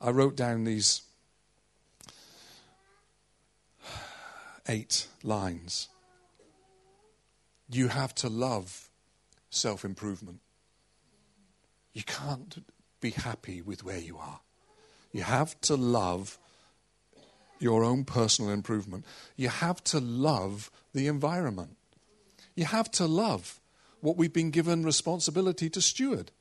I 0.00 0.10
wrote 0.10 0.36
down 0.36 0.64
these 0.64 1.02
eight 4.68 5.08
lines. 5.22 5.88
You 7.70 7.88
have 7.88 8.14
to 8.16 8.28
love 8.28 8.90
self 9.50 9.84
improvement. 9.84 10.40
You 11.92 12.02
can't 12.04 12.64
be 13.00 13.10
happy 13.10 13.62
with 13.62 13.82
where 13.82 13.98
you 13.98 14.18
are. 14.18 14.40
You 15.12 15.22
have 15.22 15.60
to 15.62 15.74
love 15.74 16.38
your 17.58 17.82
own 17.82 18.04
personal 18.04 18.50
improvement. 18.50 19.04
You 19.36 19.48
have 19.48 19.82
to 19.84 19.98
love 19.98 20.70
the 20.94 21.06
environment. 21.06 21.77
You 22.58 22.64
have 22.64 22.90
to 22.92 23.06
love 23.06 23.60
what 24.00 24.16
we've 24.16 24.32
been 24.32 24.50
given 24.50 24.82
responsibility 24.82 25.70
to 25.70 25.80
steward. 25.80 26.32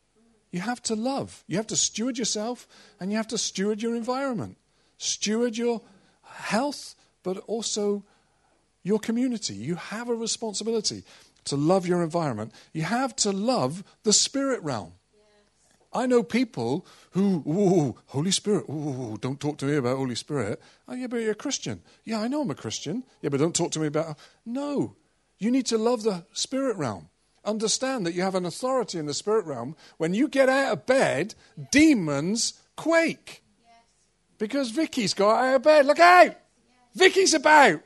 You 0.50 0.62
have 0.62 0.82
to 0.90 0.96
love. 0.96 1.44
You 1.46 1.58
have 1.58 1.68
to 1.68 1.76
steward 1.76 2.18
yourself 2.18 2.68
and 3.00 3.12
you 3.12 3.18
have 3.18 3.28
to 3.28 3.38
steward 3.38 3.84
your 3.84 3.96
environment. 3.96 4.58
Steward 4.98 5.58
your 5.58 5.84
health, 6.24 6.96
but 7.22 7.38
also 7.46 8.04
your 8.82 8.98
community. 8.98 9.54
You 9.54 9.76
have 9.76 10.10
a 10.10 10.16
responsibility 10.16 11.04
to 11.44 11.56
love 11.56 11.86
your 11.86 12.02
environment. 12.02 12.52
You 12.74 12.82
have 12.82 13.16
to 13.18 13.32
love 13.32 13.84
the 14.02 14.12
spirit 14.12 14.64
realm. 14.64 14.94
I 15.94 16.08
know 16.08 16.24
people 16.24 16.88
who, 17.12 17.44
ooh, 17.48 17.96
Holy 18.08 18.32
Spirit, 18.32 18.66
ooh, 18.70 19.20
don't 19.22 19.40
talk 19.40 19.60
to 19.60 19.66
me 19.66 19.76
about 19.76 19.98
Holy 19.98 20.16
Spirit. 20.16 20.60
Oh, 20.88 20.96
yeah, 20.96 21.06
but 21.06 21.18
you're 21.18 21.34
a 21.34 21.36
Christian. 21.36 21.84
Yeah, 22.06 22.22
I 22.22 22.28
know 22.28 22.42
I'm 22.42 22.50
a 22.50 22.56
Christian. 22.56 23.04
Yeah, 23.22 23.30
but 23.30 23.40
don't 23.40 23.56
talk 23.56 23.72
to 23.74 23.80
me 23.80 23.86
about. 23.86 24.18
No. 24.48 24.96
You 25.40 25.52
need 25.52 25.66
to 25.68 25.78
love 25.78 26.04
the 26.04 26.26
spirit 26.34 26.78
realm. 26.78 27.10
Understand 27.46 28.06
that 28.06 28.14
you 28.14 28.24
have 28.24 28.36
an 28.36 28.46
authority 28.46 29.00
in 29.00 29.06
the 29.06 29.14
spirit 29.14 29.46
realm. 29.46 29.76
When 29.98 30.14
you 30.14 30.28
get 30.28 30.50
out 30.50 30.74
of 30.74 30.86
bed, 30.86 31.36
demons 31.72 32.54
quake. 32.76 33.44
Because 34.38 34.72
Vicky's 34.72 35.14
got 35.14 35.44
out 35.44 35.56
of 35.56 35.64
bed. 35.64 35.86
Look 35.86 36.00
out! 36.00 36.36
Vicky's 36.94 37.34
about. 37.34 37.82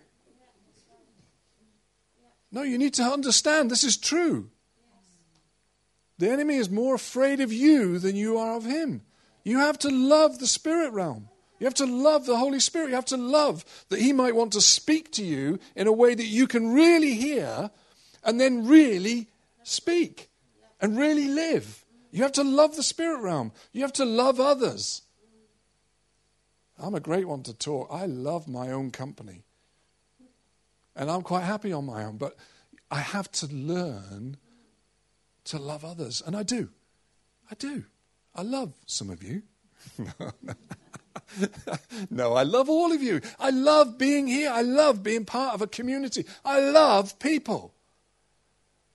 No, 2.52 2.64
you 2.64 2.78
need 2.78 2.94
to 2.96 3.04
understand 3.04 3.70
this 3.70 3.84
is 3.84 3.98
true. 3.98 4.50
The 6.18 6.30
enemy 6.30 6.56
is 6.56 6.70
more 6.70 6.96
afraid 6.96 7.40
of 7.40 7.52
you 7.52 7.98
than 7.98 8.16
you 8.16 8.38
are 8.38 8.56
of 8.56 8.66
him. 8.66 9.02
You 9.44 9.60
have 9.60 9.80
to 9.80 9.90
love 9.90 10.40
the 10.40 10.48
spirit 10.48 10.92
realm. 10.94 11.30
You 11.62 11.66
have 11.66 11.76
to 11.76 11.86
love 11.86 12.26
the 12.26 12.38
Holy 12.38 12.60
Spirit. 12.60 12.90
You 12.90 12.96
have 12.96 13.06
to 13.06 13.18
love 13.18 13.64
that 13.90 14.00
he 14.00 14.14
might 14.14 14.34
want 14.34 14.54
to 14.54 14.62
speak 14.62 15.12
to 15.12 15.24
you 15.24 15.60
in 15.76 15.86
a 15.86 15.92
way 15.92 16.16
that 16.16 16.26
you 16.26 16.48
can 16.48 16.74
really 16.74 17.14
hear 17.14 17.70
and 18.24 18.42
then 18.42 18.66
really 18.66 19.28
speak 19.62 20.32
and 20.82 20.98
really 20.98 21.28
live. 21.28 21.86
You 22.10 22.24
have 22.24 22.32
to 22.32 22.44
love 22.44 22.76
the 22.76 22.82
spirit 22.82 23.22
realm. 23.22 23.52
You 23.74 23.84
have 23.84 23.94
to 23.94 24.06
love 24.06 24.40
others. 24.40 25.04
I'm 26.80 26.96
a 26.96 27.00
great 27.00 27.28
one 27.28 27.44
to 27.44 27.54
talk. 27.54 27.90
I 27.92 28.08
love 28.08 28.48
my 28.48 28.72
own 28.72 28.90
company. 28.90 29.44
And 30.96 31.12
I'm 31.12 31.22
quite 31.22 31.44
happy 31.44 31.72
on 31.72 31.86
my 31.86 32.06
own, 32.06 32.18
but 32.18 32.38
I 32.90 33.02
have 33.02 33.32
to 33.34 33.46
learn 33.46 34.38
to 35.44 35.60
love 35.60 35.86
others. 35.86 36.24
And 36.26 36.36
I 36.36 36.42
do. 36.42 36.70
I 37.52 37.54
do. 37.54 37.84
I 38.34 38.42
love 38.42 38.74
some 38.88 39.12
of 39.12 39.22
you. 39.22 39.44
no, 42.10 42.34
I 42.34 42.44
love 42.44 42.70
all 42.70 42.92
of 42.92 43.02
you. 43.02 43.22
I 43.40 43.50
love 43.50 43.98
being 43.98 44.28
here. 44.28 44.52
I 44.52 44.62
love 44.62 45.04
being 45.04 45.26
part 45.26 45.54
of 45.54 45.62
a 45.62 45.68
community. 45.68 46.26
I 46.44 46.60
love 46.60 47.18
people. 47.20 47.74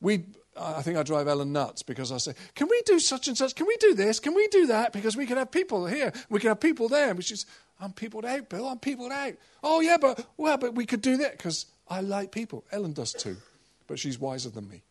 We, 0.00 0.24
I 0.58 0.82
think 0.82 0.98
I 0.98 1.02
drive 1.02 1.28
Ellen 1.28 1.52
nuts 1.52 1.82
because 1.82 2.12
I 2.12 2.18
say, 2.18 2.34
Can 2.54 2.68
we 2.68 2.80
do 2.86 2.98
such 2.98 3.28
and 3.28 3.36
such? 3.36 3.54
Can 3.54 3.66
we 3.66 3.76
do 3.78 3.94
this? 3.94 4.20
Can 4.20 4.34
we 4.34 4.46
do 4.48 4.66
that? 4.68 4.92
Because 4.92 5.16
we 5.16 5.26
can 5.26 5.36
have 5.36 5.50
people 5.50 5.86
here. 5.86 6.12
We 6.28 6.40
can 6.40 6.48
have 6.48 6.60
people 6.60 6.88
there. 6.88 7.14
Which 7.14 7.32
is, 7.32 7.46
I'm 7.80 7.92
peopled 7.92 8.24
out, 8.24 8.48
Bill. 8.48 8.66
I'm 8.66 8.78
peopled 8.78 9.12
out. 9.12 9.34
Oh, 9.62 9.80
yeah, 9.80 9.96
but, 9.98 10.24
well, 10.36 10.56
but 10.56 10.74
we 10.74 10.86
could 10.86 11.02
do 11.02 11.18
that 11.18 11.32
because 11.32 11.66
I 11.88 12.00
like 12.00 12.32
people. 12.32 12.64
Ellen 12.72 12.92
does 12.92 13.12
too, 13.12 13.36
but 13.86 13.98
she's 13.98 14.18
wiser 14.18 14.50
than 14.50 14.68
me. 14.68 14.82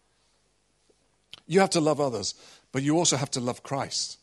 You 1.47 1.59
have 1.59 1.71
to 1.71 1.81
love 1.81 1.99
others, 1.99 2.33
but 2.71 2.81
you 2.81 2.97
also 2.97 3.17
have 3.17 3.31
to 3.31 3.39
love 3.39 3.63
Christ. 3.63 4.17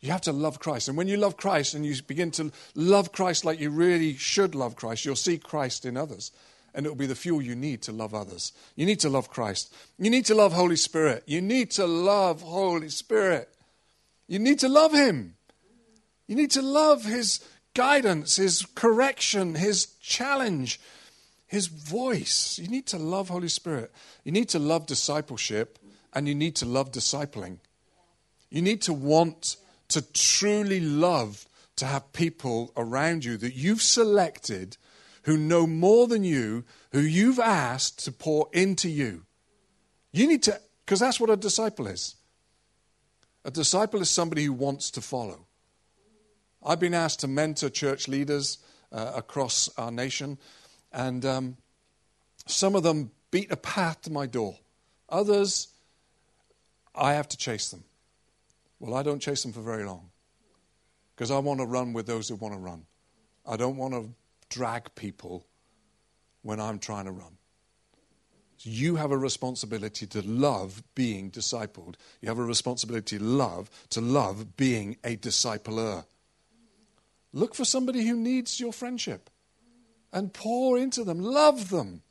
You 0.00 0.10
have 0.10 0.20
to 0.22 0.32
love 0.32 0.60
Christ. 0.60 0.88
And 0.88 0.96
when 0.96 1.08
you 1.08 1.16
love 1.16 1.36
Christ 1.36 1.74
and 1.74 1.84
you 1.84 1.94
begin 2.02 2.30
to 2.32 2.52
love 2.74 3.12
Christ 3.12 3.44
like 3.44 3.60
you 3.60 3.70
really 3.70 4.14
should 4.14 4.54
love 4.54 4.76
Christ, 4.76 5.04
you'll 5.04 5.16
see 5.16 5.38
Christ 5.38 5.84
in 5.84 5.96
others. 5.96 6.32
And 6.74 6.84
it 6.84 6.90
will 6.90 6.96
be 6.96 7.06
the 7.06 7.14
fuel 7.14 7.40
you 7.40 7.56
need 7.56 7.80
to 7.82 7.92
love 7.92 8.12
others. 8.12 8.52
You 8.74 8.84
need 8.84 9.00
to 9.00 9.08
love 9.08 9.30
Christ. 9.30 9.74
You 9.98 10.10
need 10.10 10.26
to 10.26 10.34
love 10.34 10.52
Holy 10.52 10.76
Spirit. 10.76 11.22
You 11.26 11.40
need 11.40 11.70
to 11.72 11.86
love 11.86 12.42
Holy 12.42 12.90
Spirit. 12.90 13.48
You 14.28 14.38
need 14.38 14.58
to 14.58 14.68
love 14.68 14.92
Him. 14.92 15.36
You 16.26 16.36
need 16.36 16.50
to 16.50 16.62
love 16.62 17.04
His 17.04 17.40
guidance, 17.74 18.36
His 18.36 18.66
correction, 18.74 19.54
His 19.54 19.86
challenge, 20.02 20.78
His 21.46 21.68
voice. 21.68 22.58
You 22.58 22.68
need 22.68 22.86
to 22.88 22.98
love 22.98 23.30
Holy 23.30 23.48
Spirit. 23.48 23.90
You 24.24 24.32
need 24.32 24.50
to 24.50 24.58
love 24.58 24.86
discipleship 24.86 25.78
and 26.12 26.28
you 26.28 26.34
need 26.34 26.56
to 26.56 26.66
love 26.66 26.92
discipling. 26.92 27.58
You 28.50 28.60
need 28.60 28.82
to 28.82 28.92
want 28.92 29.56
to 29.88 30.02
truly 30.12 30.80
love 30.80 31.46
to 31.76 31.86
have 31.86 32.12
people 32.12 32.72
around 32.76 33.24
you 33.24 33.36
that 33.36 33.54
you've 33.54 33.82
selected 33.82 34.76
who 35.24 35.36
know 35.36 35.66
more 35.66 36.06
than 36.06 36.24
you, 36.24 36.64
who 36.92 37.00
you've 37.00 37.40
asked 37.40 38.04
to 38.04 38.12
pour 38.12 38.48
into 38.52 38.88
you. 38.88 39.24
You 40.12 40.26
need 40.26 40.44
to, 40.44 40.60
because 40.84 41.00
that's 41.00 41.20
what 41.20 41.30
a 41.30 41.36
disciple 41.36 41.86
is. 41.88 42.14
A 43.44 43.50
disciple 43.50 44.00
is 44.00 44.08
somebody 44.08 44.44
who 44.44 44.52
wants 44.52 44.90
to 44.92 45.00
follow. 45.00 45.46
I've 46.64 46.80
been 46.80 46.94
asked 46.94 47.20
to 47.20 47.28
mentor 47.28 47.68
church 47.68 48.08
leaders 48.08 48.58
uh, 48.92 49.12
across 49.14 49.68
our 49.76 49.90
nation, 49.90 50.38
and 50.92 51.24
um, 51.24 51.56
some 52.46 52.74
of 52.74 52.82
them 52.82 53.10
beat 53.30 53.50
a 53.50 53.56
path 53.56 54.02
to 54.02 54.10
my 54.10 54.26
door. 54.26 54.56
Others 55.08 55.68
I 56.94 57.12
have 57.14 57.28
to 57.28 57.36
chase 57.36 57.70
them. 57.70 57.84
Well, 58.78 58.94
I 58.94 59.02
don't 59.02 59.20
chase 59.20 59.42
them 59.42 59.52
for 59.52 59.62
very 59.62 59.84
long 59.84 60.10
because 61.14 61.30
I 61.30 61.38
want 61.38 61.60
to 61.60 61.66
run 61.66 61.92
with 61.92 62.06
those 62.06 62.28
who 62.28 62.36
want 62.36 62.54
to 62.54 62.60
run. 62.60 62.84
I 63.46 63.56
don't 63.56 63.76
want 63.76 63.94
to 63.94 64.10
drag 64.48 64.94
people 64.94 65.46
when 66.42 66.60
I'm 66.60 66.78
trying 66.78 67.06
to 67.06 67.12
run. 67.12 67.38
So 68.58 68.70
you 68.70 68.96
have 68.96 69.10
a 69.10 69.18
responsibility 69.18 70.06
to 70.06 70.22
love 70.22 70.82
being 70.94 71.30
discipled. 71.30 71.96
You 72.20 72.28
have 72.28 72.38
a 72.38 72.44
responsibility 72.44 73.18
to 73.18 73.24
love 73.24 73.70
to 73.90 74.00
love 74.00 74.56
being 74.56 74.96
a 75.04 75.16
discipler. 75.16 76.04
Look 77.32 77.54
for 77.54 77.64
somebody 77.64 78.06
who 78.06 78.16
needs 78.16 78.60
your 78.60 78.72
friendship 78.72 79.28
and 80.12 80.32
pour 80.32 80.78
into 80.78 81.04
them. 81.04 81.20
Love 81.20 81.68
them. 81.70 82.02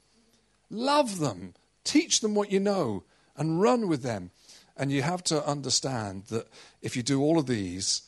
Love 0.70 1.20
them. 1.20 1.53
Teach 1.84 2.22
them 2.22 2.36
what 2.36 2.51
you 2.51 2.59
know 2.59 3.03
and 3.36 3.61
run 3.61 3.88
with 3.88 4.03
them. 4.03 4.32
And 4.78 4.91
you 4.91 5.01
have 5.01 5.23
to 5.26 5.45
understand 5.45 6.26
that 6.26 6.47
if 6.82 6.95
you 6.97 7.03
do 7.03 7.21
all 7.21 7.39
of 7.39 7.47
these, 7.47 8.03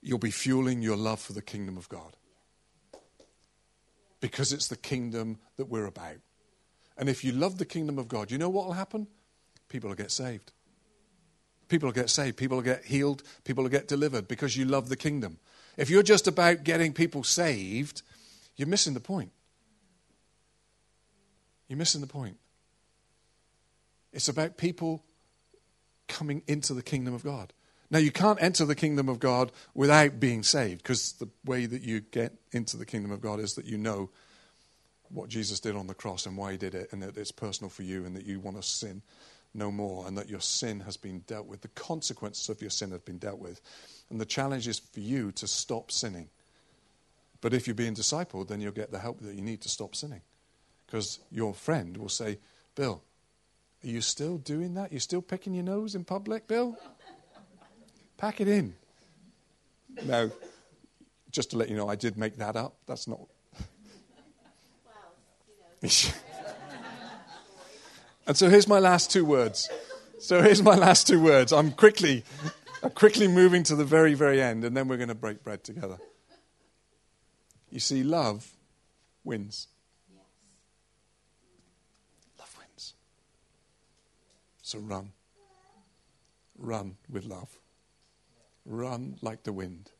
you'll 0.00 0.18
be 0.18 0.30
fueling 0.30 0.80
your 0.82 0.96
love 0.96 1.20
for 1.20 1.32
the 1.32 1.42
kingdom 1.42 1.76
of 1.76 1.88
God. 1.88 2.16
Because 4.20 4.52
it's 4.52 4.68
the 4.68 4.76
kingdom 4.76 5.38
that 5.56 5.66
we're 5.66 5.86
about. 5.86 6.16
And 6.96 7.08
if 7.08 7.24
you 7.24 7.32
love 7.32 7.58
the 7.58 7.64
kingdom 7.64 7.98
of 7.98 8.08
God, 8.08 8.30
you 8.30 8.38
know 8.38 8.48
what 8.48 8.66
will 8.66 8.74
happen? 8.74 9.06
People 9.68 9.88
will 9.88 9.96
get 9.96 10.10
saved. 10.10 10.52
People 11.68 11.86
will 11.86 11.94
get 11.94 12.10
saved. 12.10 12.36
People 12.36 12.56
will 12.56 12.64
get 12.64 12.84
healed. 12.84 13.22
People 13.44 13.62
will 13.62 13.70
get 13.70 13.88
delivered 13.88 14.26
because 14.26 14.56
you 14.56 14.64
love 14.64 14.88
the 14.88 14.96
kingdom. 14.96 15.38
If 15.76 15.88
you're 15.88 16.02
just 16.02 16.26
about 16.26 16.64
getting 16.64 16.92
people 16.92 17.24
saved, 17.24 18.02
you're 18.56 18.68
missing 18.68 18.94
the 18.94 19.00
point. 19.00 19.30
You're 21.68 21.78
missing 21.78 22.00
the 22.00 22.06
point. 22.06 22.36
It's 24.12 24.28
about 24.28 24.56
people 24.56 25.04
coming 26.10 26.42
into 26.46 26.74
the 26.74 26.82
kingdom 26.82 27.14
of 27.14 27.24
God. 27.24 27.52
Now, 27.90 27.98
you 27.98 28.12
can't 28.12 28.40
enter 28.40 28.64
the 28.64 28.76
kingdom 28.76 29.08
of 29.08 29.18
God 29.18 29.50
without 29.74 30.20
being 30.20 30.42
saved 30.42 30.82
because 30.82 31.12
the 31.12 31.28
way 31.44 31.66
that 31.66 31.82
you 31.82 32.00
get 32.00 32.34
into 32.52 32.76
the 32.76 32.86
kingdom 32.86 33.10
of 33.10 33.20
God 33.20 33.40
is 33.40 33.54
that 33.54 33.64
you 33.64 33.78
know 33.78 34.10
what 35.08 35.28
Jesus 35.28 35.58
did 35.58 35.74
on 35.74 35.88
the 35.88 35.94
cross 35.94 36.26
and 36.26 36.36
why 36.36 36.52
he 36.52 36.58
did 36.58 36.74
it, 36.74 36.92
and 36.92 37.02
that 37.02 37.16
it's 37.16 37.32
personal 37.32 37.68
for 37.68 37.82
you, 37.82 38.04
and 38.04 38.14
that 38.14 38.26
you 38.26 38.38
want 38.38 38.56
to 38.56 38.62
sin 38.62 39.02
no 39.52 39.72
more, 39.72 40.06
and 40.06 40.16
that 40.16 40.28
your 40.28 40.40
sin 40.40 40.80
has 40.80 40.96
been 40.96 41.20
dealt 41.26 41.46
with. 41.46 41.62
The 41.62 41.68
consequences 41.68 42.48
of 42.48 42.60
your 42.60 42.70
sin 42.70 42.92
have 42.92 43.04
been 43.04 43.18
dealt 43.18 43.40
with. 43.40 43.60
And 44.08 44.20
the 44.20 44.26
challenge 44.26 44.68
is 44.68 44.78
for 44.78 45.00
you 45.00 45.32
to 45.32 45.48
stop 45.48 45.90
sinning. 45.90 46.28
But 47.40 47.54
if 47.54 47.66
you're 47.66 47.74
being 47.74 47.96
discipled, 47.96 48.48
then 48.48 48.60
you'll 48.60 48.70
get 48.70 48.92
the 48.92 49.00
help 49.00 49.20
that 49.20 49.34
you 49.34 49.42
need 49.42 49.62
to 49.62 49.68
stop 49.68 49.96
sinning. 49.96 50.20
Because 50.86 51.18
your 51.32 51.54
friend 51.54 51.96
will 51.96 52.08
say, 52.08 52.38
Bill, 52.76 53.02
are 53.82 53.88
you 53.88 54.00
still 54.00 54.38
doing 54.38 54.74
that? 54.74 54.92
You 54.92 54.98
still 54.98 55.22
picking 55.22 55.54
your 55.54 55.64
nose 55.64 55.94
in 55.94 56.04
public, 56.04 56.46
Bill? 56.46 56.76
Pack 58.18 58.40
it 58.40 58.48
in. 58.48 58.74
Now, 60.04 60.30
just 61.30 61.50
to 61.50 61.56
let 61.56 61.68
you 61.68 61.76
know, 61.76 61.88
I 61.88 61.96
did 61.96 62.18
make 62.18 62.36
that 62.36 62.56
up. 62.56 62.76
That's 62.86 63.08
not. 63.08 63.20
and 68.26 68.36
so 68.36 68.50
here's 68.50 68.68
my 68.68 68.78
last 68.78 69.10
two 69.10 69.24
words. 69.24 69.70
So 70.18 70.42
here's 70.42 70.62
my 70.62 70.74
last 70.74 71.06
two 71.06 71.22
words. 71.22 71.50
I'm 71.52 71.70
quickly, 71.70 72.24
I'm 72.82 72.90
quickly 72.90 73.26
moving 73.26 73.62
to 73.64 73.74
the 73.74 73.86
very, 73.86 74.12
very 74.12 74.42
end, 74.42 74.64
and 74.64 74.76
then 74.76 74.88
we're 74.88 74.98
going 74.98 75.08
to 75.08 75.14
break 75.14 75.42
bread 75.42 75.64
together. 75.64 75.96
You 77.70 77.80
see, 77.80 78.02
love 78.02 78.52
wins. 79.24 79.68
Love 82.38 82.54
wins. 82.58 82.92
So 84.70 84.78
run. 84.78 85.10
Run 86.56 86.94
with 87.10 87.24
love. 87.24 87.58
Run 88.64 89.16
like 89.20 89.42
the 89.42 89.52
wind, 89.52 89.90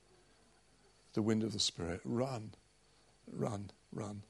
the 1.13 1.23
wind 1.23 1.43
of 1.43 1.53
the 1.53 1.59
Spirit. 1.59 2.01
Run, 2.05 2.53
run, 3.33 3.73
run. 3.91 4.23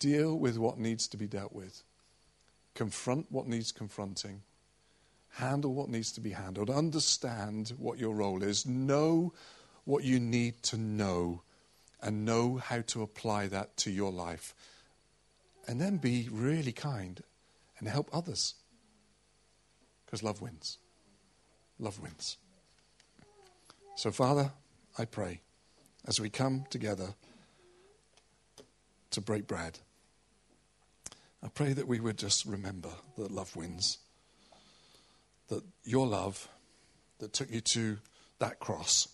Deal 0.00 0.36
with 0.36 0.58
what 0.58 0.76
needs 0.76 1.06
to 1.06 1.16
be 1.16 1.28
dealt 1.28 1.52
with. 1.52 1.84
Confront 2.74 3.30
what 3.30 3.46
needs 3.46 3.70
confronting. 3.70 4.42
Handle 5.34 5.72
what 5.72 5.88
needs 5.88 6.10
to 6.14 6.20
be 6.20 6.30
handled. 6.30 6.68
Understand 6.68 7.72
what 7.78 7.96
your 7.96 8.16
role 8.16 8.42
is. 8.42 8.66
Know 8.66 9.32
what 9.84 10.02
you 10.02 10.18
need 10.18 10.64
to 10.64 10.78
know 10.78 11.42
and 12.02 12.24
know 12.24 12.56
how 12.56 12.80
to 12.88 13.02
apply 13.02 13.46
that 13.46 13.76
to 13.76 13.92
your 13.92 14.10
life. 14.10 14.52
And 15.68 15.80
then 15.80 15.98
be 15.98 16.28
really 16.28 16.72
kind 16.72 17.22
and 17.78 17.88
help 17.88 18.10
others. 18.12 18.54
Because 20.10 20.24
love 20.24 20.42
wins. 20.42 20.78
Love 21.78 22.00
wins. 22.00 22.36
So, 23.94 24.10
Father, 24.10 24.50
I 24.98 25.04
pray 25.04 25.40
as 26.04 26.18
we 26.18 26.28
come 26.28 26.64
together 26.68 27.14
to 29.12 29.20
break 29.20 29.46
bread, 29.46 29.78
I 31.44 31.48
pray 31.48 31.74
that 31.74 31.86
we 31.86 32.00
would 32.00 32.18
just 32.18 32.44
remember 32.44 32.88
that 33.16 33.30
love 33.30 33.54
wins. 33.54 33.98
That 35.48 35.62
your 35.84 36.08
love 36.08 36.48
that 37.20 37.32
took 37.32 37.50
you 37.50 37.60
to 37.60 37.98
that 38.40 38.58
cross 38.58 39.08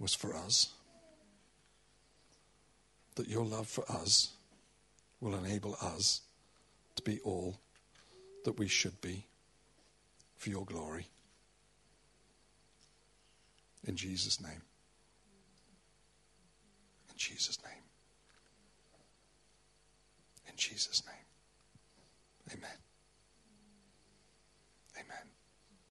was 0.00 0.14
for 0.14 0.34
us. 0.34 0.72
That 3.14 3.28
your 3.28 3.44
love 3.44 3.68
for 3.68 3.84
us 3.90 4.32
will 5.20 5.36
enable 5.36 5.76
us 5.80 6.22
to 6.96 7.02
be 7.02 7.20
all 7.20 7.60
that 8.44 8.58
we 8.58 8.66
should 8.66 9.00
be 9.00 9.26
for 10.36 10.50
your 10.50 10.64
glory. 10.64 11.06
In 13.86 13.96
Jesus' 13.96 14.40
name. 14.40 14.62
In 17.10 17.16
Jesus' 17.16 17.58
name. 17.62 17.82
In 20.48 20.54
Jesus' 20.56 21.02
name. 21.06 22.56
Amen. 22.58 22.83